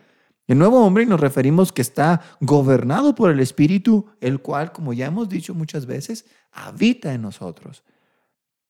El 0.47 0.59
nuevo 0.59 0.87
hombre 0.87 1.07
nos 1.07 1.19
referimos 1.19 1.73
que 1.73 1.83
está 1.83 2.21
gobernado 2.41 3.17
por 3.17 3.33
el 3.33 3.41
Espíritu, 3.41 4.07
el 4.21 4.41
cual, 4.41 4.71
como 4.71 4.93
ya 4.93 5.07
hemos 5.07 5.29
dicho 5.29 5.57
muchas 5.57 5.87
veces, 5.87 6.25
habita 6.53 7.13
en 7.13 7.23
nosotros 7.23 7.83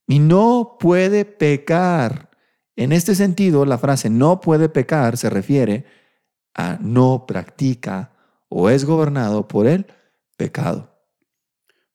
y 0.07 0.21
no 0.21 0.79
puede 0.81 1.27
pecar. 1.27 2.31
En 2.77 2.93
este 2.93 3.15
sentido, 3.15 3.65
la 3.65 3.79
frase 3.79 4.11
no 4.11 4.41
puede 4.41 4.69
pecar 4.69 5.17
se 5.17 5.31
refiere 5.31 5.87
a 6.55 6.79
no 6.81 7.25
practica 7.27 8.13
o 8.49 8.69
es 8.69 8.85
gobernado 8.85 9.49
por 9.49 9.67
el 9.67 9.87
pecado. 10.37 10.95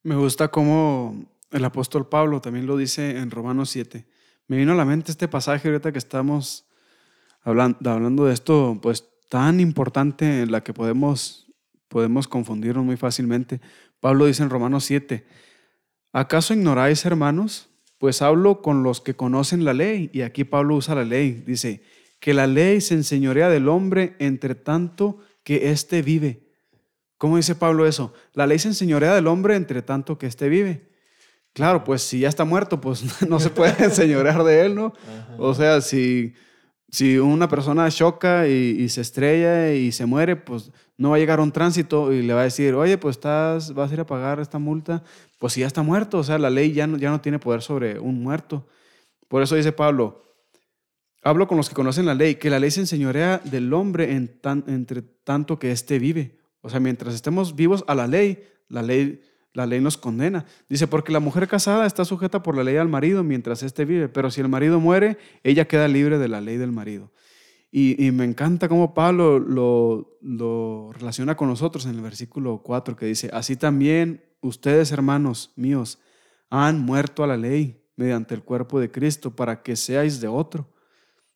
Me 0.04 0.16
gusta 0.16 0.50
cómo 0.50 1.26
el 1.52 1.64
apóstol 1.66 2.10
Pablo 2.10 2.42
también 2.42 2.66
lo 2.66 2.78
dice 2.78 3.18
en 3.18 3.30
Romanos 3.30 3.70
7. 3.70 4.06
Me 4.48 4.58
vino 4.58 4.72
a 4.72 4.76
la 4.76 4.86
mente 4.86 5.12
este 5.12 5.28
pasaje 5.28 5.68
ahorita 5.68 5.92
que 5.92 6.00
estamos 6.00 6.66
hablando, 7.44 7.90
hablando 7.90 8.26
de 8.26 8.34
esto, 8.34 8.80
pues 8.82 9.08
tan 9.30 9.60
importante 9.60 10.42
en 10.42 10.52
la 10.52 10.64
que 10.64 10.74
podemos, 10.74 11.48
podemos 11.88 12.28
confundirnos 12.28 12.84
muy 12.84 12.98
fácilmente. 12.98 13.62
Pablo 14.00 14.26
dice 14.26 14.44
en 14.44 14.50
Romanos 14.50 14.84
7, 14.86 15.26
¿acaso 16.12 16.54
ignoráis, 16.54 17.06
hermanos, 17.06 17.71
pues 18.02 18.24
hablo 18.24 18.64
con 18.64 18.82
los 18.82 18.99
que 18.99 19.14
conocen 19.14 19.64
la 19.64 19.76
ley. 19.76 20.10
Y 20.12 20.24
aquí 20.24 20.43
Pablo 20.43 20.76
usa 20.76 20.95
la 20.95 21.06
ley. 21.06 21.43
Dice, 21.45 21.84
que 22.20 22.34
la 22.34 22.47
ley 22.47 22.82
se 22.82 22.95
enseñorea 22.95 23.47
del 23.47 23.70
hombre 23.70 24.16
entre 24.18 24.56
tanto 24.56 25.20
que 25.43 25.70
éste 25.70 26.02
vive. 26.02 26.47
¿Cómo 27.20 27.38
dice 27.38 27.54
Pablo 27.54 27.86
eso? 27.86 28.12
La 28.34 28.47
ley 28.47 28.58
se 28.58 28.70
enseñorea 28.70 29.14
del 29.14 29.28
hombre 29.28 29.56
entre 29.56 29.84
tanto 29.84 30.18
que 30.18 30.26
éste 30.26 30.49
vive. 30.49 30.89
Claro, 31.54 31.84
pues 31.84 32.02
si 32.02 32.22
ya 32.22 32.30
está 32.30 32.43
muerto, 32.43 32.82
pues 32.82 33.22
no 33.30 33.39
se 33.39 33.52
puede 33.52 33.76
enseñorear 33.84 34.43
de 34.45 34.66
él, 34.66 34.74
¿no? 34.74 34.93
O 35.38 35.54
sea, 35.54 35.80
si 35.82 36.34
si 36.91 37.18
una 37.18 37.47
persona 37.47 37.89
choca 37.89 38.47
y, 38.47 38.89
se 38.89 39.02
estrella 39.02 39.74
y 39.74 39.93
se 39.93 40.06
muere, 40.06 40.36
pues 40.36 40.72
no 41.02 41.10
va 41.10 41.16
a 41.16 41.20
llegar 41.20 41.39
un 41.39 41.52
tránsito 41.52 42.14
y 42.14 42.22
le 42.22 42.36
va 42.36 42.41
a 42.41 42.43
decir, 42.43 42.76
oye, 42.76 42.95
pues 42.95 43.16
estás, 43.16 43.74
vas 43.74 43.89
a 43.89 43.93
ir 43.95 43.99
a 44.02 44.06
pagar 44.06 44.39
esta 44.39 44.60
multa. 44.60 45.04
Pues 45.39 45.54
si 45.54 45.62
ya 45.62 45.68
está 45.68 45.82
muerto, 45.82 46.20
o 46.20 46.24
sea, 46.24 46.38
la 46.38 46.52
ley 46.52 46.74
ya 46.74 46.86
no, 46.86 46.95
ya 46.95 47.10
no 47.10 47.20
tiene 47.22 47.39
poder 47.39 47.64
sobre 47.64 47.97
un 47.97 48.22
muerto. 48.22 48.68
Por 49.28 49.41
eso 49.41 49.56
dice 49.56 49.72
Pablo, 49.72 50.22
hablo 51.24 51.47
con 51.47 51.58
los 51.58 51.70
que 51.70 51.74
conocen 51.74 52.06
la 52.06 52.14
ley, 52.14 52.36
que 52.36 52.52
la 52.52 52.60
ley 52.60 52.70
se 52.70 52.82
enseñorea 52.82 53.39
del 53.39 53.74
hombre 53.74 54.12
en 54.12 54.39
entre 54.68 55.02
tanto 55.02 55.58
que 55.58 55.72
éste 55.72 55.97
vive. 55.97 56.38
O 56.62 56.70
sea, 56.70 56.80
mientras 56.80 57.16
estemos 57.16 57.56
vivos 57.56 57.84
a 57.88 57.95
la 57.95 58.06
ley, 58.06 58.47
la 58.70 58.84
ley 58.84 59.22
la 59.54 59.66
ley 59.66 59.82
nos 59.82 59.97
condena. 59.97 60.45
Dice, 60.70 60.88
porque 60.88 61.12
la 61.12 61.20
mujer 61.20 61.47
casada 61.47 61.88
está 61.88 62.06
sujeta 62.06 62.43
por 62.43 62.56
la 62.56 62.64
ley 62.64 62.78
al 62.78 62.88
marido 62.88 63.24
mientras 63.24 63.64
éste 63.64 63.86
vive, 63.86 64.08
pero 64.08 64.32
si 64.32 64.39
el 64.39 64.47
marido 64.47 64.80
muere, 64.80 65.18
ella 65.43 65.68
queda 65.68 65.88
libre 65.88 66.20
de 66.20 66.28
la 66.28 66.41
ley 66.41 66.58
del 66.58 66.72
marido. 66.72 67.12
Y, 67.74 68.12
me 68.12 68.26
encanta 68.26 68.68
cómo 68.68 68.94
Pablo 68.94 69.40
lo, 69.40 70.18
lo, 70.22 70.92
relaciona 70.92 71.38
con 71.38 71.48
nosotros 71.48 71.86
en 71.86 71.96
el 71.96 72.02
versículo 72.02 72.62
4, 72.62 72.98
que 72.98 73.06
dice, 73.06 73.30
así 73.32 73.56
también 73.56 74.26
ustedes, 74.42 74.92
hermanos 74.92 75.54
míos, 75.56 76.00
han 76.50 76.82
muerto 76.82 77.24
a 77.24 77.28
la 77.28 77.38
ley 77.38 77.82
mediante 77.96 78.36
el 78.36 78.44
cuerpo 78.44 78.82
de 78.82 78.92
Cristo 78.92 79.34
para 79.34 79.64
que 79.64 79.78
seáis 79.78 80.20
de 80.20 80.28
otro. 80.28 80.68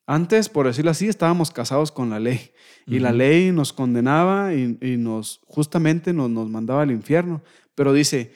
Antes, 0.05 0.49
por 0.49 0.67
decirlo 0.67 0.91
así, 0.91 1.07
estábamos 1.07 1.51
casados 1.51 1.91
con 1.91 2.09
la 2.09 2.19
ley 2.19 2.51
y 2.85 2.99
la 2.99 3.13
ley 3.13 3.51
nos 3.53 3.71
condenaba 3.71 4.53
y, 4.53 4.97
nos 4.97 5.39
justamente 5.47 6.11
nos, 6.11 6.29
nos 6.29 6.49
mandaba 6.49 6.81
al 6.81 6.91
infierno. 6.91 7.41
Pero 7.75 7.93
dice, 7.93 8.33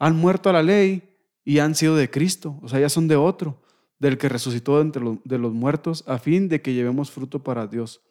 han 0.00 0.16
muerto 0.16 0.50
a 0.50 0.52
la 0.52 0.62
ley 0.64 1.16
y 1.44 1.60
han 1.60 1.76
sido 1.76 1.94
de 1.94 2.10
Cristo, 2.10 2.58
o 2.60 2.68
sea, 2.68 2.80
ya 2.80 2.88
son 2.88 3.06
de 3.06 3.16
otro, 3.16 3.62
del 3.98 4.18
que 4.18 4.28
resucitó 4.28 4.80
entre 4.80 5.02
de 5.24 5.38
los 5.38 5.52
muertos, 5.52 6.04
a 6.06 6.18
fin 6.18 6.48
de 6.48 6.60
que 6.60 6.74
llevemos 6.74 7.10
fruto 7.10 7.42
para 7.42 7.66
Dios. 7.66 8.02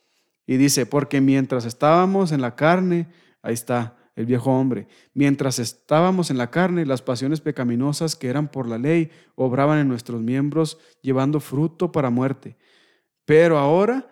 Y 0.48 0.58
dice, 0.58 0.86
porque 0.86 1.22
mientras 1.22 1.66
estábamos 1.66 2.32
en 2.32 2.42
la 2.42 2.56
carne, 2.56 3.08
ahí 3.42 3.54
está 3.54 3.98
el 4.16 4.26
viejo 4.26 4.52
hombre, 4.52 4.88
mientras 5.14 5.60
estábamos 5.60 6.32
en 6.32 6.38
la 6.38 6.50
carne, 6.50 6.86
las 6.86 7.02
pasiones 7.02 7.42
pecaminosas 7.42 8.16
que 8.16 8.28
eran 8.28 8.48
por 8.48 8.68
la 8.68 8.78
ley 8.78 9.12
obraban 9.36 9.80
en 9.80 9.90
nuestros 9.90 10.22
miembros, 10.22 10.78
llevando 11.02 11.40
fruto 11.42 11.92
para 11.92 12.10
muerte. 12.10 12.56
Pero 13.26 13.58
ahora 13.58 14.10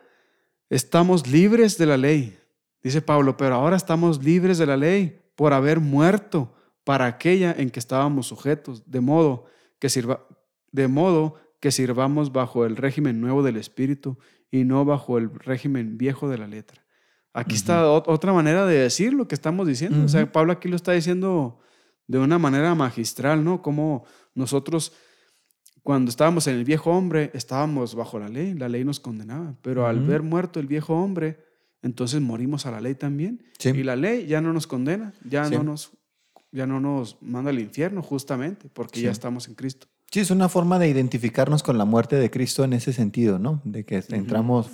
estamos 0.70 1.28
libres 1.28 1.78
de 1.78 1.86
la 1.86 1.98
ley, 1.98 2.38
Dice 2.84 3.02
Pablo, 3.02 3.38
pero 3.38 3.56
ahora 3.56 3.78
estamos 3.78 4.22
libres 4.22 4.58
de 4.58 4.66
la 4.66 4.76
ley 4.76 5.18
por 5.36 5.54
haber 5.54 5.80
muerto 5.80 6.54
para 6.84 7.06
aquella 7.06 7.56
en 7.58 7.70
que 7.70 7.80
estábamos 7.80 8.28
sujetos, 8.28 8.84
de 8.92 9.00
modo 9.00 9.46
que 9.80 9.88
sirva, 9.88 10.28
de 10.70 10.90
modo 10.90 11.36
que 11.64 11.72
sirvamos 11.72 12.34
bajo 12.34 12.66
el 12.66 12.76
régimen 12.76 13.22
nuevo 13.22 13.42
del 13.42 13.56
espíritu 13.56 14.18
y 14.52 14.66
no 14.66 14.84
bajo 14.84 15.18
el 15.18 15.34
régimen 15.34 15.98
viejo 15.98 16.28
de 16.28 16.38
la 16.38 16.46
letra. 16.46 16.86
Aquí 17.32 17.56
está 17.56 17.90
otra 17.90 18.34
manera 18.34 18.66
de 18.66 18.80
decir 18.80 19.14
lo 19.14 19.30
que 19.30 19.36
estamos 19.36 19.66
diciendo. 19.66 20.04
O 20.04 20.10
sea, 20.10 20.30
Pablo 20.30 20.52
aquí 20.52 20.68
lo 20.68 20.76
está 20.76 20.92
diciendo 20.92 21.62
de 22.06 22.20
una 22.20 22.38
manera 22.38 22.76
magistral, 22.76 23.46
¿no? 23.46 23.62
Como 23.62 24.04
nosotros 24.36 24.92
cuando 25.84 26.10
estábamos 26.10 26.48
en 26.48 26.58
el 26.58 26.66
viejo 26.66 26.92
hombre, 26.92 27.32
estábamos 27.34 27.96
bajo 27.96 28.20
la 28.20 28.28
ley, 28.28 28.56
la 28.56 28.68
ley 28.68 28.84
nos 28.84 29.00
condenaba, 29.00 29.56
pero 29.62 29.88
al 29.88 30.02
ver 30.02 30.22
muerto 30.22 30.60
el 30.60 30.68
viejo 30.68 30.94
hombre, 31.02 31.46
entonces 31.82 32.20
morimos 32.20 32.66
a 32.66 32.72
la 32.72 32.82
ley 32.82 32.96
también. 32.96 33.42
Y 33.64 33.84
la 33.84 33.96
ley 33.96 34.28
ya 34.28 34.42
no 34.42 34.52
nos 34.52 34.68
condena, 34.68 35.14
ya, 35.24 35.50
no, 35.50 35.64
nos, 35.64 35.94
ya 36.52 36.68
no 36.68 36.82
nos 36.82 37.22
manda 37.22 37.52
al 37.52 37.60
infierno 37.62 38.04
justamente, 38.04 38.68
porque 38.68 39.00
ya 39.00 39.12
estamos 39.12 39.48
en 39.48 39.56
Cristo. 39.56 39.88
Sí, 40.14 40.20
es 40.20 40.30
una 40.30 40.48
forma 40.48 40.78
de 40.78 40.88
identificarnos 40.88 41.64
con 41.64 41.80
la 41.80 41.86
muerte 41.86 42.18
de 42.18 42.30
Cristo 42.30 42.64
en 42.64 42.74
ese 42.74 42.94
sentido, 42.94 43.40
¿no? 43.40 43.62
De 43.64 43.84
que 43.84 44.04
entramos, 44.10 44.70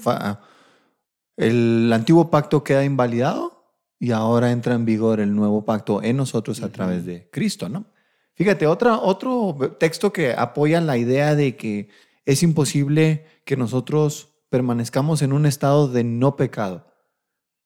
el 1.37 1.89
antiguo 1.93 2.29
pacto 2.29 2.61
queda 2.61 2.83
invalidado 2.83 3.73
y 3.97 4.11
ahora 4.11 4.51
entra 4.51 4.75
en 4.75 4.83
vigor 4.83 5.21
el 5.21 5.33
nuevo 5.33 5.63
pacto 5.63 6.03
en 6.03 6.17
nosotros 6.17 6.61
a 6.61 6.73
través 6.73 7.05
de 7.05 7.29
Cristo, 7.31 7.69
¿no? 7.69 7.85
Fíjate, 8.33 8.67
otra, 8.67 8.97
otro 8.99 9.77
texto 9.79 10.11
que 10.11 10.33
apoya 10.33 10.81
la 10.81 10.97
idea 10.97 11.35
de 11.35 11.55
que 11.55 11.87
es 12.25 12.43
imposible 12.43 13.25
que 13.45 13.55
nosotros 13.55 14.41
permanezcamos 14.49 15.21
en 15.21 15.31
un 15.31 15.45
estado 15.45 15.87
de 15.87 16.03
no 16.03 16.35
pecado. 16.35 16.85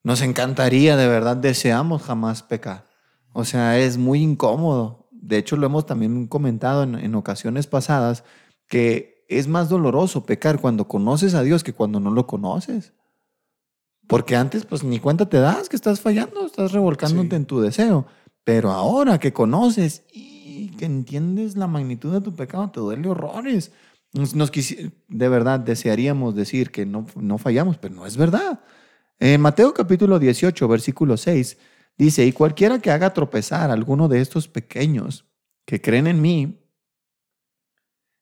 Nos 0.04 0.22
encantaría, 0.22 0.96
de 0.96 1.08
verdad, 1.08 1.38
deseamos 1.38 2.04
jamás 2.04 2.44
pecar. 2.44 2.88
O 3.34 3.46
sea, 3.46 3.80
es 3.80 3.98
muy 3.98 4.22
incómodo. 4.22 5.03
De 5.24 5.38
hecho, 5.38 5.56
lo 5.56 5.66
hemos 5.66 5.86
también 5.86 6.28
comentado 6.28 6.84
en, 6.84 6.96
en 6.96 7.16
ocasiones 7.16 7.68
pasadas, 7.68 8.24
que 8.68 9.26
es 9.28 9.48
más 9.48 9.70
doloroso 9.70 10.26
pecar 10.26 10.60
cuando 10.60 10.88
conoces 10.88 11.34
a 11.34 11.44
Dios 11.44 11.64
que 11.64 11.74
cuando 11.74 12.00
no 12.00 12.12
lo 12.12 12.28
conoces. 12.28 12.94
Porque 14.08 14.36
antes, 14.36 14.66
pues 14.66 14.84
ni 14.84 15.00
cuenta 15.00 15.30
te 15.30 15.40
das 15.40 15.70
que 15.70 15.76
estás 15.76 16.02
fallando, 16.02 16.46
estás 16.46 16.72
revolcándote 16.72 17.36
en 17.36 17.46
tu 17.46 17.62
deseo. 17.62 18.06
Pero 18.44 18.72
ahora 18.72 19.20
que 19.20 19.32
conoces 19.32 20.04
que 20.78 20.86
entiendes 20.86 21.56
la 21.56 21.68
magnitud 21.68 22.12
de 22.12 22.22
tu 22.22 22.36
pecado, 22.36 22.70
te 22.70 22.80
duele 22.82 23.08
horrores. 23.08 23.72
Nos, 24.12 24.34
de 24.34 25.30
verdad 25.30 25.60
desearíamos 25.60 26.36
decir 26.36 26.72
que 26.72 26.86
no, 26.86 27.06
no 27.16 27.38
fallamos, 27.38 27.78
pero 27.78 27.96
no 27.96 28.06
es 28.06 28.18
verdad. 28.18 28.60
En 29.20 29.40
Mateo 29.40 29.74
capítulo 29.74 30.20
18, 30.20 30.68
versículo 30.68 31.16
6, 31.16 31.58
dice, 31.98 32.26
y 32.26 32.32
cualquiera 32.32 32.80
que 32.80 32.92
haga 32.92 33.14
tropezar 33.14 33.70
a 33.70 33.74
alguno 33.74 34.08
de 34.08 34.22
estos 34.22 34.48
pequeños 34.48 35.26
que 35.66 35.82
creen 35.82 36.08
en 36.08 36.22
mí, 36.22 36.60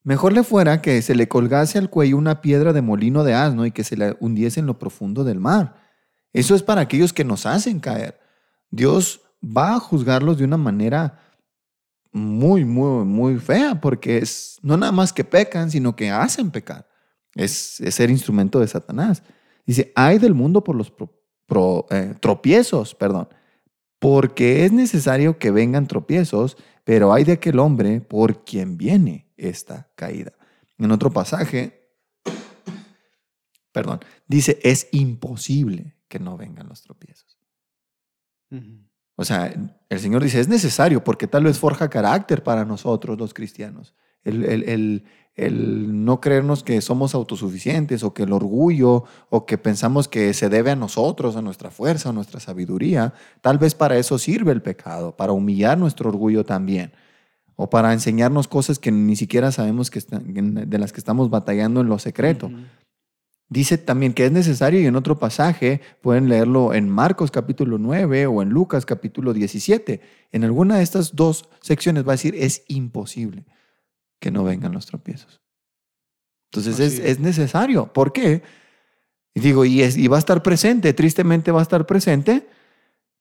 mejor 0.03 0.33
le 0.33 0.43
fuera 0.43 0.81
que 0.81 1.01
se 1.01 1.15
le 1.15 1.27
colgase 1.27 1.77
al 1.77 1.89
cuello 1.89 2.17
una 2.17 2.41
piedra 2.41 2.73
de 2.73 2.81
molino 2.81 3.23
de 3.23 3.33
asno 3.33 3.65
y 3.65 3.71
que 3.71 3.83
se 3.83 3.97
le 3.97 4.15
hundiese 4.19 4.59
en 4.59 4.65
lo 4.65 4.79
profundo 4.79 5.23
del 5.23 5.39
mar. 5.39 5.75
Eso 6.33 6.55
es 6.55 6.63
para 6.63 6.81
aquellos 6.81 7.13
que 7.13 7.23
nos 7.23 7.45
hacen 7.45 7.79
caer. 7.79 8.19
Dios 8.69 9.21
va 9.43 9.75
a 9.75 9.79
juzgarlos 9.79 10.37
de 10.37 10.45
una 10.45 10.57
manera 10.57 11.19
muy, 12.11 12.65
muy, 12.65 13.05
muy 13.05 13.37
fea, 13.37 13.79
porque 13.79 14.17
es 14.17 14.59
no 14.61 14.77
nada 14.77 14.91
más 14.91 15.13
que 15.13 15.23
pecan, 15.23 15.71
sino 15.71 15.95
que 15.95 16.09
hacen 16.09 16.51
pecar. 16.51 16.87
Es, 17.35 17.81
ser 17.89 18.09
instrumento 18.09 18.59
de 18.59 18.67
Satanás. 18.67 19.23
Dice, 19.65 19.91
hay 19.95 20.19
del 20.19 20.33
mundo 20.33 20.63
por 20.63 20.75
los 20.75 20.91
eh, 21.89 22.15
tropiezos, 22.19 22.95
perdón, 22.95 23.29
porque 24.01 24.65
es 24.65 24.71
necesario 24.71 25.37
que 25.37 25.51
vengan 25.51 25.85
tropiezos, 25.85 26.57
pero 26.83 27.13
hay 27.13 27.23
de 27.23 27.33
aquel 27.33 27.59
hombre 27.59 28.01
por 28.01 28.43
quien 28.43 28.75
viene 28.75 29.31
esta 29.37 29.91
caída. 29.93 30.33
En 30.79 30.89
otro 30.89 31.11
pasaje, 31.11 31.87
perdón, 33.71 33.99
dice, 34.25 34.57
es 34.63 34.87
imposible 34.91 35.97
que 36.07 36.17
no 36.17 36.35
vengan 36.35 36.67
los 36.67 36.81
tropiezos. 36.81 37.37
O 39.17 39.23
sea, 39.23 39.53
el 39.87 39.99
Señor 39.99 40.23
dice, 40.23 40.39
es 40.39 40.47
necesario 40.47 41.03
porque 41.03 41.27
tal 41.27 41.43
vez 41.43 41.59
forja 41.59 41.87
carácter 41.87 42.41
para 42.41 42.65
nosotros 42.65 43.19
los 43.19 43.35
cristianos. 43.35 43.93
El, 44.23 45.05
no 45.37 46.19
creernos 46.19 46.63
que 46.63 46.81
somos 46.81 47.15
autosuficientes 47.15 48.03
o 48.03 48.13
que 48.13 48.23
el 48.23 48.33
orgullo 48.33 49.05
o 49.29 49.45
que 49.45 49.57
pensamos 49.57 50.07
que 50.07 50.33
se 50.33 50.49
debe 50.49 50.71
a 50.71 50.75
nosotros, 50.75 51.35
a 51.35 51.41
nuestra 51.41 51.71
fuerza, 51.71 52.09
a 52.09 52.13
nuestra 52.13 52.39
sabiduría, 52.39 53.13
tal 53.41 53.57
vez 53.57 53.73
para 53.73 53.97
eso 53.97 54.19
sirve 54.19 54.51
el 54.51 54.61
pecado, 54.61 55.15
para 55.15 55.31
humillar 55.31 55.77
nuestro 55.77 56.09
orgullo 56.09 56.43
también 56.43 56.91
o 57.55 57.69
para 57.69 57.93
enseñarnos 57.93 58.47
cosas 58.47 58.79
que 58.79 58.91
ni 58.91 59.15
siquiera 59.15 59.51
sabemos 59.51 59.89
que 59.89 60.01
de 60.09 60.77
las 60.77 60.91
que 60.91 60.99
estamos 60.99 61.29
batallando 61.29 61.81
en 61.81 61.87
lo 61.87 61.99
secreto. 61.99 62.51
Dice 63.49 63.77
también 63.77 64.13
que 64.13 64.25
es 64.25 64.31
necesario 64.31 64.79
y 64.79 64.85
en 64.85 64.95
otro 64.95 65.19
pasaje 65.19 65.81
pueden 66.01 66.29
leerlo 66.29 66.73
en 66.73 66.89
Marcos 66.89 67.31
capítulo 67.31 67.77
9 67.77 68.25
o 68.25 68.41
en 68.41 68.49
Lucas 68.49 68.85
capítulo 68.85 69.33
17. 69.33 70.01
En 70.31 70.43
alguna 70.43 70.77
de 70.77 70.83
estas 70.83 71.15
dos 71.15 71.49
secciones 71.61 72.05
va 72.07 72.13
a 72.13 72.15
decir 72.15 72.33
es 72.35 72.63
imposible 72.67 73.45
que 74.21 74.31
no 74.31 74.45
vengan 74.45 74.71
los 74.71 74.85
tropiezos. 74.85 75.41
Entonces 76.53 76.99
es, 76.99 77.19
necesario. 77.19 77.91
¿Por 77.91 78.13
qué? 78.13 78.43
Y 79.33 79.41
digo, 79.41 79.65
y, 79.65 79.83
y 79.83 80.07
va 80.07 80.15
a 80.15 80.19
estar 80.19 80.41
presente, 80.41 80.93
tristemente 80.93 81.51
va 81.51 81.59
a 81.59 81.63
estar 81.63 81.85
presente, 81.85 82.47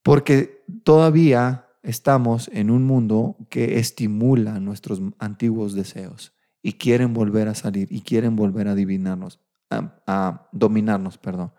porque 0.05 0.63
todavía 0.85 1.67
estamos 1.83 2.49
en 2.53 2.71
un 2.71 2.85
mundo 2.85 3.37
que 3.49 3.79
estimula 3.81 4.61
nuestros 4.61 5.01
antiguos 5.19 5.75
deseos 5.75 6.33
y 6.63 6.75
quieren 6.75 7.15
volver 7.15 7.49
a 7.49 7.57
salir 7.57 7.89
y 7.91 8.03
quieren 8.03 8.37
volver 8.37 8.69
a 8.69 8.73
adivinarnos 8.73 9.41
a, 9.71 10.49
dominarnos, 10.53 11.19
perdón. 11.19 11.53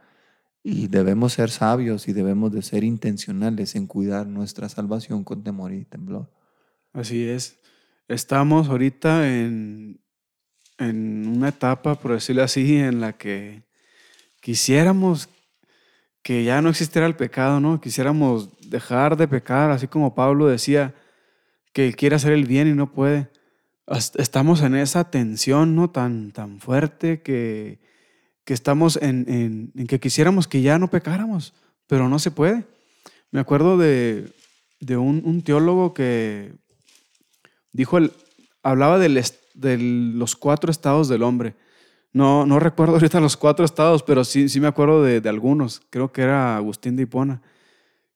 Y 0.64 0.88
debemos 0.88 1.34
ser 1.34 1.50
sabios 1.50 2.08
y 2.08 2.14
debemos 2.14 2.52
de 2.52 2.62
ser 2.62 2.84
intencionales 2.84 3.76
en 3.76 3.88
cuidar 3.88 4.28
nuestra 4.28 4.70
salvación 4.70 5.24
con 5.24 5.44
temor 5.44 5.74
y 5.74 5.86
temblor. 5.86 6.30
Así 6.94 7.24
es. 7.28 7.58
Estamos 8.12 8.70
ahorita 8.70 9.28
en, 9.28 10.00
en 10.78 11.28
una 11.28 11.50
etapa, 11.50 11.96
por 11.96 12.14
decirlo 12.14 12.44
así, 12.44 12.78
en 12.78 13.02
la 13.02 13.14
que 13.14 13.64
quisiéramos 14.42 15.30
que 16.22 16.44
ya 16.44 16.62
no 16.62 16.70
existiera 16.70 17.08
el 17.08 17.16
pecado, 17.16 17.60
¿no? 17.60 17.82
Quisiéramos 17.82 18.50
dejar 18.70 19.18
de 19.18 19.28
pecar, 19.28 19.72
así 19.72 19.88
como 19.88 20.14
Pablo 20.14 20.48
decía 20.48 20.94
que 21.74 21.94
quiere 21.94 22.16
hacer 22.16 22.34
el 22.34 22.46
bien 22.46 22.68
y 22.68 22.74
no 22.74 22.92
puede. 22.92 23.30
Estamos 23.88 24.62
en 24.62 24.76
esa 24.76 25.10
tensión, 25.10 25.76
¿no? 25.76 25.90
Tan, 25.90 26.32
tan 26.32 26.60
fuerte 26.60 27.22
que 27.22 27.80
que 28.46 28.54
estamos 28.54 28.98
en, 29.02 29.72
que 29.88 30.00
quisiéramos 30.00 30.48
que 30.48 30.62
ya 30.62 30.80
no 30.80 30.90
pecáramos, 30.90 31.54
pero 31.88 32.10
no 32.10 32.20
se 32.20 32.32
puede. 32.32 32.66
Me 33.32 33.40
acuerdo 33.40 33.78
de, 33.78 34.34
un, 34.98 35.42
teólogo 35.44 35.94
que 35.94 36.54
dijo, 37.72 37.98
el, 37.98 38.12
hablaba 38.64 39.00
de 39.00 39.78
los 39.78 40.36
cuatro 40.36 40.72
estados 40.72 41.08
del 41.08 41.24
hombre. 41.24 41.56
No, 42.14 42.46
no 42.46 42.60
recuerdo 42.60 42.94
ahorita 42.96 43.20
los 43.20 43.38
cuatro 43.38 43.66
estados, 43.66 44.04
pero 44.04 44.24
sí, 44.24 44.50
sí 44.50 44.60
me 44.60 44.68
acuerdo 44.68 45.04
de, 45.04 45.22
de 45.22 45.30
algunos. 45.30 45.82
Creo 45.90 46.12
que 46.12 46.22
era 46.22 46.56
Agustín 46.56 46.96
de 46.96 47.04
Hipona, 47.04 47.42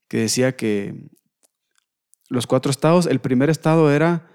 que 0.07 0.17
decía 0.17 0.55
que 0.55 1.09
los 2.29 2.47
cuatro 2.47 2.71
estados, 2.71 3.05
el 3.05 3.19
primer 3.19 3.49
estado 3.49 3.91
era 3.91 4.27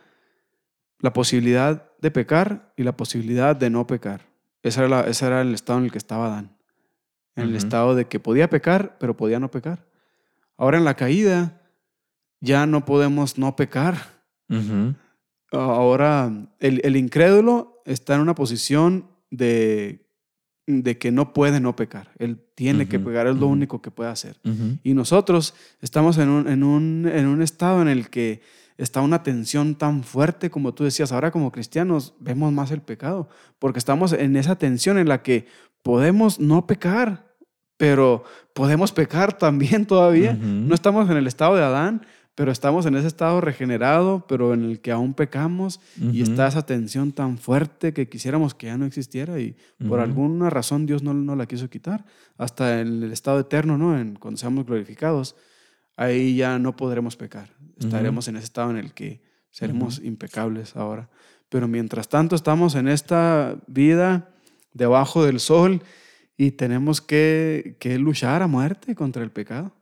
la 1.00 1.12
posibilidad 1.12 1.90
de 1.98 2.10
pecar 2.10 2.72
y 2.76 2.82
la 2.82 2.96
posibilidad 2.96 3.56
de 3.56 3.70
no 3.70 3.86
pecar. 3.86 4.26
Ese 4.62 4.84
era, 4.84 5.06
era 5.08 5.40
el 5.40 5.54
estado 5.54 5.78
en 5.78 5.86
el 5.86 5.92
que 5.92 5.98
estaba 5.98 6.26
Adán. 6.26 6.56
En 7.36 7.44
el 7.44 7.56
estado 7.56 7.94
de 7.94 8.06
que 8.06 8.20
podía 8.20 8.50
pecar, 8.50 8.98
pero 8.98 9.16
podía 9.16 9.40
no 9.40 9.50
pecar. 9.50 9.86
Ahora 10.58 10.76
en 10.76 10.84
la 10.84 10.94
caída 10.94 11.62
ya 12.40 12.66
no 12.66 12.84
podemos 12.84 13.38
no 13.38 13.56
pecar. 13.56 14.20
Ahora 15.52 16.32
el, 16.60 16.96
incrédulo 16.96 17.82
está 17.84 18.14
en 18.14 18.20
una 18.20 18.34
posición 18.34 19.06
de, 19.30 20.06
de, 20.66 20.98
que 20.98 21.10
no 21.10 21.32
puede 21.32 21.60
no 21.60 21.74
pecar. 21.74 22.12
Él 22.18 22.40
tiene 22.54 22.86
que 22.88 23.00
pecar, 23.00 23.26
es 23.26 23.36
lo 23.36 23.48
único 23.48 23.82
que 23.82 23.90
puede 23.90 24.10
hacer. 24.10 24.38
Y 24.82 24.94
nosotros 24.94 25.54
estamos 25.80 26.18
en 26.18 26.28
un, 26.28 26.48
en, 26.48 26.62
un, 26.62 27.10
en 27.12 27.26
un 27.26 27.42
estado 27.42 27.82
en 27.82 27.88
el 27.88 28.10
que 28.10 28.42
está 28.78 29.02
una 29.02 29.22
tensión 29.22 29.74
tan 29.74 30.02
fuerte 30.02 30.50
como 30.50 30.72
tú 30.72 30.84
decías. 30.84 31.12
Ahora 31.12 31.30
como 31.30 31.52
cristianos 31.52 32.14
vemos 32.18 32.52
más 32.52 32.70
el 32.70 32.80
pecado, 32.80 33.28
porque 33.58 33.78
estamos 33.78 34.12
en 34.12 34.36
esa 34.36 34.56
tensión 34.56 34.98
en 34.98 35.08
la 35.08 35.22
que 35.22 35.46
podemos 35.82 36.40
no 36.40 36.66
pecar, 36.66 37.34
pero 37.76 38.24
podemos 38.54 38.92
pecar 38.92 39.36
también 39.36 39.86
todavía. 39.86 40.34
No 40.34 40.74
estamos 40.74 41.10
en 41.10 41.16
el 41.16 41.26
estado 41.26 41.56
de 41.56 41.62
Adán, 41.62 42.06
pero 42.40 42.52
estamos 42.52 42.86
en 42.86 42.94
ese 42.94 43.06
estado 43.06 43.42
regenerado, 43.42 44.24
pero 44.26 44.54
en 44.54 44.64
el 44.64 44.80
que 44.80 44.92
aún 44.92 45.12
pecamos 45.12 45.78
y 46.00 46.22
está 46.22 46.46
esa 46.48 46.64
tensión 46.64 47.12
tan 47.12 47.36
fuerte 47.36 47.92
que 47.92 48.08
quisiéramos 48.08 48.54
que 48.54 48.68
ya 48.68 48.78
no 48.78 48.86
existiera 48.86 49.38
y 49.38 49.58
por 49.86 50.00
alguna 50.00 50.48
razón 50.48 50.86
Dios 50.86 51.02
no, 51.02 51.12
no, 51.12 51.36
la 51.36 51.44
quiso 51.44 51.68
quitar. 51.68 52.06
Hasta 52.38 52.80
en 52.80 53.02
el 53.02 53.12
estado 53.12 53.40
eterno, 53.40 53.76
¿no? 53.76 54.00
En, 54.00 54.14
cuando 54.14 54.38
seamos 54.38 54.64
glorificados, 54.64 55.36
ahí 55.98 56.34
ya 56.34 56.58
no 56.58 56.74
podremos 56.76 57.14
pecar. 57.14 57.50
Estaremos 57.78 58.26
en 58.28 58.36
ese 58.36 58.44
estado 58.44 58.70
en 58.70 58.78
el 58.78 58.94
que 58.94 59.20
seremos 59.50 60.00
impecables 60.02 60.76
ahora. 60.76 61.10
Pero 61.50 61.68
mientras 61.68 62.08
tanto 62.08 62.36
estamos 62.36 62.74
en 62.74 62.88
esta 62.88 63.58
vida 63.66 64.30
debajo 64.72 65.26
del 65.26 65.40
sol 65.40 65.82
y 66.38 66.52
tenemos 66.52 67.02
que, 67.02 67.76
que 67.78 67.98
luchar 67.98 68.40
a 68.40 68.46
muerte 68.46 68.94
contra 68.94 69.22
el 69.22 69.30
pecado. 69.30 69.74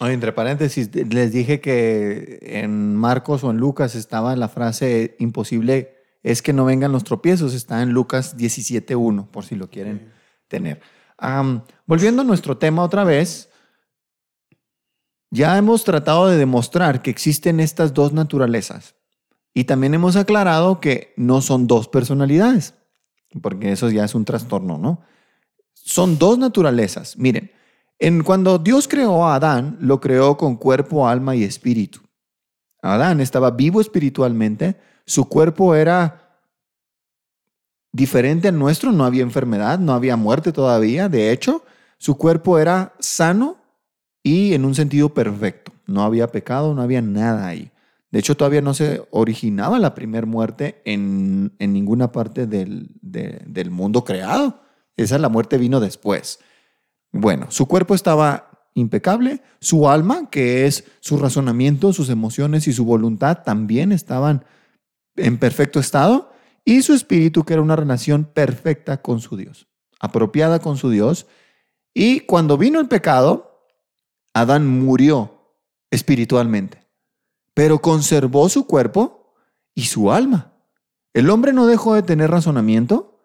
Oye, 0.00 0.12
entre 0.12 0.32
paréntesis, 0.32 0.90
les 0.94 1.32
dije 1.32 1.60
que 1.60 2.38
en 2.42 2.94
Marcos 2.96 3.44
o 3.44 3.50
en 3.50 3.56
Lucas 3.56 3.94
estaba 3.94 4.36
la 4.36 4.48
frase 4.48 5.16
imposible 5.18 5.96
es 6.22 6.42
que 6.42 6.52
no 6.52 6.64
vengan 6.64 6.92
los 6.92 7.04
tropiezos. 7.04 7.54
Está 7.54 7.82
en 7.82 7.90
Lucas 7.90 8.36
17.1, 8.36 9.28
por 9.28 9.44
si 9.44 9.54
lo 9.54 9.70
quieren 9.70 10.12
tener. 10.48 10.80
volviendo 11.86 12.22
a 12.22 12.24
nuestro 12.24 12.58
tema 12.58 12.82
otra 12.82 13.04
vez, 13.04 13.48
ya 15.30 15.56
hemos 15.56 15.84
tratado 15.84 16.28
de 16.28 16.36
demostrar 16.36 17.00
que 17.00 17.10
existen 17.10 17.60
estas 17.60 17.94
dos 17.94 18.12
naturalezas. 18.12 18.96
Y 19.54 19.64
también 19.64 19.94
hemos 19.94 20.16
aclarado 20.16 20.80
que 20.80 21.14
no 21.16 21.40
son 21.40 21.66
dos 21.66 21.88
personalidades, 21.88 22.74
porque 23.40 23.72
eso 23.72 23.88
ya 23.88 24.04
es 24.04 24.14
un 24.14 24.24
trastorno, 24.24 24.78
¿no? 24.78 25.00
Son 25.72 26.18
dos 26.18 26.38
naturalezas. 26.38 27.16
Miren, 27.16 27.52
cuando 28.24 28.58
Dios 28.58 28.88
creó 28.88 29.26
a 29.26 29.36
Adán, 29.36 29.78
lo 29.80 30.00
creó 30.00 30.36
con 30.36 30.56
cuerpo, 30.56 31.08
alma 31.08 31.34
y 31.34 31.44
espíritu. 31.44 32.00
Adán 32.82 33.20
estaba 33.20 33.50
vivo 33.50 33.80
espiritualmente, 33.80 34.76
su 35.04 35.28
cuerpo 35.28 35.74
era 35.74 36.40
diferente 37.92 38.48
al 38.48 38.58
nuestro, 38.58 38.92
no 38.92 39.04
había 39.04 39.22
enfermedad, 39.22 39.78
no 39.78 39.94
había 39.94 40.16
muerte 40.16 40.52
todavía, 40.52 41.08
de 41.08 41.32
hecho, 41.32 41.64
su 41.98 42.16
cuerpo 42.16 42.58
era 42.58 42.92
sano 42.98 43.56
y 44.22 44.52
en 44.54 44.64
un 44.64 44.74
sentido 44.74 45.14
perfecto. 45.14 45.72
No 45.86 46.02
había 46.02 46.26
pecado, 46.26 46.74
no 46.74 46.82
había 46.82 47.00
nada 47.00 47.46
ahí. 47.46 47.70
De 48.10 48.18
hecho, 48.18 48.36
todavía 48.36 48.60
no 48.60 48.74
se 48.74 49.06
originaba 49.10 49.78
la 49.78 49.94
primera 49.94 50.26
muerte 50.26 50.82
en, 50.84 51.52
ninguna 51.58 52.12
parte 52.12 52.46
del, 52.46 52.88
del 53.00 53.70
mundo 53.70 54.04
creado. 54.04 54.60
Esa 54.96 55.18
la 55.18 55.28
muerte 55.28 55.58
vino 55.58 55.80
después. 55.80 56.40
Bueno, 57.16 57.46
su 57.50 57.66
cuerpo 57.66 57.94
estaba 57.94 58.50
impecable, 58.74 59.42
su 59.58 59.88
alma, 59.88 60.28
que 60.30 60.66
es 60.66 60.84
su 61.00 61.18
razonamiento, 61.18 61.92
sus 61.92 62.10
emociones 62.10 62.68
y 62.68 62.72
su 62.72 62.84
voluntad, 62.84 63.42
también 63.42 63.90
estaban 63.90 64.44
en 65.16 65.38
perfecto 65.38 65.80
estado, 65.80 66.30
y 66.64 66.82
su 66.82 66.92
espíritu, 66.92 67.44
que 67.44 67.54
era 67.54 67.62
una 67.62 67.76
relación 67.76 68.24
perfecta 68.24 69.00
con 69.00 69.20
su 69.20 69.36
Dios, 69.36 69.68
apropiada 69.98 70.58
con 70.58 70.76
su 70.76 70.90
Dios. 70.90 71.26
Y 71.94 72.20
cuando 72.20 72.58
vino 72.58 72.80
el 72.80 72.88
pecado, 72.88 73.62
Adán 74.34 74.66
murió 74.66 75.54
espiritualmente, 75.90 76.86
pero 77.54 77.78
conservó 77.78 78.48
su 78.48 78.66
cuerpo 78.66 79.32
y 79.74 79.84
su 79.84 80.12
alma. 80.12 80.52
El 81.14 81.30
hombre 81.30 81.54
no 81.54 81.66
dejó 81.66 81.94
de 81.94 82.02
tener 82.02 82.30
razonamiento, 82.30 83.20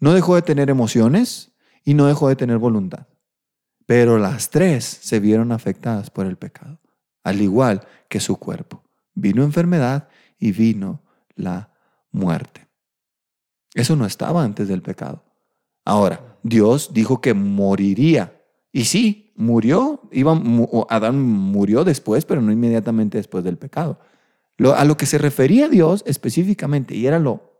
no 0.00 0.12
dejó 0.12 0.34
de 0.34 0.42
tener 0.42 0.68
emociones 0.68 1.52
y 1.84 1.94
no 1.94 2.06
dejó 2.06 2.28
de 2.28 2.36
tener 2.36 2.58
voluntad. 2.58 3.06
Pero 3.86 4.18
las 4.18 4.50
tres 4.50 4.84
se 4.84 5.20
vieron 5.20 5.52
afectadas 5.52 6.10
por 6.10 6.26
el 6.26 6.36
pecado, 6.36 6.80
al 7.24 7.40
igual 7.40 7.86
que 8.08 8.20
su 8.20 8.36
cuerpo. 8.36 8.82
Vino 9.14 9.42
enfermedad 9.42 10.08
y 10.38 10.52
vino 10.52 11.02
la 11.34 11.70
muerte. 12.10 12.68
Eso 13.74 13.96
no 13.96 14.06
estaba 14.06 14.42
antes 14.42 14.68
del 14.68 14.82
pecado. 14.82 15.24
Ahora, 15.84 16.38
Dios 16.42 16.90
dijo 16.92 17.20
que 17.20 17.34
moriría. 17.34 18.40
Y 18.72 18.84
sí, 18.84 19.32
murió, 19.36 20.02
iba, 20.12 20.40
Adán 20.88 21.20
murió 21.20 21.84
después, 21.84 22.24
pero 22.24 22.40
no 22.40 22.52
inmediatamente 22.52 23.18
después 23.18 23.44
del 23.44 23.58
pecado. 23.58 23.98
a 24.76 24.84
lo 24.84 24.96
que 24.96 25.06
se 25.06 25.18
refería 25.18 25.68
Dios 25.68 26.02
específicamente, 26.06 26.94
y 26.94 27.06
era 27.06 27.18
lo 27.18 27.52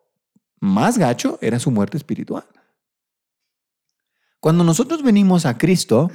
más 0.60 0.98
gacho, 0.98 1.38
era 1.40 1.58
su 1.58 1.70
muerte 1.70 1.96
espiritual. 1.96 2.44
Cuando 4.42 4.64
nosotros 4.64 5.04
venimos 5.04 5.46
a 5.46 5.56
Cristo, 5.56 6.10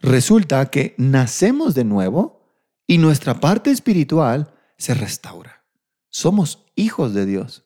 resulta 0.00 0.68
que 0.68 0.96
nacemos 0.98 1.76
de 1.76 1.84
nuevo 1.84 2.42
y 2.88 2.98
nuestra 2.98 3.38
parte 3.38 3.70
espiritual 3.70 4.52
se 4.76 4.94
restaura. 4.94 5.62
Somos 6.08 6.66
hijos 6.74 7.14
de 7.14 7.24
Dios. 7.24 7.64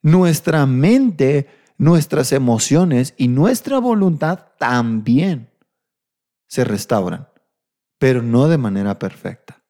Nuestra 0.00 0.64
mente, 0.66 1.48
nuestras 1.76 2.30
emociones 2.30 3.14
y 3.16 3.26
nuestra 3.26 3.80
voluntad 3.80 4.46
también 4.60 5.50
se 6.46 6.62
restauran, 6.62 7.26
pero 7.98 8.22
no 8.22 8.46
de 8.46 8.58
manera 8.58 9.00
perfecta. 9.00 9.64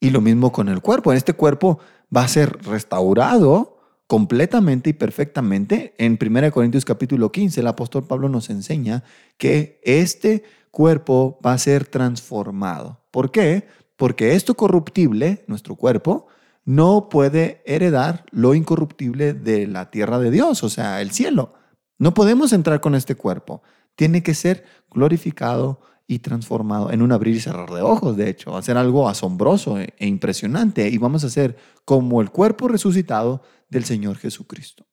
Y 0.00 0.08
lo 0.08 0.22
mismo 0.22 0.52
con 0.52 0.70
el 0.70 0.80
cuerpo. 0.80 1.12
Este 1.12 1.34
cuerpo 1.34 1.80
va 2.16 2.22
a 2.22 2.28
ser 2.28 2.62
restaurado 2.62 3.79
completamente 4.10 4.90
y 4.90 4.92
perfectamente. 4.92 5.94
En 5.96 6.18
1 6.20 6.50
Corintios 6.50 6.84
capítulo 6.84 7.30
15, 7.30 7.60
el 7.60 7.68
apóstol 7.68 8.08
Pablo 8.08 8.28
nos 8.28 8.50
enseña 8.50 9.04
que 9.38 9.80
este 9.84 10.42
cuerpo 10.72 11.38
va 11.46 11.52
a 11.52 11.58
ser 11.58 11.86
transformado. 11.86 13.04
¿Por 13.12 13.30
qué? 13.30 13.68
Porque 13.94 14.34
esto 14.34 14.56
corruptible, 14.56 15.44
nuestro 15.46 15.76
cuerpo, 15.76 16.26
no 16.64 17.08
puede 17.08 17.62
heredar 17.64 18.24
lo 18.32 18.56
incorruptible 18.56 19.32
de 19.32 19.68
la 19.68 19.92
tierra 19.92 20.18
de 20.18 20.32
Dios, 20.32 20.64
o 20.64 20.68
sea, 20.68 21.00
el 21.00 21.12
cielo. 21.12 21.54
No 21.96 22.12
podemos 22.12 22.52
entrar 22.52 22.80
con 22.80 22.96
este 22.96 23.14
cuerpo 23.14 23.62
tiene 24.00 24.22
que 24.22 24.32
ser 24.32 24.64
glorificado 24.90 25.82
y 26.10 26.18
transformado 26.18 26.90
en 26.90 27.02
un 27.02 27.12
abrir 27.12 27.36
y 27.36 27.40
cerrar 27.40 27.70
de 27.70 27.82
ojos, 27.82 28.16
de 28.16 28.28
hecho, 28.28 28.50
va 28.50 28.58
a 28.58 28.62
ser 28.62 28.76
algo 28.76 29.08
asombroso 29.08 29.78
e, 29.78 29.94
e 29.96 30.08
impresionante 30.08 30.88
y 30.88 30.98
vamos 30.98 31.22
a 31.22 31.30
ser 31.30 31.56
como 31.84 32.20
el 32.20 32.30
cuerpo 32.30 32.66
resucitado 32.66 33.44
del 33.68 33.84
Señor 33.84 34.18
Jesucristo. 34.18 34.88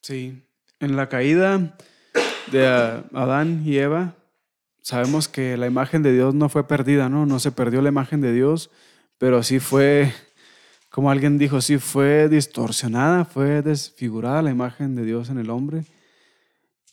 Sí, 0.00 0.42
en 0.80 0.96
la 0.96 1.10
caída 1.10 1.76
de 2.50 2.66
Adán 2.66 3.62
y 3.66 3.76
Eva, 3.76 4.14
sabemos 4.80 5.28
que 5.28 5.58
la 5.58 5.66
imagen 5.66 6.02
de 6.02 6.14
Dios 6.14 6.34
no 6.34 6.48
fue 6.48 6.66
perdida, 6.66 7.10
¿no? 7.10 7.26
No 7.26 7.40
se 7.40 7.52
perdió 7.52 7.82
la 7.82 7.90
imagen 7.90 8.22
de 8.22 8.32
Dios, 8.32 8.70
pero 9.18 9.42
sí 9.42 9.60
fue, 9.60 10.14
como 10.88 11.10
alguien 11.10 11.36
dijo, 11.36 11.60
sí 11.60 11.76
fue 11.76 12.30
distorsionada, 12.30 13.26
fue 13.26 13.60
desfigurada 13.60 14.40
la 14.40 14.50
imagen 14.50 14.94
de 14.94 15.04
Dios 15.04 15.28
en 15.28 15.36
el 15.36 15.50
hombre. 15.50 15.84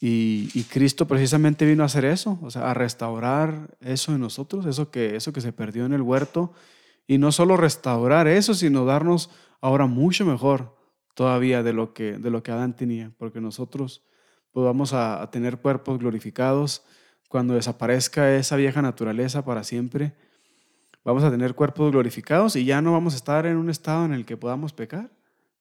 Y, 0.04 0.64
Cristo 0.64 1.08
precisamente 1.08 1.64
vino 1.64 1.84
a 1.84 1.86
hacer 1.86 2.06
eso, 2.06 2.40
o 2.42 2.50
sea, 2.50 2.72
a 2.72 2.74
restaurar 2.74 3.78
eso 3.82 4.16
en 4.16 4.22
nosotros, 4.22 4.66
eso 4.66 4.90
que, 4.90 5.16
eso 5.16 5.32
que 5.32 5.42
se 5.42 5.54
perdió 5.54 5.86
en 5.86 5.94
el 5.94 6.02
huerto. 6.02 6.54
Y 7.06 7.20
no 7.20 7.32
solo 7.32 7.56
restaurar 7.56 8.28
eso, 8.28 8.56
sino 8.56 8.84
darnos 8.84 9.30
ahora 9.62 9.86
mucho 9.86 10.26
mejor 10.26 10.76
todavía 11.14 11.62
de 11.62 11.74
lo 11.74 11.94
que, 11.94 12.14
de 12.14 12.32
lo 12.32 12.42
que 12.42 12.52
Adán 12.52 12.76
tenía, 12.76 13.12
porque 13.20 13.42
nosotros 13.42 14.04
podamos 14.52 14.90
pues, 14.90 15.00
a, 15.00 15.30
tener 15.32 15.60
cuerpos 15.60 16.00
glorificados 16.00 16.84
cuando 17.30 17.54
desaparezca 17.54 18.36
esa 18.36 18.56
vieja 18.56 18.82
naturaleza 18.82 19.46
para 19.46 19.64
siempre. 19.64 20.16
Vamos 21.04 21.24
a 21.24 21.30
tener 21.30 21.54
cuerpos 21.54 21.92
glorificados 21.92 22.56
y 22.56 22.66
ya 22.66 22.82
no 22.82 22.94
vamos 22.94 23.14
a 23.14 23.18
estar 23.18 23.46
en 23.46 23.58
un 23.58 23.70
estado 23.70 24.06
en 24.06 24.14
el 24.14 24.26
que 24.26 24.36
podamos 24.36 24.74
pecar, 24.74 25.12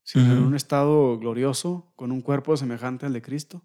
sino 0.03 0.33
en 0.33 0.43
un 0.43 0.55
estado 0.55 1.19
glorioso 1.19 1.93
con 1.95 2.11
un 2.11 2.23
cuerpo 2.23 2.57
semejante 2.57 3.05
al 3.05 3.13
de 3.13 3.21
Cristo. 3.21 3.63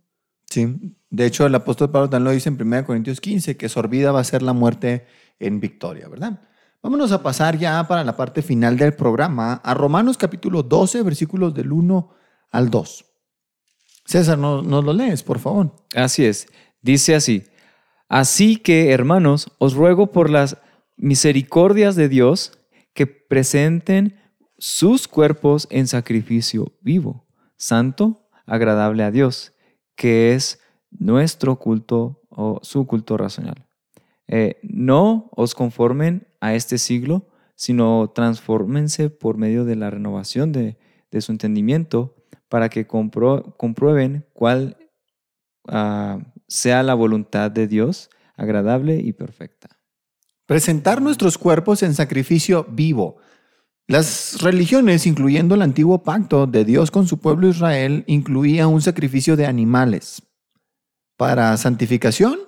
Sí, 0.55 0.95
de 1.09 1.25
hecho 1.25 1.45
el 1.45 1.53
apóstol 1.53 1.91
Pablo 1.91 2.09
también 2.09 2.23
lo 2.23 2.31
dice 2.31 2.47
en 2.47 2.55
1 2.55 2.85
Corintios 2.85 3.19
15, 3.19 3.57
que 3.57 3.67
sorbida 3.67 4.13
va 4.13 4.21
a 4.21 4.23
ser 4.23 4.41
la 4.41 4.53
muerte 4.53 5.05
en 5.37 5.59
victoria, 5.59 6.07
¿verdad? 6.07 6.39
Vámonos 6.81 7.11
a 7.11 7.21
pasar 7.21 7.57
ya 7.57 7.85
para 7.89 8.05
la 8.05 8.15
parte 8.15 8.41
final 8.41 8.77
del 8.77 8.93
programa, 8.93 9.55
a 9.55 9.73
Romanos 9.73 10.17
capítulo 10.17 10.63
12, 10.63 11.01
versículos 11.01 11.53
del 11.53 11.73
1 11.73 12.09
al 12.51 12.69
2. 12.69 13.05
César, 14.05 14.37
¿nos, 14.37 14.65
nos 14.65 14.85
lo 14.85 14.93
lees, 14.93 15.23
por 15.23 15.39
favor? 15.39 15.75
Así 15.93 16.23
es, 16.23 16.47
dice 16.81 17.15
así, 17.15 17.43
así 18.07 18.55
que 18.55 18.91
hermanos, 18.91 19.51
os 19.57 19.73
ruego 19.73 20.13
por 20.13 20.29
las 20.29 20.55
misericordias 20.95 21.97
de 21.97 22.07
Dios 22.07 22.57
que 22.93 23.07
presenten 23.07 24.17
sus 24.57 25.09
cuerpos 25.09 25.67
en 25.69 25.87
sacrificio 25.87 26.71
vivo, 26.79 27.27
santo, 27.57 28.29
agradable 28.45 29.03
a 29.03 29.11
Dios 29.11 29.51
que 29.95 30.33
es 30.33 30.59
nuestro 30.91 31.57
culto 31.57 32.21
o 32.29 32.59
su 32.61 32.85
culto 32.85 33.17
racional. 33.17 33.67
Eh, 34.27 34.59
no 34.63 35.29
os 35.35 35.55
conformen 35.55 36.27
a 36.41 36.55
este 36.55 36.77
siglo, 36.77 37.27
sino 37.55 38.11
transfórmense 38.13 39.09
por 39.09 39.37
medio 39.37 39.65
de 39.65 39.75
la 39.75 39.89
renovación 39.89 40.51
de, 40.51 40.77
su 41.19 41.31
entendimiento 41.31 42.13
para 42.49 42.67
que 42.67 42.87
comprueben 42.87 44.25
cuál 44.33 44.75
ah, 45.69 46.19
sea 46.45 46.83
la 46.83 46.93
voluntad 46.93 47.49
de 47.51 47.67
Dios, 47.67 48.09
agradable 48.35 48.97
y 48.97 49.13
perfecta. 49.13 49.69
Presentar 50.45 51.01
nuestros 51.01 51.37
cuerpos 51.37 51.83
en 51.83 51.93
sacrificio 51.93 52.65
vivo. 52.69 53.17
Las 53.87 54.41
religiones, 54.41 55.05
incluyendo 55.05 55.53
el 55.53 55.61
antiguo 55.61 56.01
pacto 56.01 56.47
de 56.47 56.65
Dios 56.65 56.89
con 56.89 57.07
su 57.07 57.19
pueblo 57.19 57.47
Israel, 57.47 58.03
incluía 58.07 58.67
un 58.67 58.81
sacrificio 58.81 59.35
de 59.35 59.45
animales 59.45 60.23
para 61.17 61.55
santificación, 61.57 62.39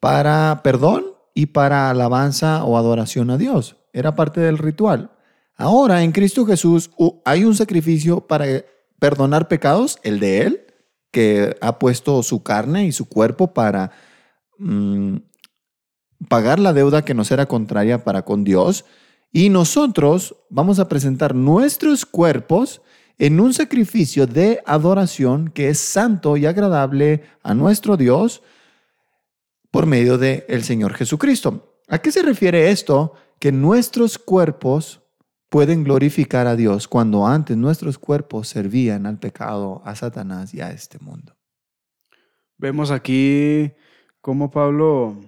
para 0.00 0.60
perdón 0.62 1.06
y 1.34 1.46
para 1.46 1.88
alabanza 1.88 2.64
o 2.64 2.76
adoración 2.76 3.30
a 3.30 3.38
Dios. 3.38 3.76
Era 3.94 4.14
parte 4.14 4.40
del 4.40 4.58
ritual. 4.58 5.10
Ahora 5.56 6.02
en 6.02 6.12
Cristo 6.12 6.44
Jesús 6.44 6.90
hay 7.24 7.44
un 7.44 7.54
sacrificio 7.54 8.26
para 8.26 8.44
perdonar 8.98 9.48
pecados, 9.48 9.98
el 10.02 10.20
de 10.20 10.42
Él, 10.42 10.66
que 11.10 11.56
ha 11.62 11.78
puesto 11.78 12.22
su 12.22 12.42
carne 12.42 12.84
y 12.84 12.92
su 12.92 13.08
cuerpo 13.08 13.54
para 13.54 13.92
mm, 14.58 15.16
pagar 16.28 16.58
la 16.58 16.74
deuda 16.74 17.06
que 17.06 17.14
nos 17.14 17.30
era 17.30 17.46
contraria 17.46 18.04
para 18.04 18.22
con 18.22 18.44
Dios. 18.44 18.84
Y 19.36 19.50
nosotros 19.50 20.34
vamos 20.48 20.78
a 20.78 20.88
presentar 20.88 21.34
nuestros 21.34 22.06
cuerpos 22.06 22.80
en 23.18 23.38
un 23.38 23.52
sacrificio 23.52 24.26
de 24.26 24.62
adoración 24.64 25.50
que 25.50 25.68
es 25.68 25.78
santo 25.78 26.38
y 26.38 26.46
agradable 26.46 27.22
a 27.42 27.52
nuestro 27.52 27.98
Dios 27.98 28.42
por 29.70 29.84
medio 29.84 30.16
del 30.16 30.44
el 30.48 30.64
Señor 30.64 30.94
Jesucristo. 30.94 31.82
¿A 31.86 31.98
qué 31.98 32.12
se 32.12 32.22
refiere 32.22 32.70
esto? 32.70 33.12
Que 33.38 33.52
nuestros 33.52 34.18
cuerpos 34.18 35.02
pueden 35.50 35.84
glorificar 35.84 36.46
a 36.46 36.56
Dios 36.56 36.88
cuando 36.88 37.26
antes 37.26 37.58
nuestros 37.58 37.98
cuerpos 37.98 38.48
servían 38.48 39.04
al 39.04 39.18
pecado, 39.18 39.82
a 39.84 39.94
Satanás 39.96 40.54
y 40.54 40.62
a 40.62 40.70
este 40.70 40.98
mundo. 40.98 41.36
Vemos 42.56 42.90
aquí 42.90 43.70
cómo 44.22 44.50
Pablo 44.50 45.20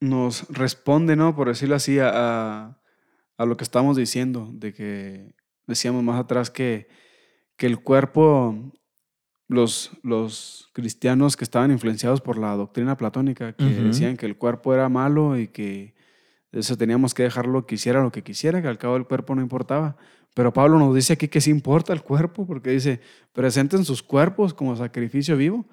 nos 0.00 0.48
responde, 0.48 1.14
¿no? 1.14 1.36
Por 1.36 1.46
decirlo 1.46 1.76
así, 1.76 2.00
a, 2.00 2.74
lo 3.46 3.56
que 3.56 3.64
estamos 3.64 3.96
diciendo, 3.96 4.50
de 4.52 4.72
que 4.72 5.34
decíamos 5.66 6.02
más 6.02 6.18
atrás 6.18 6.50
que, 6.50 6.88
que 7.56 7.66
el 7.66 7.80
cuerpo, 7.80 8.72
los, 9.46 9.92
los 10.02 10.70
cristianos 10.72 11.36
que 11.36 11.44
estaban 11.44 11.70
influenciados 11.70 12.20
por 12.20 12.38
la 12.38 12.54
doctrina 12.56 12.96
platónica, 12.96 13.52
que 13.52 13.64
decían 13.64 14.16
que 14.16 14.26
el 14.26 14.36
cuerpo 14.36 14.74
era 14.74 14.88
malo 14.88 15.38
y 15.38 15.48
que 15.48 15.94
eso 16.52 16.76
teníamos 16.76 17.14
que 17.14 17.24
dejarlo 17.24 17.66
que 17.66 17.74
hiciera 17.74 18.02
lo 18.02 18.10
que 18.10 18.22
quisiera, 18.22 18.62
que 18.62 18.68
al 18.68 18.78
cabo 18.78 18.96
el 18.96 19.06
cuerpo 19.06 19.34
no 19.34 19.42
importaba. 19.42 19.96
Pero 20.34 20.52
Pablo 20.52 20.78
nos 20.78 20.94
dice 20.94 21.14
aquí 21.14 21.28
que 21.28 21.40
sí 21.40 21.50
importa 21.50 21.92
el 21.92 22.02
cuerpo, 22.02 22.46
porque 22.46 22.70
dice, 22.70 23.00
presenten 23.32 23.84
sus 23.84 24.02
cuerpos 24.02 24.54
como 24.54 24.76
sacrificio 24.76 25.36
vivo. 25.36 25.66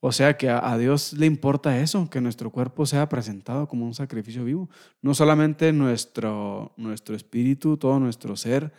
O 0.00 0.12
sea 0.12 0.36
que 0.36 0.48
a, 0.48 0.76
Dios 0.78 1.14
le 1.14 1.26
importa 1.26 1.80
eso, 1.80 2.08
que 2.10 2.20
nuestro 2.20 2.50
cuerpo 2.50 2.86
sea 2.86 3.08
presentado 3.08 3.66
como 3.66 3.86
un 3.86 3.94
sacrificio 3.94 4.44
vivo. 4.44 4.68
No 5.02 5.14
solamente 5.14 5.72
nuestro, 5.72 6.74
nuestro 6.76 7.16
espíritu, 7.16 7.76
todo 7.76 7.98
nuestro 7.98 8.36
ser, 8.36 8.72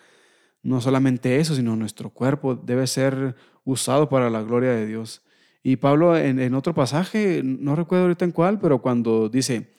no 0.62 0.80
solamente 0.80 1.40
eso, 1.40 1.56
sino 1.56 1.76
nuestro 1.76 2.12
cuerpo 2.12 2.56
debe 2.56 2.88
ser 2.88 3.36
usado 3.64 4.10
para 4.10 4.30
la 4.30 4.42
gloria 4.42 4.72
de 4.72 4.86
Dios. 4.86 5.24
Y 5.64 5.78
Pablo 5.78 6.16
en, 6.16 6.54
otro 6.54 6.74
pasaje, 6.74 7.42
no 7.44 7.76
recuerdo 7.76 8.06
ahorita 8.06 8.26
en 8.26 8.32
cuál, 8.32 8.60
pero 8.60 8.82
cuando 8.82 9.28
dice, 9.28 9.76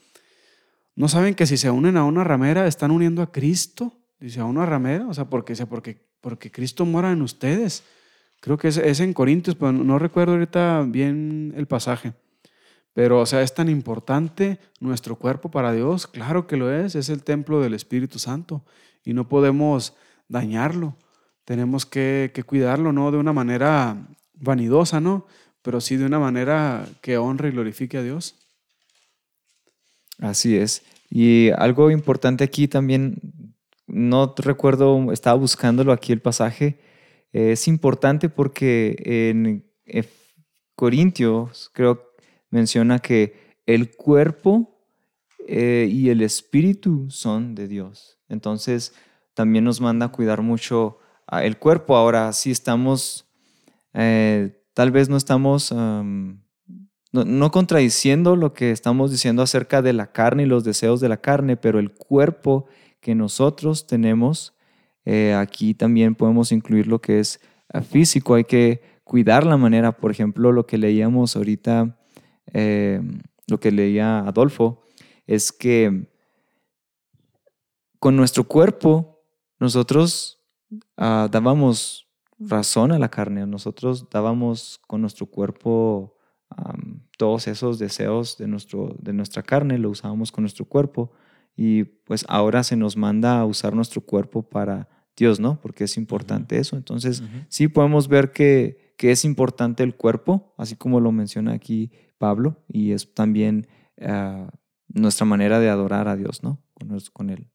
¿No 0.98 1.06
saben 1.06 1.36
que 1.36 1.46
si 1.46 1.56
se 1.56 1.70
unen 1.70 1.96
a 1.96 2.02
una 2.02 2.24
ramera 2.24 2.66
están 2.66 2.90
uniendo 2.90 3.22
a 3.22 3.30
Cristo? 3.30 3.96
Dice, 4.18 4.40
a 4.40 4.46
una 4.46 4.66
ramera, 4.66 5.06
o 5.06 5.14
sea, 5.14 5.30
porque, 5.30 5.54
porque, 5.64 6.04
porque 6.20 6.50
Cristo 6.50 6.84
mora 6.84 7.12
en 7.12 7.22
ustedes. 7.22 7.84
Creo 8.40 8.56
que 8.56 8.68
es, 8.68 9.00
en 9.00 9.12
Corintios, 9.12 9.56
pero 9.56 9.72
no 9.72 9.98
recuerdo 9.98 10.32
ahorita 10.34 10.84
bien 10.88 11.52
el 11.56 11.66
pasaje. 11.66 12.12
Pero, 12.94 13.20
o 13.20 13.26
sea, 13.26 13.42
es 13.42 13.54
tan 13.54 13.68
importante 13.68 14.58
nuestro 14.80 15.16
cuerpo 15.16 15.50
para 15.50 15.72
Dios. 15.72 16.06
Claro 16.06 16.46
que 16.46 16.56
lo 16.56 16.72
es, 16.72 16.94
es 16.94 17.08
el 17.08 17.22
templo 17.22 17.60
del 17.60 17.74
Espíritu 17.74 18.18
Santo 18.18 18.64
y 19.04 19.12
no 19.12 19.28
podemos 19.28 19.94
dañarlo. 20.28 20.96
Tenemos 21.44 21.86
que, 21.86 22.30
que 22.34 22.42
cuidarlo, 22.42 22.92
no 22.92 23.10
de 23.10 23.18
una 23.18 23.32
manera 23.32 23.96
vanidosa, 24.34 25.00
¿no? 25.00 25.26
Pero 25.62 25.80
sí 25.80 25.96
de 25.96 26.06
una 26.06 26.18
manera 26.18 26.86
que 27.00 27.18
honre 27.18 27.48
y 27.48 27.52
glorifique 27.52 27.98
a 27.98 28.02
Dios. 28.02 28.36
Así 30.18 30.56
es. 30.56 30.82
Y 31.10 31.50
algo 31.50 31.90
importante 31.90 32.44
aquí 32.44 32.68
también, 32.68 33.20
no 33.86 34.34
recuerdo, 34.36 35.12
estaba 35.12 35.38
buscándolo 35.38 35.92
aquí 35.92 36.12
el 36.12 36.20
pasaje, 36.20 36.78
es 37.32 37.68
importante 37.68 38.28
porque 38.28 38.96
en 39.04 39.64
Corintios 40.74 41.70
creo 41.72 42.12
menciona 42.50 42.98
que 42.98 43.56
el 43.66 43.94
cuerpo 43.94 44.80
eh, 45.46 45.88
y 45.90 46.08
el 46.08 46.22
espíritu 46.22 47.10
son 47.10 47.54
de 47.54 47.68
Dios. 47.68 48.18
Entonces 48.28 48.94
también 49.34 49.64
nos 49.64 49.80
manda 49.80 50.06
a 50.06 50.12
cuidar 50.12 50.42
mucho 50.42 50.98
el 51.30 51.58
cuerpo. 51.58 51.96
Ahora, 51.96 52.32
si 52.32 52.50
estamos, 52.50 53.26
eh, 53.92 54.62
tal 54.74 54.90
vez 54.90 55.08
no 55.08 55.16
estamos 55.16 55.72
no, 57.12 57.50
contradiciendo 57.50 58.36
lo 58.36 58.52
que 58.52 58.70
estamos 58.70 59.10
diciendo 59.10 59.42
acerca 59.42 59.80
de 59.82 59.92
la 59.92 60.12
carne 60.12 60.42
y 60.42 60.46
los 60.46 60.64
deseos 60.64 61.00
de 61.00 61.08
la 61.08 61.18
carne, 61.18 61.56
pero 61.56 61.78
el 61.78 61.92
cuerpo 61.92 62.66
que 63.00 63.14
nosotros 63.14 63.86
tenemos, 63.86 64.54
eh, 65.10 65.32
aquí 65.32 65.72
también 65.72 66.14
podemos 66.14 66.52
incluir 66.52 66.86
lo 66.86 67.00
que 67.00 67.18
es 67.18 67.40
eh, 67.72 67.80
físico, 67.80 68.34
hay 68.34 68.44
que 68.44 68.82
cuidar 69.04 69.46
la 69.46 69.56
manera, 69.56 69.92
por 69.92 70.10
ejemplo, 70.10 70.52
lo 70.52 70.66
que 70.66 70.76
leíamos 70.76 71.34
ahorita, 71.34 71.98
eh, 72.52 73.00
lo 73.46 73.58
que 73.58 73.70
leía 73.70 74.18
Adolfo, 74.18 74.82
es 75.26 75.50
que 75.50 76.10
con 77.98 78.16
nuestro 78.16 78.44
cuerpo 78.44 79.24
nosotros 79.58 80.44
ah, 80.98 81.26
dábamos 81.32 82.06
razón 82.38 82.92
a 82.92 82.98
la 82.98 83.08
carne, 83.08 83.46
nosotros 83.46 84.10
dábamos 84.10 84.78
con 84.86 85.00
nuestro 85.00 85.24
cuerpo 85.24 86.16
todos 87.16 87.48
esos 87.48 87.78
deseos 87.78 88.36
de, 88.36 88.46
nuestro, 88.46 88.94
de 88.98 89.14
nuestra 89.14 89.42
carne, 89.42 89.78
lo 89.78 89.88
usábamos 89.88 90.32
con 90.32 90.42
nuestro 90.42 90.66
cuerpo. 90.66 91.12
Y 91.56 91.84
pues 91.84 92.26
ahora 92.28 92.62
se 92.62 92.76
nos 92.76 92.96
manda 92.96 93.40
a 93.40 93.44
usar 93.44 93.74
nuestro 93.74 94.00
cuerpo 94.00 94.42
para 94.42 94.88
Dios, 95.18 95.40
¿no? 95.40 95.60
Porque 95.60 95.84
es 95.84 95.96
importante 95.96 96.58
eso. 96.58 96.76
Entonces, 96.76 97.22
sí 97.48 97.66
podemos 97.68 98.06
ver 98.08 98.32
que, 98.32 98.94
que, 98.96 99.10
es 99.10 99.24
importante 99.24 99.82
el 99.82 99.96
cuerpo, 99.96 100.54
así 100.56 100.76
como 100.76 101.00
lo 101.00 101.10
menciona 101.10 101.52
aquí 101.52 101.90
Pablo, 102.18 102.56
y 102.68 102.92
es 102.92 103.12
también 103.14 103.66
ah, 104.00 104.48
nuestra 104.88 105.26
manera 105.26 105.58
de 105.58 105.68
adorar 105.68 106.08
a 106.08 106.16
Dios, 106.16 106.42
¿no? 106.42 106.62
Con, 107.12 107.30
Él. 107.30 107.48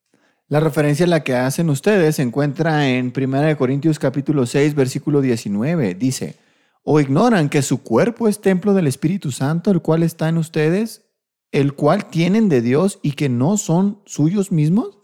La 0.50 0.60
referencia 0.60 1.06
a 1.06 1.10
la 1.10 1.24
que 1.24 1.36
hacen 1.36 1.70
ustedes 1.70 2.18
se 2.18 2.22
encuentra 2.22 2.90
en 2.90 3.14
1 3.16 3.58
Corintios 3.58 3.98
capítulo 3.98 4.46
6, 4.46 4.76
versículo 4.76 5.22
19. 5.22 5.96
Dice, 5.96 6.36
¿O 6.84 7.00
ignoran 7.00 7.48
que 7.48 7.62
su 7.62 7.82
cuerpo 7.82 8.28
es 8.28 8.42
templo 8.42 8.74
del 8.74 8.88
Espíritu 8.88 9.32
Santo, 9.32 9.72
el 9.72 9.82
cual 9.82 10.04
está 10.04 10.28
en 10.28 10.38
ustedes, 10.38 11.06
el 11.54 11.74
cual 11.74 12.10
tienen 12.10 12.50
de 12.50 12.62
Dios 12.62 13.00
y 13.02 13.14
que 13.14 13.30
no 13.30 13.56
son 13.56 14.02
suyos 14.06 14.52
mismos? 14.52 15.00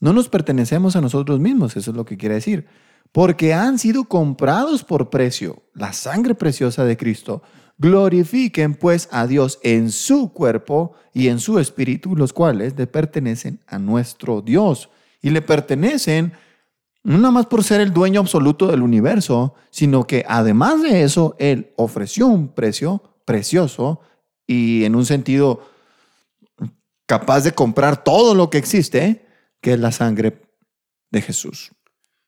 No 0.00 0.12
nos 0.12 0.28
pertenecemos 0.28 0.96
a 0.96 1.00
nosotros 1.00 1.40
mismos, 1.40 1.76
eso 1.76 1.90
es 1.90 1.96
lo 1.96 2.04
que 2.04 2.16
quiere 2.16 2.36
decir. 2.36 2.66
Porque 3.12 3.54
han 3.54 3.78
sido 3.78 4.04
comprados 4.04 4.84
por 4.84 5.10
precio, 5.10 5.62
la 5.74 5.92
sangre 5.92 6.34
preciosa 6.34 6.84
de 6.84 6.96
Cristo. 6.96 7.42
Glorifiquen 7.78 8.74
pues 8.74 9.08
a 9.12 9.26
Dios 9.26 9.58
en 9.62 9.90
su 9.90 10.32
cuerpo 10.32 10.92
y 11.12 11.28
en 11.28 11.38
su 11.38 11.58
espíritu, 11.58 12.16
los 12.16 12.32
cuales 12.32 12.74
le 12.76 12.86
pertenecen 12.86 13.60
a 13.66 13.78
nuestro 13.78 14.42
Dios 14.42 14.90
y 15.22 15.30
le 15.30 15.42
pertenecen 15.42 16.32
no 17.04 17.16
nada 17.16 17.30
más 17.30 17.46
por 17.46 17.64
ser 17.64 17.80
el 17.80 17.92
dueño 17.92 18.20
absoluto 18.20 18.66
del 18.66 18.82
universo, 18.82 19.54
sino 19.70 20.06
que 20.06 20.24
además 20.28 20.82
de 20.82 21.04
eso, 21.04 21.36
Él 21.38 21.72
ofreció 21.76 22.26
un 22.26 22.48
precio 22.48 23.02
precioso 23.24 24.00
y 24.46 24.84
en 24.84 24.94
un 24.94 25.06
sentido 25.06 25.62
capaz 27.06 27.44
de 27.44 27.52
comprar 27.52 28.04
todo 28.04 28.34
lo 28.34 28.50
que 28.50 28.58
existe, 28.58 29.27
que 29.60 29.72
es 29.74 29.80
la 29.80 29.92
sangre 29.92 30.42
de 31.10 31.22
Jesús. 31.22 31.72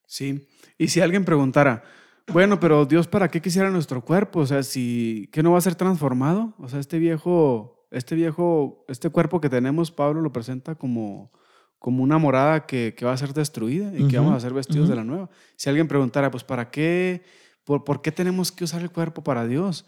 Sí, 0.07 0.49
y 0.77 0.89
si 0.89 1.01
alguien 1.01 1.25
preguntara, 1.25 1.85
bueno, 2.33 2.61
pero 2.61 2.85
Dios, 2.85 3.09
¿para 3.09 3.29
qué 3.29 3.41
quisiera 3.41 3.71
nuestro 3.71 4.05
cuerpo? 4.05 4.41
O 4.41 4.47
sea, 4.47 4.63
si, 4.63 5.29
¿qué 5.33 5.43
no 5.43 5.53
va 5.53 5.59
a 5.59 5.63
ser 5.63 5.75
transformado? 5.75 6.55
O 6.59 6.69
sea, 6.69 6.81
este 6.81 6.99
viejo, 6.99 7.87
este 7.91 8.15
viejo, 8.15 8.85
este 8.89 9.11
cuerpo 9.11 9.41
que 9.41 9.49
tenemos, 9.49 9.91
Pablo 9.91 10.21
lo 10.21 10.33
presenta 10.33 10.75
como 10.75 11.31
como 11.81 12.03
una 12.03 12.19
morada 12.19 12.67
que, 12.67 12.95
va 13.03 13.15
a 13.15 13.17
ser 13.17 13.33
destruida 13.33 13.91
y 13.97 14.07
que 14.07 14.19
vamos 14.19 14.35
a 14.35 14.41
ser 14.41 14.53
vestidos 14.53 14.89
de 14.91 14.97
la 14.97 15.03
nueva. 15.03 15.31
Si 15.57 15.71
alguien 15.71 15.89
preguntara, 15.89 16.31
pues, 16.31 16.45
¿para 16.45 16.71
qué? 16.71 17.23
Por, 17.65 17.85
¿Por 17.85 18.03
qué 18.03 18.13
tenemos 18.13 18.53
que 18.53 18.65
usar 18.65 18.83
el 18.83 18.91
cuerpo 18.91 19.25
para 19.25 19.47
Dios? 19.47 19.87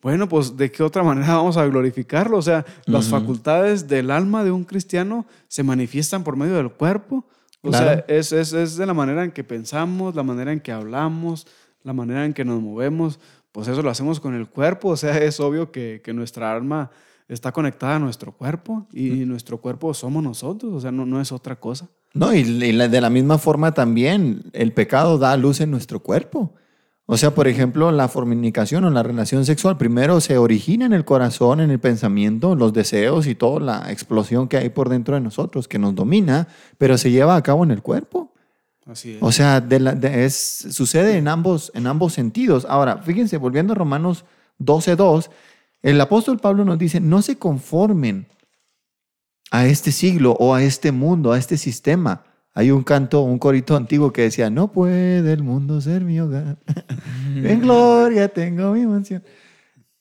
Bueno, 0.00 0.28
pues, 0.28 0.56
¿de 0.56 0.70
qué 0.70 0.82
otra 0.82 1.02
manera 1.04 1.36
vamos 1.36 1.56
a 1.56 1.66
glorificarlo? 1.66 2.38
O 2.38 2.42
sea, 2.42 2.64
las 2.86 3.08
facultades 3.08 3.88
del 3.88 4.10
alma 4.10 4.44
de 4.44 4.50
un 4.50 4.64
cristiano 4.64 5.26
se 5.48 5.62
manifiestan 5.62 6.24
por 6.24 6.36
medio 6.36 6.56
del 6.56 6.70
cuerpo. 6.70 7.26
O 7.62 7.72
sea, 7.72 8.04
es, 8.08 8.32
es, 8.32 8.76
de 8.76 8.86
la 8.86 8.94
manera 8.94 9.24
en 9.24 9.32
que 9.32 9.44
pensamos, 9.44 10.14
la 10.14 10.22
manera 10.22 10.52
en 10.52 10.60
que 10.60 10.72
hablamos, 10.72 11.46
la 11.82 11.92
manera 11.92 12.24
en 12.24 12.32
que 12.32 12.44
nos 12.44 12.62
movemos. 12.62 13.18
Pues 13.52 13.66
eso 13.66 13.82
lo 13.82 13.90
hacemos 13.90 14.20
con 14.20 14.34
el 14.34 14.48
cuerpo. 14.48 14.90
O 14.90 14.96
sea, 14.96 15.18
es 15.18 15.40
obvio 15.40 15.72
que, 15.72 16.00
que 16.04 16.12
nuestra 16.12 16.52
alma 16.52 16.90
está 17.28 17.52
conectada 17.52 17.96
a 17.96 17.98
nuestro 17.98 18.32
cuerpo 18.32 18.86
y 18.92 19.10
nuestro 19.26 19.58
cuerpo 19.58 19.92
somos 19.92 20.22
nosotros, 20.22 20.72
o 20.72 20.80
sea, 20.80 20.90
no, 20.90 21.04
no 21.04 21.20
es 21.20 21.30
otra 21.30 21.56
cosa. 21.56 21.88
No, 22.14 22.34
y, 22.34 22.42
de 22.42 23.00
la 23.00 23.10
misma 23.10 23.38
forma 23.38 23.72
también 23.72 24.44
el 24.54 24.72
pecado 24.72 25.18
da 25.18 25.36
luz 25.36 25.60
en 25.60 25.70
nuestro 25.70 26.00
cuerpo. 26.00 26.54
O 27.10 27.16
sea, 27.16 27.34
por 27.34 27.48
ejemplo, 27.48 27.90
la 27.90 28.06
fornicación 28.08 28.84
o 28.84 28.90
la 28.90 29.02
relación 29.02 29.46
sexual 29.46 29.78
primero 29.78 30.20
se 30.20 30.36
origina 30.36 30.84
en 30.84 30.92
el 30.92 31.06
corazón, 31.06 31.60
en 31.60 31.70
el 31.70 31.78
pensamiento, 31.80 32.54
los 32.54 32.74
deseos 32.74 33.26
y 33.26 33.34
toda 33.34 33.60
la 33.60 33.90
explosión 33.90 34.46
que 34.46 34.58
hay 34.58 34.68
por 34.68 34.90
dentro 34.90 35.14
de 35.14 35.22
nosotros, 35.22 35.68
que 35.68 35.78
nos 35.78 35.94
domina, 35.94 36.48
pero 36.76 36.98
se 36.98 37.10
lleva 37.10 37.34
a 37.36 37.42
cabo 37.42 37.64
en 37.64 37.70
el 37.70 37.80
cuerpo. 37.80 38.34
Así 38.84 39.12
es. 39.12 39.18
O 39.22 39.32
sea, 39.32 39.62
de 39.62 39.80
la- 39.80 39.94
de- 39.94 40.26
es, 40.26 40.66
sucede 40.70 41.16
en 41.16 41.28
ambos, 41.28 41.72
en 41.74 41.86
ambos 41.86 42.12
sentidos. 42.12 42.66
Ahora, 42.68 42.98
fíjense, 42.98 43.38
volviendo 43.38 43.72
a 43.72 43.76
Romanos 43.76 44.26
12.2, 44.58 45.30
el 45.80 45.98
apóstol 46.02 46.38
Pablo 46.38 46.66
nos 46.66 46.78
dice, 46.78 47.00
no 47.00 47.22
se 47.22 47.38
conformen 47.38 48.26
a 49.50 49.64
este 49.66 49.92
siglo 49.92 50.32
o 50.38 50.54
a 50.54 50.62
este 50.62 50.92
mundo, 50.92 51.32
a 51.32 51.38
este 51.38 51.56
sistema. 51.56 52.24
Hay 52.58 52.72
un 52.72 52.82
canto, 52.82 53.20
un 53.20 53.38
corito 53.38 53.76
antiguo 53.76 54.12
que 54.12 54.22
decía, 54.22 54.50
no 54.50 54.72
puede 54.72 55.32
el 55.32 55.44
mundo 55.44 55.80
ser 55.80 56.02
mi 56.02 56.18
hogar. 56.18 56.58
en 57.36 57.60
gloria 57.60 58.26
tengo 58.26 58.72
mi 58.72 58.84
mansión. 58.84 59.22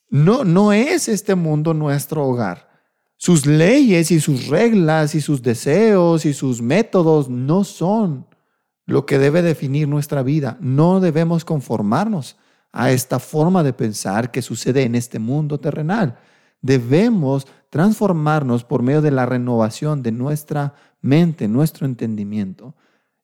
No, 0.09 0.43
no 0.43 0.73
es 0.73 1.07
este 1.07 1.35
mundo 1.35 1.75
nuestro 1.75 2.25
hogar. 2.25 2.67
Sus 3.15 3.45
leyes 3.45 4.09
y 4.09 4.19
sus 4.19 4.47
reglas 4.47 5.13
y 5.13 5.21
sus 5.21 5.43
deseos 5.43 6.25
y 6.25 6.33
sus 6.33 6.59
métodos 6.59 7.29
no 7.29 7.63
son 7.63 8.25
lo 8.87 9.05
que 9.05 9.19
debe 9.19 9.43
definir 9.43 9.87
nuestra 9.87 10.23
vida. 10.23 10.57
No 10.59 10.99
debemos 10.99 11.45
conformarnos 11.45 12.37
a 12.71 12.89
esta 12.89 13.19
forma 13.19 13.61
de 13.61 13.73
pensar 13.73 14.31
que 14.31 14.41
sucede 14.41 14.81
en 14.81 14.95
este 14.95 15.19
mundo 15.19 15.59
terrenal. 15.59 16.17
Debemos 16.63 17.45
transformarnos 17.69 18.63
por 18.63 18.81
medio 18.83 19.01
de 19.01 19.11
la 19.11 19.25
renovación 19.25 20.03
de 20.03 20.11
nuestra 20.11 20.73
mente, 21.01 21.47
nuestro 21.47 21.85
entendimiento. 21.85 22.75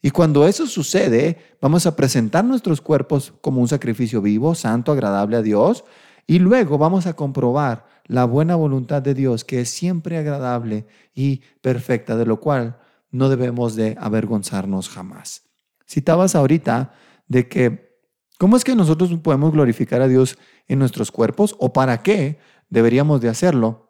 Y 0.01 0.11
cuando 0.11 0.45
eso 0.47 0.67
sucede, 0.67 1.37
vamos 1.61 1.85
a 1.85 1.95
presentar 1.95 2.43
nuestros 2.43 2.81
cuerpos 2.81 3.33
como 3.41 3.61
un 3.61 3.67
sacrificio 3.67 4.21
vivo, 4.21 4.53
santo, 4.53 4.91
agradable 4.91 5.37
a 5.37 5.41
Dios, 5.41 5.85
y 6.27 6.39
luego 6.39 6.77
vamos 6.77 7.05
a 7.07 7.13
comprobar 7.13 7.85
la 8.05 8.25
buena 8.25 8.55
voluntad 8.55 9.01
de 9.01 9.13
Dios, 9.13 9.45
que 9.45 9.61
es 9.61 9.69
siempre 9.69 10.17
agradable 10.17 10.85
y 11.13 11.41
perfecta, 11.61 12.17
de 12.17 12.25
lo 12.25 12.39
cual 12.39 12.77
no 13.11 13.29
debemos 13.29 13.75
de 13.75 13.95
avergonzarnos 13.99 14.89
jamás. 14.89 15.43
Citabas 15.87 16.35
ahorita 16.35 16.93
de 17.27 17.47
que, 17.47 17.97
¿cómo 18.37 18.57
es 18.57 18.63
que 18.63 18.75
nosotros 18.75 19.09
podemos 19.21 19.53
glorificar 19.53 20.01
a 20.01 20.07
Dios 20.07 20.37
en 20.67 20.79
nuestros 20.79 21.11
cuerpos 21.11 21.55
o 21.59 21.71
para 21.71 22.01
qué 22.03 22.39
deberíamos 22.69 23.21
de 23.21 23.29
hacerlo 23.29 23.82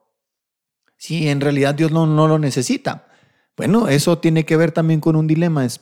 si 1.03 1.27
en 1.27 1.41
realidad 1.41 1.75
Dios 1.75 1.91
no, 1.91 2.07
no 2.07 2.29
lo 2.29 2.39
necesita? 2.39 3.09
Bueno, 3.57 3.89
eso 3.89 4.19
tiene 4.19 4.45
que 4.45 4.55
ver 4.55 4.71
también 4.71 5.01
con 5.01 5.17
un 5.17 5.27
dilema. 5.27 5.65
Es, 5.65 5.81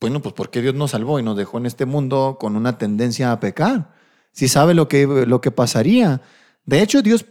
bueno, 0.00 0.22
pues 0.22 0.34
¿por 0.34 0.48
qué 0.48 0.62
Dios 0.62 0.74
nos 0.74 0.92
salvó 0.92 1.20
y 1.20 1.22
nos 1.22 1.36
dejó 1.36 1.58
en 1.58 1.66
este 1.66 1.84
mundo 1.84 2.38
con 2.40 2.56
una 2.56 2.78
tendencia 2.78 3.32
a 3.32 3.38
pecar? 3.38 3.92
Si 4.32 4.48
sabe 4.48 4.72
lo 4.72 4.88
que, 4.88 5.06
lo 5.06 5.42
que 5.42 5.50
pasaría. 5.50 6.22
De 6.64 6.80
hecho, 6.80 7.02
Dios, 7.02 7.26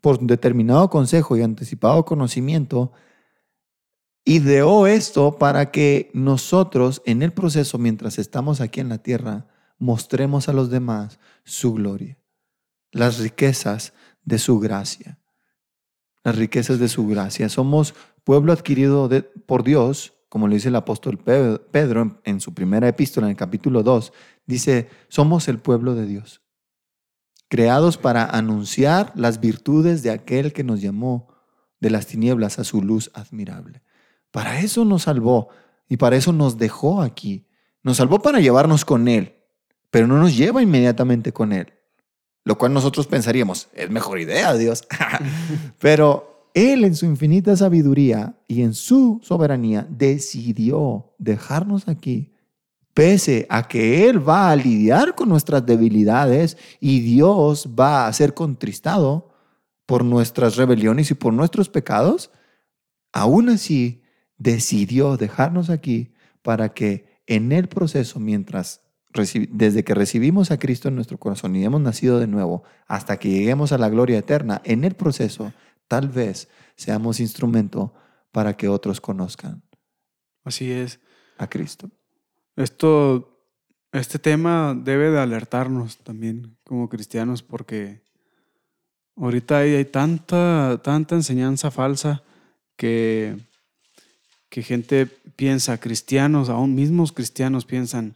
por 0.00 0.18
determinado 0.20 0.88
consejo 0.88 1.36
y 1.36 1.42
anticipado 1.42 2.06
conocimiento, 2.06 2.92
ideó 4.24 4.86
esto 4.86 5.36
para 5.36 5.70
que 5.70 6.10
nosotros 6.14 7.02
en 7.04 7.20
el 7.20 7.34
proceso, 7.34 7.76
mientras 7.76 8.18
estamos 8.18 8.62
aquí 8.62 8.80
en 8.80 8.88
la 8.88 8.96
tierra, 8.96 9.46
mostremos 9.76 10.48
a 10.48 10.54
los 10.54 10.70
demás 10.70 11.18
su 11.44 11.74
gloria, 11.74 12.16
las 12.92 13.18
riquezas 13.18 13.92
de 14.24 14.38
su 14.38 14.58
gracia, 14.58 15.17
las 16.24 16.36
riquezas 16.36 16.78
de 16.78 16.88
su 16.88 17.06
gracia. 17.06 17.48
Somos 17.48 17.94
pueblo 18.24 18.52
adquirido 18.52 19.08
de- 19.08 19.22
por 19.22 19.62
Dios, 19.64 20.14
como 20.28 20.46
lo 20.48 20.54
dice 20.54 20.68
el 20.68 20.76
apóstol 20.76 21.18
Pe- 21.18 21.58
Pedro 21.70 22.02
en, 22.02 22.20
en 22.24 22.40
su 22.40 22.52
primera 22.54 22.88
epístola, 22.88 23.26
en 23.26 23.30
el 23.32 23.36
capítulo 23.36 23.82
2, 23.82 24.12
dice, 24.46 24.88
somos 25.08 25.48
el 25.48 25.58
pueblo 25.58 25.94
de 25.94 26.06
Dios, 26.06 26.42
creados 27.48 27.96
para 27.96 28.24
anunciar 28.24 29.12
las 29.14 29.40
virtudes 29.40 30.02
de 30.02 30.10
aquel 30.10 30.52
que 30.52 30.64
nos 30.64 30.80
llamó 30.80 31.28
de 31.80 31.90
las 31.90 32.06
tinieblas 32.06 32.58
a 32.58 32.64
su 32.64 32.82
luz 32.82 33.10
admirable. 33.14 33.82
Para 34.30 34.60
eso 34.60 34.84
nos 34.84 35.04
salvó 35.04 35.48
y 35.88 35.96
para 35.96 36.16
eso 36.16 36.32
nos 36.32 36.58
dejó 36.58 37.00
aquí. 37.00 37.48
Nos 37.82 37.96
salvó 37.98 38.18
para 38.20 38.40
llevarnos 38.40 38.84
con 38.84 39.08
Él, 39.08 39.36
pero 39.90 40.06
no 40.06 40.18
nos 40.18 40.36
lleva 40.36 40.60
inmediatamente 40.62 41.32
con 41.32 41.52
Él. 41.52 41.72
Lo 42.44 42.56
cual 42.56 42.72
nosotros 42.72 43.06
pensaríamos, 43.06 43.68
es 43.74 43.90
mejor 43.90 44.20
idea, 44.20 44.54
Dios. 44.54 44.86
pero 45.78 46.50
Él 46.54 46.84
en 46.84 46.94
su 46.94 47.06
infinita 47.06 47.56
sabiduría 47.56 48.36
y 48.46 48.62
en 48.62 48.74
su 48.74 49.20
soberanía 49.22 49.86
decidió 49.90 51.14
dejarnos 51.18 51.88
aquí, 51.88 52.32
pese 52.94 53.46
a 53.50 53.68
que 53.68 54.08
Él 54.08 54.26
va 54.26 54.50
a 54.50 54.56
lidiar 54.56 55.14
con 55.14 55.28
nuestras 55.28 55.64
debilidades 55.66 56.56
y 56.80 57.00
Dios 57.00 57.68
va 57.78 58.06
a 58.06 58.12
ser 58.12 58.34
contristado 58.34 59.28
por 59.86 60.04
nuestras 60.04 60.56
rebeliones 60.56 61.10
y 61.10 61.14
por 61.14 61.32
nuestros 61.32 61.68
pecados, 61.68 62.30
aún 63.12 63.48
así 63.48 64.02
decidió 64.36 65.16
dejarnos 65.16 65.70
aquí 65.70 66.12
para 66.42 66.70
que 66.70 67.22
en 67.26 67.52
el 67.52 67.68
proceso, 67.68 68.20
mientras 68.20 68.82
desde 69.50 69.84
que 69.84 69.94
recibimos 69.94 70.50
a 70.50 70.58
Cristo 70.58 70.88
en 70.88 70.94
nuestro 70.94 71.18
corazón 71.18 71.56
y 71.56 71.64
hemos 71.64 71.80
nacido 71.80 72.18
de 72.18 72.26
nuevo, 72.26 72.62
hasta 72.86 73.18
que 73.18 73.30
lleguemos 73.30 73.72
a 73.72 73.78
la 73.78 73.88
gloria 73.88 74.18
eterna, 74.18 74.60
en 74.64 74.84
el 74.84 74.94
proceso, 74.94 75.52
tal 75.88 76.08
vez 76.08 76.48
seamos 76.76 77.20
instrumento 77.20 77.94
para 78.32 78.56
que 78.56 78.68
otros 78.68 79.00
conozcan 79.00 79.62
Así 80.44 80.70
es. 80.70 81.00
a 81.38 81.48
Cristo. 81.48 81.90
Esto, 82.56 83.46
este 83.92 84.18
tema 84.18 84.74
debe 84.74 85.10
de 85.10 85.20
alertarnos 85.20 85.98
también 85.98 86.56
como 86.64 86.88
cristianos 86.88 87.42
porque 87.42 88.02
ahorita 89.16 89.58
hay, 89.58 89.74
hay 89.74 89.84
tanta, 89.84 90.80
tanta 90.82 91.14
enseñanza 91.14 91.70
falsa 91.70 92.22
que, 92.76 93.36
que 94.48 94.62
gente 94.62 95.06
piensa, 95.36 95.78
cristianos, 95.78 96.48
aún 96.48 96.74
mismos 96.74 97.12
cristianos 97.12 97.64
piensan, 97.64 98.14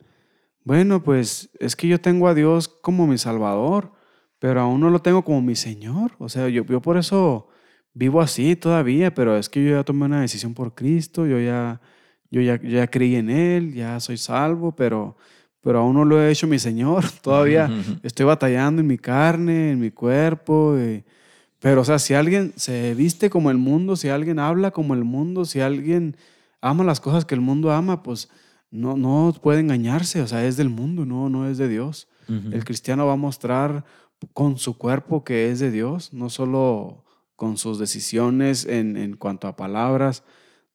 bueno, 0.64 1.02
pues 1.02 1.50
es 1.58 1.76
que 1.76 1.88
yo 1.88 2.00
tengo 2.00 2.28
a 2.28 2.34
Dios 2.34 2.68
como 2.68 3.06
mi 3.06 3.18
Salvador, 3.18 3.92
pero 4.38 4.60
aún 4.60 4.80
no 4.80 4.90
lo 4.90 5.00
tengo 5.00 5.24
como 5.24 5.42
mi 5.42 5.56
Señor. 5.56 6.12
O 6.18 6.28
sea, 6.28 6.48
yo, 6.48 6.64
yo 6.64 6.80
por 6.80 6.96
eso 6.96 7.48
vivo 7.94 8.20
así 8.20 8.56
todavía, 8.56 9.14
pero 9.14 9.36
es 9.36 9.48
que 9.48 9.64
yo 9.64 9.76
ya 9.76 9.84
tomé 9.84 10.04
una 10.06 10.20
decisión 10.20 10.54
por 10.54 10.74
Cristo, 10.74 11.26
yo 11.26 11.38
ya, 11.40 11.80
yo 12.30 12.40
ya, 12.40 12.60
yo 12.60 12.70
ya 12.70 12.86
creí 12.88 13.16
en 13.16 13.30
Él, 13.30 13.74
ya 13.74 14.00
soy 14.00 14.16
salvo, 14.16 14.74
pero, 14.74 15.16
pero 15.60 15.80
aún 15.80 15.94
no 15.94 16.04
lo 16.04 16.22
he 16.22 16.30
hecho 16.30 16.46
mi 16.46 16.58
Señor. 16.58 17.04
Todavía 17.22 17.70
estoy 18.02 18.26
batallando 18.26 18.80
en 18.80 18.86
mi 18.86 18.98
carne, 18.98 19.72
en 19.72 19.80
mi 19.80 19.90
cuerpo. 19.90 20.76
Pero, 21.58 21.82
o 21.82 21.84
sea, 21.84 21.98
si 21.98 22.14
alguien 22.14 22.52
se 22.56 22.94
viste 22.94 23.30
como 23.30 23.50
el 23.50 23.58
mundo, 23.58 23.96
si 23.96 24.08
alguien 24.08 24.38
habla 24.38 24.70
como 24.70 24.94
el 24.94 25.04
mundo, 25.04 25.44
si 25.44 25.60
alguien 25.60 26.16
ama 26.60 26.84
las 26.84 27.00
cosas 27.00 27.24
que 27.24 27.34
el 27.34 27.40
mundo 27.40 27.72
ama, 27.72 28.02
pues 28.02 28.28
no, 28.72 28.96
no 28.96 29.32
puede 29.40 29.60
engañarse. 29.60 30.20
O 30.22 30.26
sea, 30.26 30.44
es 30.44 30.56
del 30.56 30.68
mundo, 30.70 31.06
no, 31.06 31.28
no 31.28 31.48
es 31.48 31.58
de 31.58 31.68
Dios. 31.68 32.08
El 32.28 32.64
cristiano 32.64 33.06
va 33.06 33.12
a 33.12 33.16
mostrar 33.16 33.84
con 34.32 34.56
su 34.58 34.76
cuerpo 34.78 35.22
que 35.24 35.50
es 35.50 35.60
de 35.60 35.70
Dios, 35.70 36.12
no 36.12 36.30
solo 36.30 37.04
con 37.36 37.56
sus 37.58 37.78
decisiones 37.78 38.64
en, 38.64 38.96
en 38.96 39.16
cuanto 39.16 39.46
a 39.48 39.56
palabras. 39.56 40.22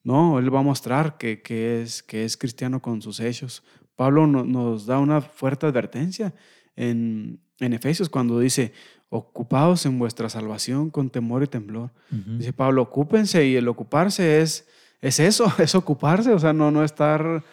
No, 0.03 0.37
él 0.39 0.53
va 0.53 0.59
a 0.59 0.63
mostrar 0.63 1.17
que, 1.17 1.41
que 1.41 1.81
es, 1.81 2.03
que 2.03 2.23
es 2.23 2.37
cristiano 2.37 2.81
con 2.81 3.01
sus 3.01 3.19
hechos. 3.19 3.63
Pablo 3.95 4.27
no- 4.27 4.43
nos 4.45 4.85
da 4.85 4.99
una 4.99 5.19
fuerte 5.21 5.65
advertencia 5.65 6.33
en, 6.75 7.39
en 7.59 7.73
Efesios 7.73 8.07
cuando 8.09 8.39
dice, 8.39 8.71
ocupados 9.09 9.85
en 9.85 9.97
vuestra 9.97 10.29
salvación 10.29 10.89
con 10.89 11.09
temor 11.09 11.43
y 11.43 11.47
temblor. 11.47 11.91
Dice 12.37 12.53
Pablo, 12.53 12.83
ocúpense 12.83 13.45
y 13.47 13.55
el 13.55 13.67
ocuparse 13.67 14.41
es, 14.41 14.67
es 15.01 15.19
eso, 15.19 15.51
es 15.57 15.73
ocuparse, 15.75 16.31
o 16.33 16.39
sea, 16.39 16.53
no, 16.53 16.69
no 16.71 16.83
estar, 16.83 17.43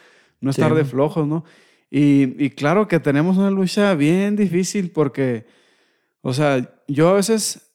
no 0.45 0.51
estar 0.51 0.71
Sí. 0.71 0.77
de 0.77 0.85
flojos, 0.85 1.27
¿no? 1.27 1.45
Y, 1.91 2.45
y 2.45 2.51
claro 2.51 2.87
que 2.89 3.01
tenemos 3.01 3.37
una 3.37 3.51
lucha 3.51 3.95
bien 3.95 4.37
difícil 4.37 4.91
porque, 4.91 5.47
o 6.23 6.33
sea, 6.33 6.71
yo 6.89 7.09
a 7.09 7.15
veces 7.15 7.71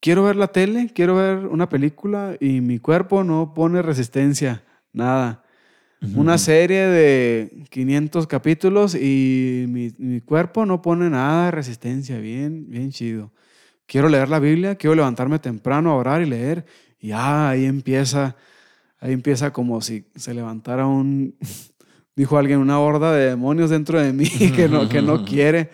quiero 0.00 0.24
ver 0.24 0.36
la 0.36 0.48
tele, 0.48 0.90
quiero 0.94 1.16
ver 1.16 1.38
una 1.46 1.68
película 1.68 2.36
y 2.40 2.60
mi 2.60 2.78
cuerpo 2.78 3.24
no 3.24 3.52
pone 3.54 3.82
resistencia, 3.82 4.62
nada. 4.92 5.42
Una 6.14 6.38
serie 6.38 6.86
de 6.86 7.64
500 7.70 8.28
capítulos 8.28 8.94
y 8.94 9.64
mi, 9.68 9.90
mi 9.98 10.20
cuerpo 10.20 10.64
no 10.64 10.80
pone 10.80 11.10
nada 11.10 11.46
de 11.46 11.50
resistencia, 11.50 12.18
bien, 12.20 12.66
bien 12.68 12.92
chido. 12.92 13.32
Quiero 13.86 14.08
leer 14.08 14.28
la 14.28 14.38
Biblia, 14.38 14.76
quiero 14.76 14.94
levantarme 14.94 15.40
temprano 15.40 15.90
a 15.90 15.96
orar 15.96 16.22
y 16.22 16.26
leer 16.26 16.64
y 17.00 17.10
ah, 17.10 17.48
ahí 17.48 17.64
empieza, 17.64 18.36
ahí 19.00 19.12
empieza 19.12 19.52
como 19.52 19.80
si 19.80 20.04
se 20.14 20.34
levantara 20.34 20.86
un, 20.86 21.34
dijo 22.18 22.36
alguien, 22.36 22.58
una 22.58 22.80
horda 22.80 23.12
de 23.12 23.30
demonios 23.30 23.70
dentro 23.70 24.00
de 24.00 24.12
mí 24.12 24.28
que 24.56 24.68
no, 24.68 24.88
que 24.88 25.00
no 25.00 25.24
quiere. 25.24 25.70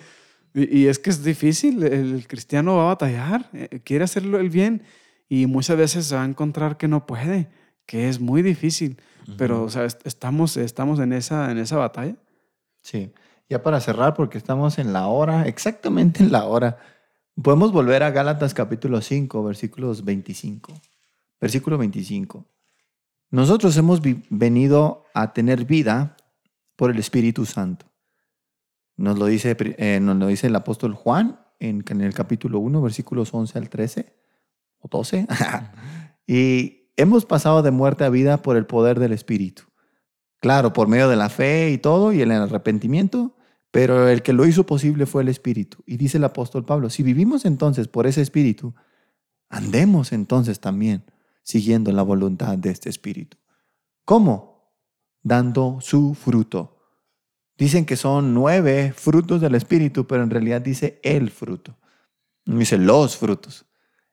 Y, 0.53 0.81
y 0.81 0.87
es 0.89 0.99
que 0.99 1.09
es 1.09 1.25
difícil, 1.25 1.83
el 1.83 2.29
cristiano 2.29 2.77
va 2.77 2.83
a 2.83 2.87
batallar, 2.89 3.49
eh, 3.55 3.81
quiere 3.83 4.05
hacerlo 4.05 4.39
el 4.39 4.51
bien 4.51 4.83
Y 5.29 5.47
muchas 5.47 5.79
veces 5.79 6.07
se 6.07 6.15
va 6.15 6.23
a 6.23 6.27
encontrar 6.27 6.77
que 6.77 6.87
no 6.87 7.07
puede, 7.07 7.49
que 7.87 8.11
es 8.11 8.21
muy 8.21 8.43
difícil, 8.43 8.99
pero 9.39 9.65
o 9.65 9.71
sea, 9.71 9.87
estamos, 9.87 10.59
estamos 10.59 11.01
en, 11.01 11.15
esa, 11.15 11.51
en 11.51 11.57
esa 11.57 11.79
batalla. 11.79 12.15
Sí, 12.83 13.11
ya 13.49 13.63
para 13.63 13.81
cerrar, 13.81 14.13
porque 14.13 14.37
estamos 14.37 14.79
en 14.79 14.93
la 14.93 15.07
hora, 15.07 15.49
exactamente 15.49 16.23
en 16.23 16.31
la 16.31 16.45
hora, 16.45 16.77
podemos 17.43 17.73
volver 17.73 18.03
a 18.03 18.11
Gálatas 18.11 18.53
capítulo 18.53 19.01
5, 19.01 19.43
versículos 19.43 20.05
25. 20.05 20.75
Versículo 21.41 21.79
25. 21.79 22.45
Nosotros 23.31 23.75
hemos 23.79 24.03
venido 24.29 25.07
a 25.15 25.33
tener 25.33 25.65
vida 25.65 26.17
por 26.77 26.91
el 26.91 26.99
Espíritu 26.99 27.47
Santo. 27.47 27.87
Nos 28.97 29.19
lo 29.19 29.27
dice, 29.27 29.57
eh, 29.59 29.99
nos 30.01 30.17
lo 30.17 30.27
dice 30.27 30.47
el 30.47 30.57
apóstol 30.57 30.95
Juan 30.95 31.41
en, 31.59 31.85
el 32.01 32.15
capítulo 32.15 32.59
1, 32.61 32.83
versículos 32.83 33.33
11 33.33 33.59
al 33.59 33.69
13 33.69 34.15
o 34.79 34.89
12. 34.89 35.27
y 36.27 36.91
hemos 36.97 37.25
pasado 37.25 37.63
de 37.63 37.71
muerte 37.71 38.05
a 38.05 38.11
vida 38.11 38.43
por 38.43 38.57
el 38.57 38.67
poder 38.67 39.01
del 39.01 39.13
Espíritu. 39.13 39.65
Claro, 40.41 40.73
por 40.73 40.89
medio 40.89 41.09
de 41.09 41.17
la 41.17 41.31
fe 41.31 41.71
y 41.71 41.79
todo 41.79 42.13
y 42.13 42.21
el 42.21 42.31
arrepentimiento, 42.31 43.37
pero 43.71 44.09
el 44.09 44.23
que 44.23 44.33
lo 44.33 44.47
hizo 44.47 44.67
posible 44.67 45.07
fue 45.07 45.23
el 45.23 45.29
Espíritu. 45.29 45.79
Y 45.87 45.97
dice 45.97 46.19
el 46.19 46.25
apóstol 46.25 46.65
Pablo, 46.65 46.91
si 46.91 47.03
vivimos 47.03 47.45
entonces 47.45 47.89
por 47.89 48.07
ese 48.07 48.21
Espíritu, 48.21 48.75
andemos 49.49 50.13
entonces 50.13 50.61
también 50.61 51.05
siguiendo 51.43 51.91
la 51.93 52.03
voluntad 52.03 52.57
de 52.59 52.71
este 52.71 52.89
Espíritu. 52.89 53.39
¿Cómo? 54.05 54.54
Dando 55.25 55.79
su 55.81 56.15
fruto. 56.15 56.77
Dicen 57.59 57.85
que 57.85 57.97
son 57.97 58.33
nueve 58.35 58.93
frutos 58.95 59.41
del 59.41 59.57
Espíritu, 59.57 60.07
pero 60.07 60.23
en 60.23 60.31
realidad 60.31 60.61
dice 60.61 61.01
el 61.03 61.31
fruto. 61.31 61.77
Dice 62.45 62.79
los 62.79 63.17
frutos. 63.17 63.67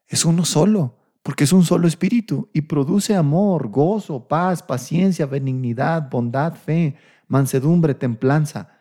Es 0.07 0.26
uno 0.26 0.45
solo, 0.45 0.97
porque 1.22 1.43
es 1.43 1.53
un 1.53 1.64
solo 1.64 1.88
Espíritu 1.88 2.49
y 2.53 2.62
produce 2.62 3.16
amor, 3.16 3.70
gozo, 3.70 4.28
paz, 4.28 4.64
paciencia, 4.64 5.26
benignidad, 5.26 6.09
bondad, 6.09 6.53
fe, 6.53 6.95
mansedumbre, 7.28 7.93
templanza. 7.93 8.80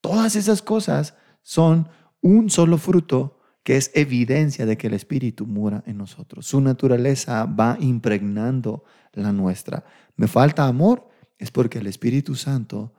Todas 0.00 0.36
esas 0.36 0.62
cosas 0.62 1.14
son 1.42 1.88
un 2.20 2.50
solo 2.50 2.78
fruto 2.78 3.38
que 3.62 3.76
es 3.76 3.90
evidencia 3.94 4.66
de 4.66 4.78
que 4.78 4.86
el 4.86 4.94
Espíritu 4.94 5.46
mura 5.46 5.82
en 5.86 5.98
nosotros. 5.98 6.46
Su 6.46 6.60
naturaleza 6.60 7.44
va 7.44 7.76
impregnando 7.80 8.84
la 9.12 9.32
nuestra. 9.32 9.84
¿Me 10.16 10.26
falta 10.26 10.66
amor? 10.66 11.07
Es 11.38 11.50
porque 11.50 11.78
el 11.78 11.86
Espíritu 11.86 12.34
Santo 12.34 12.92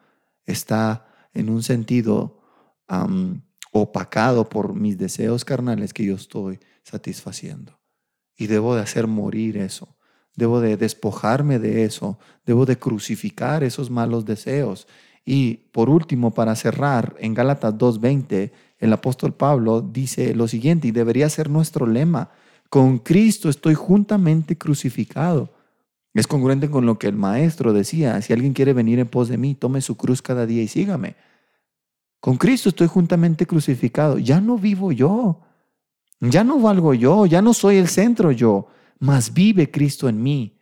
está 0.45 1.05
en 1.33 1.49
un 1.49 1.61
sentido 1.61 2.41
opacado 3.71 4.49
por 4.49 4.73
mis 4.73 4.97
deseos 4.97 5.45
carnales 5.45 5.93
que 5.93 6.05
yo 6.05 6.15
estoy 6.15 6.59
satisfaciendo. 6.83 7.79
Y 8.35 8.47
debo 8.47 8.75
de 8.75 8.81
hacer 8.81 9.05
morir 9.07 9.57
eso. 9.57 9.97
Debo 10.35 10.61
de 10.61 10.77
despojarme 10.77 11.59
de 11.59 11.83
eso. 11.83 12.17
Debo 12.45 12.65
de 12.65 12.77
crucificar 12.77 13.63
esos 13.63 13.89
malos 13.89 14.25
deseos. 14.25 14.87
Y 15.25 15.55
por 15.71 15.89
último, 15.89 16.33
para 16.33 16.55
cerrar, 16.55 17.15
en 17.19 17.33
Gálatas 17.33 17.75
2.20, 17.75 18.51
el 18.79 18.93
apóstol 18.93 19.33
Pablo 19.35 19.81
dice 19.81 20.33
lo 20.33 20.47
siguiente, 20.47 20.87
y 20.87 20.91
debería 20.91 21.29
ser 21.29 21.49
nuestro 21.49 21.85
lema, 21.85 22.31
con 22.69 22.99
Cristo 22.99 23.49
estoy 23.49 23.75
juntamente 23.75 24.57
crucificado. 24.57 25.53
Es 26.19 26.27
congruente 26.27 26.69
con 26.69 26.85
lo 26.85 26.99
que 26.99 27.07
el 27.07 27.15
maestro 27.15 27.71
decía, 27.71 28.21
si 28.21 28.33
alguien 28.33 28.51
quiere 28.51 28.73
venir 28.73 28.99
en 28.99 29.07
pos 29.07 29.29
de 29.29 29.37
mí, 29.37 29.55
tome 29.55 29.79
su 29.79 29.95
cruz 29.95 30.21
cada 30.21 30.45
día 30.45 30.61
y 30.61 30.67
sígame. 30.67 31.15
Con 32.19 32.35
Cristo 32.35 32.67
estoy 32.67 32.87
juntamente 32.87 33.45
crucificado, 33.45 34.17
ya 34.17 34.41
no 34.41 34.57
vivo 34.57 34.91
yo, 34.91 35.39
ya 36.19 36.43
no 36.43 36.59
valgo 36.59 36.93
yo, 36.93 37.25
ya 37.25 37.41
no 37.41 37.53
soy 37.53 37.77
el 37.77 37.87
centro 37.87 38.33
yo, 38.33 38.67
mas 38.99 39.33
vive 39.33 39.71
Cristo 39.71 40.09
en 40.09 40.21
mí. 40.21 40.59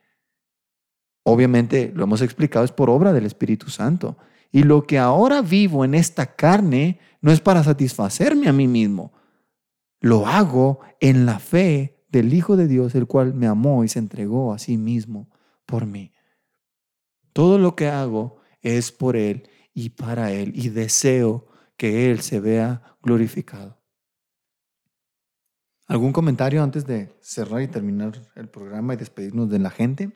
Obviamente, 1.24 1.92
lo 1.96 2.04
hemos 2.04 2.22
explicado, 2.22 2.64
es 2.64 2.72
por 2.72 2.92
obra 2.92 3.12
del 3.12 3.26
Espíritu 3.26 3.72
Santo. 3.72 4.16
Y 4.52 4.62
lo 4.62 4.86
que 4.86 5.00
ahora 5.00 5.42
vivo 5.42 5.84
en 5.84 5.96
esta 5.96 6.36
carne 6.36 7.00
no 7.20 7.32
es 7.32 7.42
para 7.42 7.64
satisfacerme 7.64 8.48
a 8.48 8.54
mí 8.54 8.68
mismo. 8.68 9.12
Lo 10.02 10.28
hago 10.28 10.82
en 11.00 11.26
la 11.26 11.40
fe 11.40 12.06
del 12.10 12.32
Hijo 12.32 12.58
de 12.58 12.68
Dios, 12.68 12.94
el 12.94 13.08
cual 13.08 13.34
me 13.34 13.48
amó 13.48 13.84
y 13.84 13.88
se 13.88 13.98
entregó 13.98 14.54
a 14.54 14.60
sí 14.60 14.78
mismo 14.78 15.28
por 15.68 15.86
mí. 15.86 16.12
Todo 17.34 17.60
lo 17.60 17.76
que 17.76 17.88
hago 17.88 18.42
es 18.62 18.92
por 18.92 19.16
Él 19.16 19.48
y 19.76 19.92
para 19.92 20.32
Él 20.32 20.54
y 20.56 20.70
deseo 20.70 21.46
que 21.78 22.10
Él 22.10 22.22
se 22.22 22.40
vea 22.40 22.98
glorificado. 23.04 23.78
¿Algún 25.86 26.12
comentario 26.12 26.64
antes 26.64 26.86
de 26.86 27.16
cerrar 27.22 27.62
y 27.62 27.68
terminar 27.68 28.20
el 28.36 28.50
programa 28.50 28.96
y 28.96 28.98
despedirnos 28.98 29.50
de 29.50 29.60
la 29.60 29.70
gente? 29.70 30.12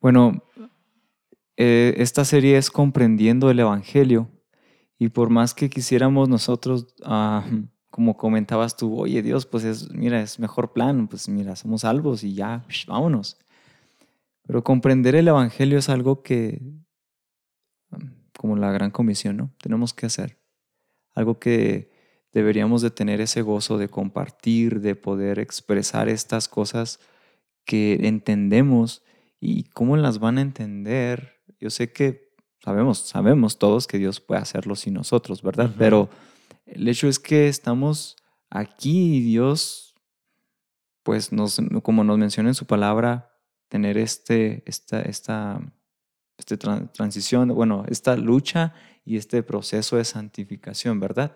Bueno, 0.00 0.42
eh, 1.56 1.94
esta 1.96 2.24
serie 2.24 2.58
es 2.58 2.70
comprendiendo 2.70 3.50
el 3.50 3.60
Evangelio 3.60 4.28
y 4.98 5.08
por 5.10 5.30
más 5.30 5.54
que 5.54 5.70
quisiéramos 5.70 6.28
nosotros, 6.28 6.94
ah, 7.04 7.46
como 7.90 8.16
comentabas 8.16 8.76
tú, 8.76 8.98
oye 8.98 9.22
Dios, 9.22 9.46
pues 9.46 9.64
es, 9.64 9.90
mira, 9.90 10.20
es 10.20 10.38
mejor 10.38 10.72
plan, 10.72 11.08
pues 11.08 11.28
mira, 11.28 11.56
somos 11.56 11.82
salvos 11.82 12.24
y 12.24 12.34
ya, 12.34 12.66
vámonos. 12.86 13.38
Pero 14.46 14.62
comprender 14.62 15.14
el 15.14 15.28
Evangelio 15.28 15.78
es 15.78 15.88
algo 15.88 16.22
que, 16.22 16.62
como 18.38 18.56
la 18.56 18.70
gran 18.72 18.90
comisión, 18.90 19.36
¿no? 19.36 19.52
Tenemos 19.60 19.92
que 19.92 20.06
hacer. 20.06 20.38
Algo 21.14 21.38
que 21.38 21.90
deberíamos 22.32 22.82
de 22.82 22.90
tener 22.90 23.20
ese 23.20 23.42
gozo 23.42 23.78
de 23.78 23.88
compartir, 23.88 24.80
de 24.80 24.94
poder 24.94 25.38
expresar 25.38 26.08
estas 26.08 26.48
cosas 26.48 27.00
que 27.64 28.06
entendemos 28.06 29.02
y 29.40 29.64
cómo 29.64 29.96
las 29.96 30.18
van 30.18 30.38
a 30.38 30.42
entender. 30.42 31.40
Yo 31.58 31.70
sé 31.70 31.92
que 31.92 32.26
Sabemos, 32.66 32.98
sabemos 32.98 33.58
todos 33.58 33.86
que 33.86 33.96
Dios 33.96 34.18
puede 34.18 34.40
hacerlo 34.40 34.74
sin 34.74 34.94
nosotros, 34.94 35.40
¿verdad? 35.40 35.70
Pero 35.78 36.08
el 36.66 36.88
hecho 36.88 37.06
es 37.06 37.20
que 37.20 37.46
estamos 37.46 38.16
aquí 38.50 39.18
y 39.18 39.20
Dios, 39.20 39.94
pues 41.04 41.30
nos, 41.30 41.60
como 41.84 42.02
nos 42.02 42.18
menciona 42.18 42.50
en 42.50 42.56
su 42.56 42.66
palabra, 42.66 43.35
tener 43.68 43.98
este, 43.98 44.62
esta, 44.66 45.02
esta, 45.02 45.60
esta 46.38 46.88
transición, 46.92 47.48
bueno, 47.48 47.84
esta 47.88 48.16
lucha 48.16 48.74
y 49.04 49.16
este 49.16 49.42
proceso 49.42 49.96
de 49.96 50.04
santificación, 50.04 51.00
¿verdad? 51.00 51.32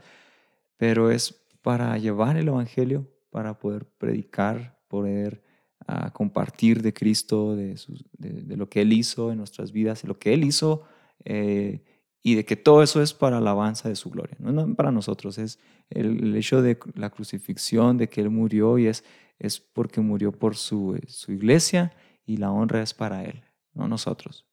Pero 0.76 1.10
es 1.10 1.32
para 1.62 1.96
llevar 1.98 2.36
el 2.36 2.48
Evangelio, 2.48 3.06
para 3.30 3.58
poder 3.58 3.86
predicar, 3.86 4.78
poder 4.88 5.42
ah, 5.86 6.12
compartir 6.12 6.82
de 6.82 6.92
Cristo, 6.92 7.54
de, 7.54 7.78
de, 8.18 8.56
lo 8.56 8.68
que 8.68 8.82
Él 8.82 8.92
hizo 8.92 9.30
en 9.30 9.38
nuestras 9.38 9.72
vidas, 9.72 10.02
de 10.02 10.08
lo 10.08 10.18
que 10.18 10.34
Él 10.34 10.44
hizo 10.44 10.84
eh, 11.24 11.82
y 12.22 12.34
de 12.34 12.44
que 12.44 12.56
todo 12.56 12.82
eso 12.82 13.02
es 13.02 13.14
para 13.14 13.36
la 13.40 13.50
alabanza 13.50 13.88
de 13.88 13.96
su 13.96 14.10
gloria. 14.10 14.36
No 14.38 14.68
es 14.68 14.74
para 14.76 14.90
nosotros, 14.90 15.38
es 15.38 15.58
el, 15.90 16.34
hecho 16.36 16.60
de 16.62 16.78
la 16.94 17.10
crucifixión, 17.10 17.96
de 17.96 18.08
que 18.08 18.20
Él 18.20 18.30
murió 18.30 18.78
y 18.78 18.86
es, 18.86 19.04
es 19.38 19.60
porque 19.60 20.00
murió 20.00 20.32
por 20.32 20.56
su, 20.56 20.98
su 21.06 21.32
iglesia 21.32 21.92
y 22.30 22.36
la 22.36 22.52
honra 22.52 22.80
es 22.80 22.94
para 22.94 23.24
Él, 23.24 23.42
no 23.74 23.88
nosotros. 23.88 24.46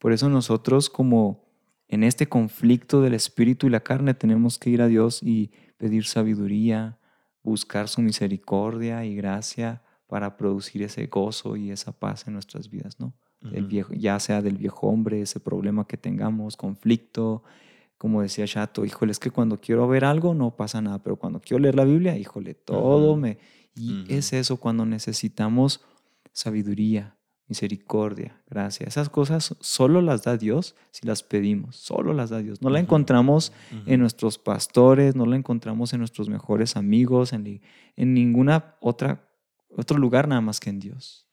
Por 0.00 0.12
eso 0.12 0.28
nosotros 0.28 0.90
como 0.90 1.44
en 1.86 2.02
este 2.02 2.28
conflicto 2.28 3.02
del 3.02 3.14
espíritu 3.14 3.68
y 3.68 3.70
la 3.70 3.80
carne 3.80 4.14
tenemos 4.14 4.58
que 4.58 4.70
ir 4.70 4.82
a 4.82 4.88
Dios 4.88 5.22
y 5.22 5.52
pedir 5.76 6.06
sabiduría, 6.06 6.98
buscar 7.44 7.86
su 7.88 8.02
misericordia 8.02 9.04
y 9.04 9.14
gracia 9.14 9.82
para 10.08 10.36
producir 10.36 10.82
ese 10.82 11.06
gozo 11.06 11.54
y 11.54 11.70
esa 11.70 11.92
paz 11.92 12.26
en 12.26 12.32
nuestras 12.32 12.68
vidas, 12.68 12.98
¿no? 12.98 13.14
viejo, 13.40 13.92
ya 13.92 14.18
sea 14.18 14.42
del 14.42 14.56
viejo 14.56 14.88
hombre, 14.88 15.20
ese 15.20 15.38
problema 15.38 15.86
que 15.86 15.98
tengamos, 15.98 16.56
conflicto. 16.56 17.44
Como 17.96 18.22
decía 18.22 18.46
Chato, 18.46 18.84
híjole, 18.84 19.12
es 19.12 19.20
que 19.20 19.30
cuando 19.30 19.60
quiero 19.60 19.86
ver 19.86 20.04
algo 20.04 20.34
no 20.34 20.56
pasa 20.56 20.80
nada, 20.80 21.00
pero 21.00 21.16
cuando 21.16 21.40
quiero 21.40 21.60
leer 21.60 21.76
la 21.76 21.84
Biblia, 21.84 22.16
híjole, 22.16 22.54
todo 22.54 23.16
me... 23.16 23.38
Y 23.76 24.04
es 24.08 24.32
eso 24.32 24.56
cuando 24.56 24.86
necesitamos 24.86 25.84
sabiduría, 26.34 27.16
misericordia, 27.48 28.42
gracia. 28.46 28.86
Esas 28.86 29.08
cosas 29.08 29.56
solo 29.60 30.02
las 30.02 30.24
da 30.24 30.36
Dios 30.36 30.76
si 30.90 31.06
las 31.06 31.22
pedimos, 31.22 31.76
solo 31.76 32.12
las 32.12 32.28
da 32.28 32.40
Dios. 32.40 32.60
No 32.60 32.68
la 32.68 32.80
encontramos 32.80 33.52
en 33.86 34.00
nuestros 34.00 34.36
pastores, 34.36 35.16
no 35.16 35.24
la 35.24 35.36
encontramos 35.36 35.94
en 35.94 36.00
nuestros 36.00 36.28
mejores 36.28 36.76
amigos, 36.76 37.32
en, 37.32 37.62
en 37.96 38.12
ninguna 38.12 38.76
otra 38.80 39.30
otro 39.76 39.98
lugar 39.98 40.28
nada 40.28 40.40
más 40.40 40.60
que 40.60 40.70
en 40.70 40.80
Dios. 40.80 41.26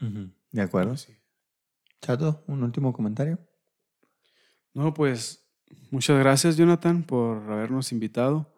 De 0.51 0.61
acuerdo. 0.61 0.97
Sí. 0.97 1.13
Chato, 2.01 2.43
un 2.47 2.63
último 2.63 2.93
comentario. 2.93 3.37
No, 4.73 4.93
pues 4.93 5.45
muchas 5.91 6.17
gracias 6.17 6.57
Jonathan 6.57 7.03
por 7.03 7.51
habernos 7.51 7.91
invitado. 7.91 8.53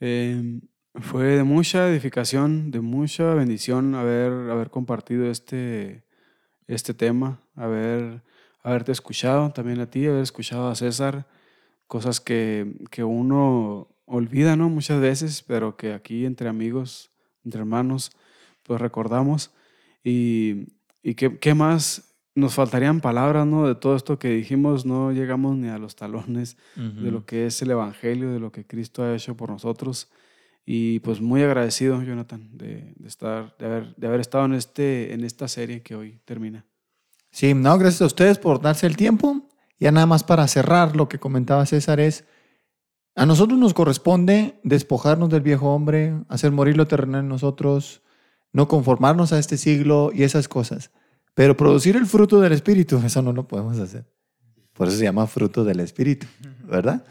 Em, 0.00 0.60
fue 1.00 1.24
de 1.24 1.44
mucha 1.44 1.88
edificación, 1.88 2.70
de 2.70 2.80
mucha 2.80 3.34
bendición 3.34 3.94
haber, 3.94 4.32
haber 4.50 4.70
compartido 4.70 5.30
este, 5.30 6.04
este 6.66 6.94
tema, 6.94 7.40
haber, 7.54 8.22
haberte 8.62 8.92
escuchado 8.92 9.50
también 9.52 9.80
a 9.80 9.90
ti, 9.90 10.06
haber 10.06 10.22
escuchado 10.22 10.68
a 10.68 10.74
César, 10.74 11.26
cosas 11.86 12.20
que, 12.20 12.74
que 12.90 13.04
uno 13.04 13.88
olvida 14.06 14.56
¿no? 14.56 14.68
muchas 14.68 15.00
veces, 15.00 15.42
pero 15.42 15.76
que 15.76 15.92
aquí 15.92 16.24
entre 16.24 16.48
amigos, 16.48 17.10
entre 17.44 17.60
hermanos, 17.60 18.12
pues 18.62 18.80
recordamos. 18.80 19.52
Y, 20.02 20.66
y 21.02 21.14
qué, 21.14 21.38
qué 21.38 21.54
más 21.54 22.14
nos 22.34 22.54
faltarían 22.54 23.00
palabras, 23.00 23.46
¿no? 23.46 23.66
De 23.66 23.74
todo 23.74 23.96
esto 23.96 24.18
que 24.18 24.28
dijimos, 24.28 24.84
no 24.84 25.10
llegamos 25.10 25.56
ni 25.56 25.68
a 25.68 25.78
los 25.78 25.96
talones 25.96 26.58
de 26.74 27.10
lo 27.10 27.24
que 27.24 27.46
es 27.46 27.62
el 27.62 27.70
Evangelio, 27.70 28.30
de 28.30 28.38
lo 28.38 28.52
que 28.52 28.66
Cristo 28.66 29.02
ha 29.02 29.14
hecho 29.14 29.36
por 29.36 29.50
nosotros. 29.50 30.10
Y 30.68 30.98
pues 31.00 31.20
muy 31.20 31.42
agradecido, 31.44 32.02
Jonathan, 32.02 32.50
de, 32.52 32.92
de 32.96 33.08
estar, 33.08 33.56
de 33.56 33.66
haber, 33.66 33.94
de 33.94 34.06
haber 34.08 34.20
estado 34.20 34.44
en, 34.46 34.54
este, 34.54 35.14
en 35.14 35.22
esta 35.22 35.46
serie 35.46 35.80
que 35.80 35.94
hoy 35.94 36.18
termina. 36.24 36.66
Sí, 37.30 37.54
no, 37.54 37.78
gracias 37.78 38.02
a 38.02 38.06
ustedes 38.06 38.38
por 38.38 38.60
darse 38.60 38.86
el 38.88 38.96
tiempo. 38.96 39.48
Ya 39.78 39.92
nada 39.92 40.06
más 40.06 40.24
para 40.24 40.48
cerrar 40.48 40.96
lo 40.96 41.08
que 41.08 41.20
comentaba 41.20 41.66
César 41.66 42.00
es, 42.00 42.24
a 43.14 43.26
nosotros 43.26 43.58
nos 43.58 43.74
corresponde 43.74 44.58
despojarnos 44.64 45.30
del 45.30 45.42
viejo 45.42 45.72
hombre, 45.72 46.14
hacer 46.28 46.50
morir 46.50 46.76
lo 46.76 46.86
terrenal 46.86 47.20
en 47.20 47.28
nosotros, 47.28 48.02
no 48.52 48.66
conformarnos 48.68 49.32
a 49.32 49.38
este 49.38 49.56
siglo 49.56 50.10
y 50.12 50.24
esas 50.24 50.48
cosas. 50.48 50.90
Pero 51.34 51.56
producir 51.56 51.96
el 51.96 52.06
fruto 52.06 52.40
del 52.40 52.52
Espíritu, 52.52 52.98
eso 53.04 53.22
no 53.22 53.32
lo 53.32 53.46
podemos 53.46 53.78
hacer. 53.78 54.04
Por 54.72 54.88
eso 54.88 54.96
se 54.96 55.04
llama 55.04 55.26
fruto 55.26 55.62
del 55.62 55.80
Espíritu, 55.80 56.26
¿verdad? 56.64 57.04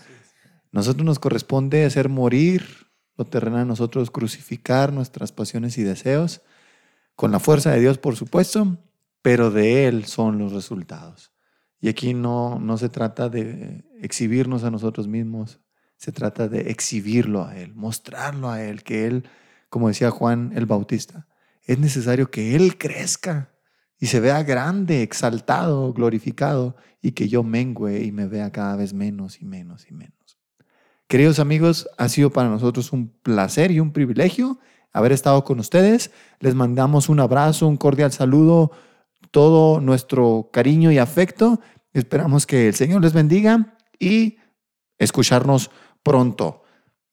Nosotros 0.71 1.05
nos 1.05 1.19
corresponde 1.19 1.85
hacer 1.85 2.09
morir 2.09 2.84
lo 3.17 3.25
terrenal 3.25 3.61
a 3.61 3.65
nosotros, 3.65 4.11
crucificar 4.11 4.93
nuestras 4.93 5.31
pasiones 5.31 5.77
y 5.77 5.83
deseos, 5.83 6.41
con 7.15 7.31
la 7.31 7.39
fuerza 7.39 7.71
de 7.71 7.79
Dios, 7.79 7.97
por 7.97 8.15
supuesto, 8.15 8.77
pero 9.21 9.51
de 9.51 9.87
Él 9.87 10.05
son 10.05 10.37
los 10.37 10.51
resultados. 10.51 11.31
Y 11.79 11.87
aquí 11.87 12.13
no, 12.13 12.59
no 12.59 12.77
se 12.77 12.89
trata 12.89 13.29
de 13.29 13.85
exhibirnos 14.01 14.63
a 14.63 14.71
nosotros 14.71 15.07
mismos, 15.07 15.59
se 15.97 16.11
trata 16.11 16.47
de 16.47 16.71
exhibirlo 16.71 17.45
a 17.45 17.57
Él, 17.57 17.73
mostrarlo 17.73 18.49
a 18.49 18.61
Él, 18.61 18.83
que 18.83 19.07
Él, 19.07 19.27
como 19.69 19.87
decía 19.87 20.11
Juan 20.11 20.51
el 20.55 20.65
Bautista, 20.65 21.27
es 21.63 21.79
necesario 21.79 22.29
que 22.29 22.55
Él 22.55 22.77
crezca 22.77 23.51
y 23.97 24.07
se 24.07 24.19
vea 24.19 24.43
grande, 24.43 25.03
exaltado, 25.03 25.93
glorificado, 25.93 26.75
y 27.01 27.11
que 27.11 27.27
yo 27.27 27.43
mengüe 27.43 28.03
y 28.03 28.11
me 28.11 28.27
vea 28.27 28.51
cada 28.51 28.75
vez 28.75 28.93
menos 28.93 29.41
y 29.41 29.45
menos 29.45 29.87
y 29.89 29.93
menos. 29.93 30.24
Queridos 31.07 31.39
amigos, 31.39 31.87
ha 31.97 32.09
sido 32.09 32.31
para 32.31 32.49
nosotros 32.49 32.91
un 32.91 33.09
placer 33.21 33.71
y 33.71 33.79
un 33.79 33.91
privilegio 33.91 34.59
haber 34.91 35.11
estado 35.11 35.43
con 35.43 35.59
ustedes. 35.59 36.11
Les 36.39 36.55
mandamos 36.55 37.09
un 37.09 37.19
abrazo, 37.19 37.67
un 37.67 37.77
cordial 37.77 38.11
saludo, 38.11 38.71
todo 39.31 39.81
nuestro 39.81 40.49
cariño 40.51 40.91
y 40.91 40.97
afecto. 40.97 41.59
Esperamos 41.93 42.45
que 42.45 42.69
el 42.69 42.75
Señor 42.75 43.01
les 43.01 43.13
bendiga 43.13 43.77
y 43.99 44.37
escucharnos 44.97 45.69
pronto. 46.01 46.63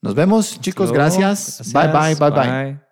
Nos 0.01 0.15
vemos, 0.15 0.61
chicos. 0.61 0.93
Gracias. 0.93 1.73
Bye, 1.73 1.89
bye, 1.89 2.15
bye, 2.15 2.31
bye. 2.31 2.92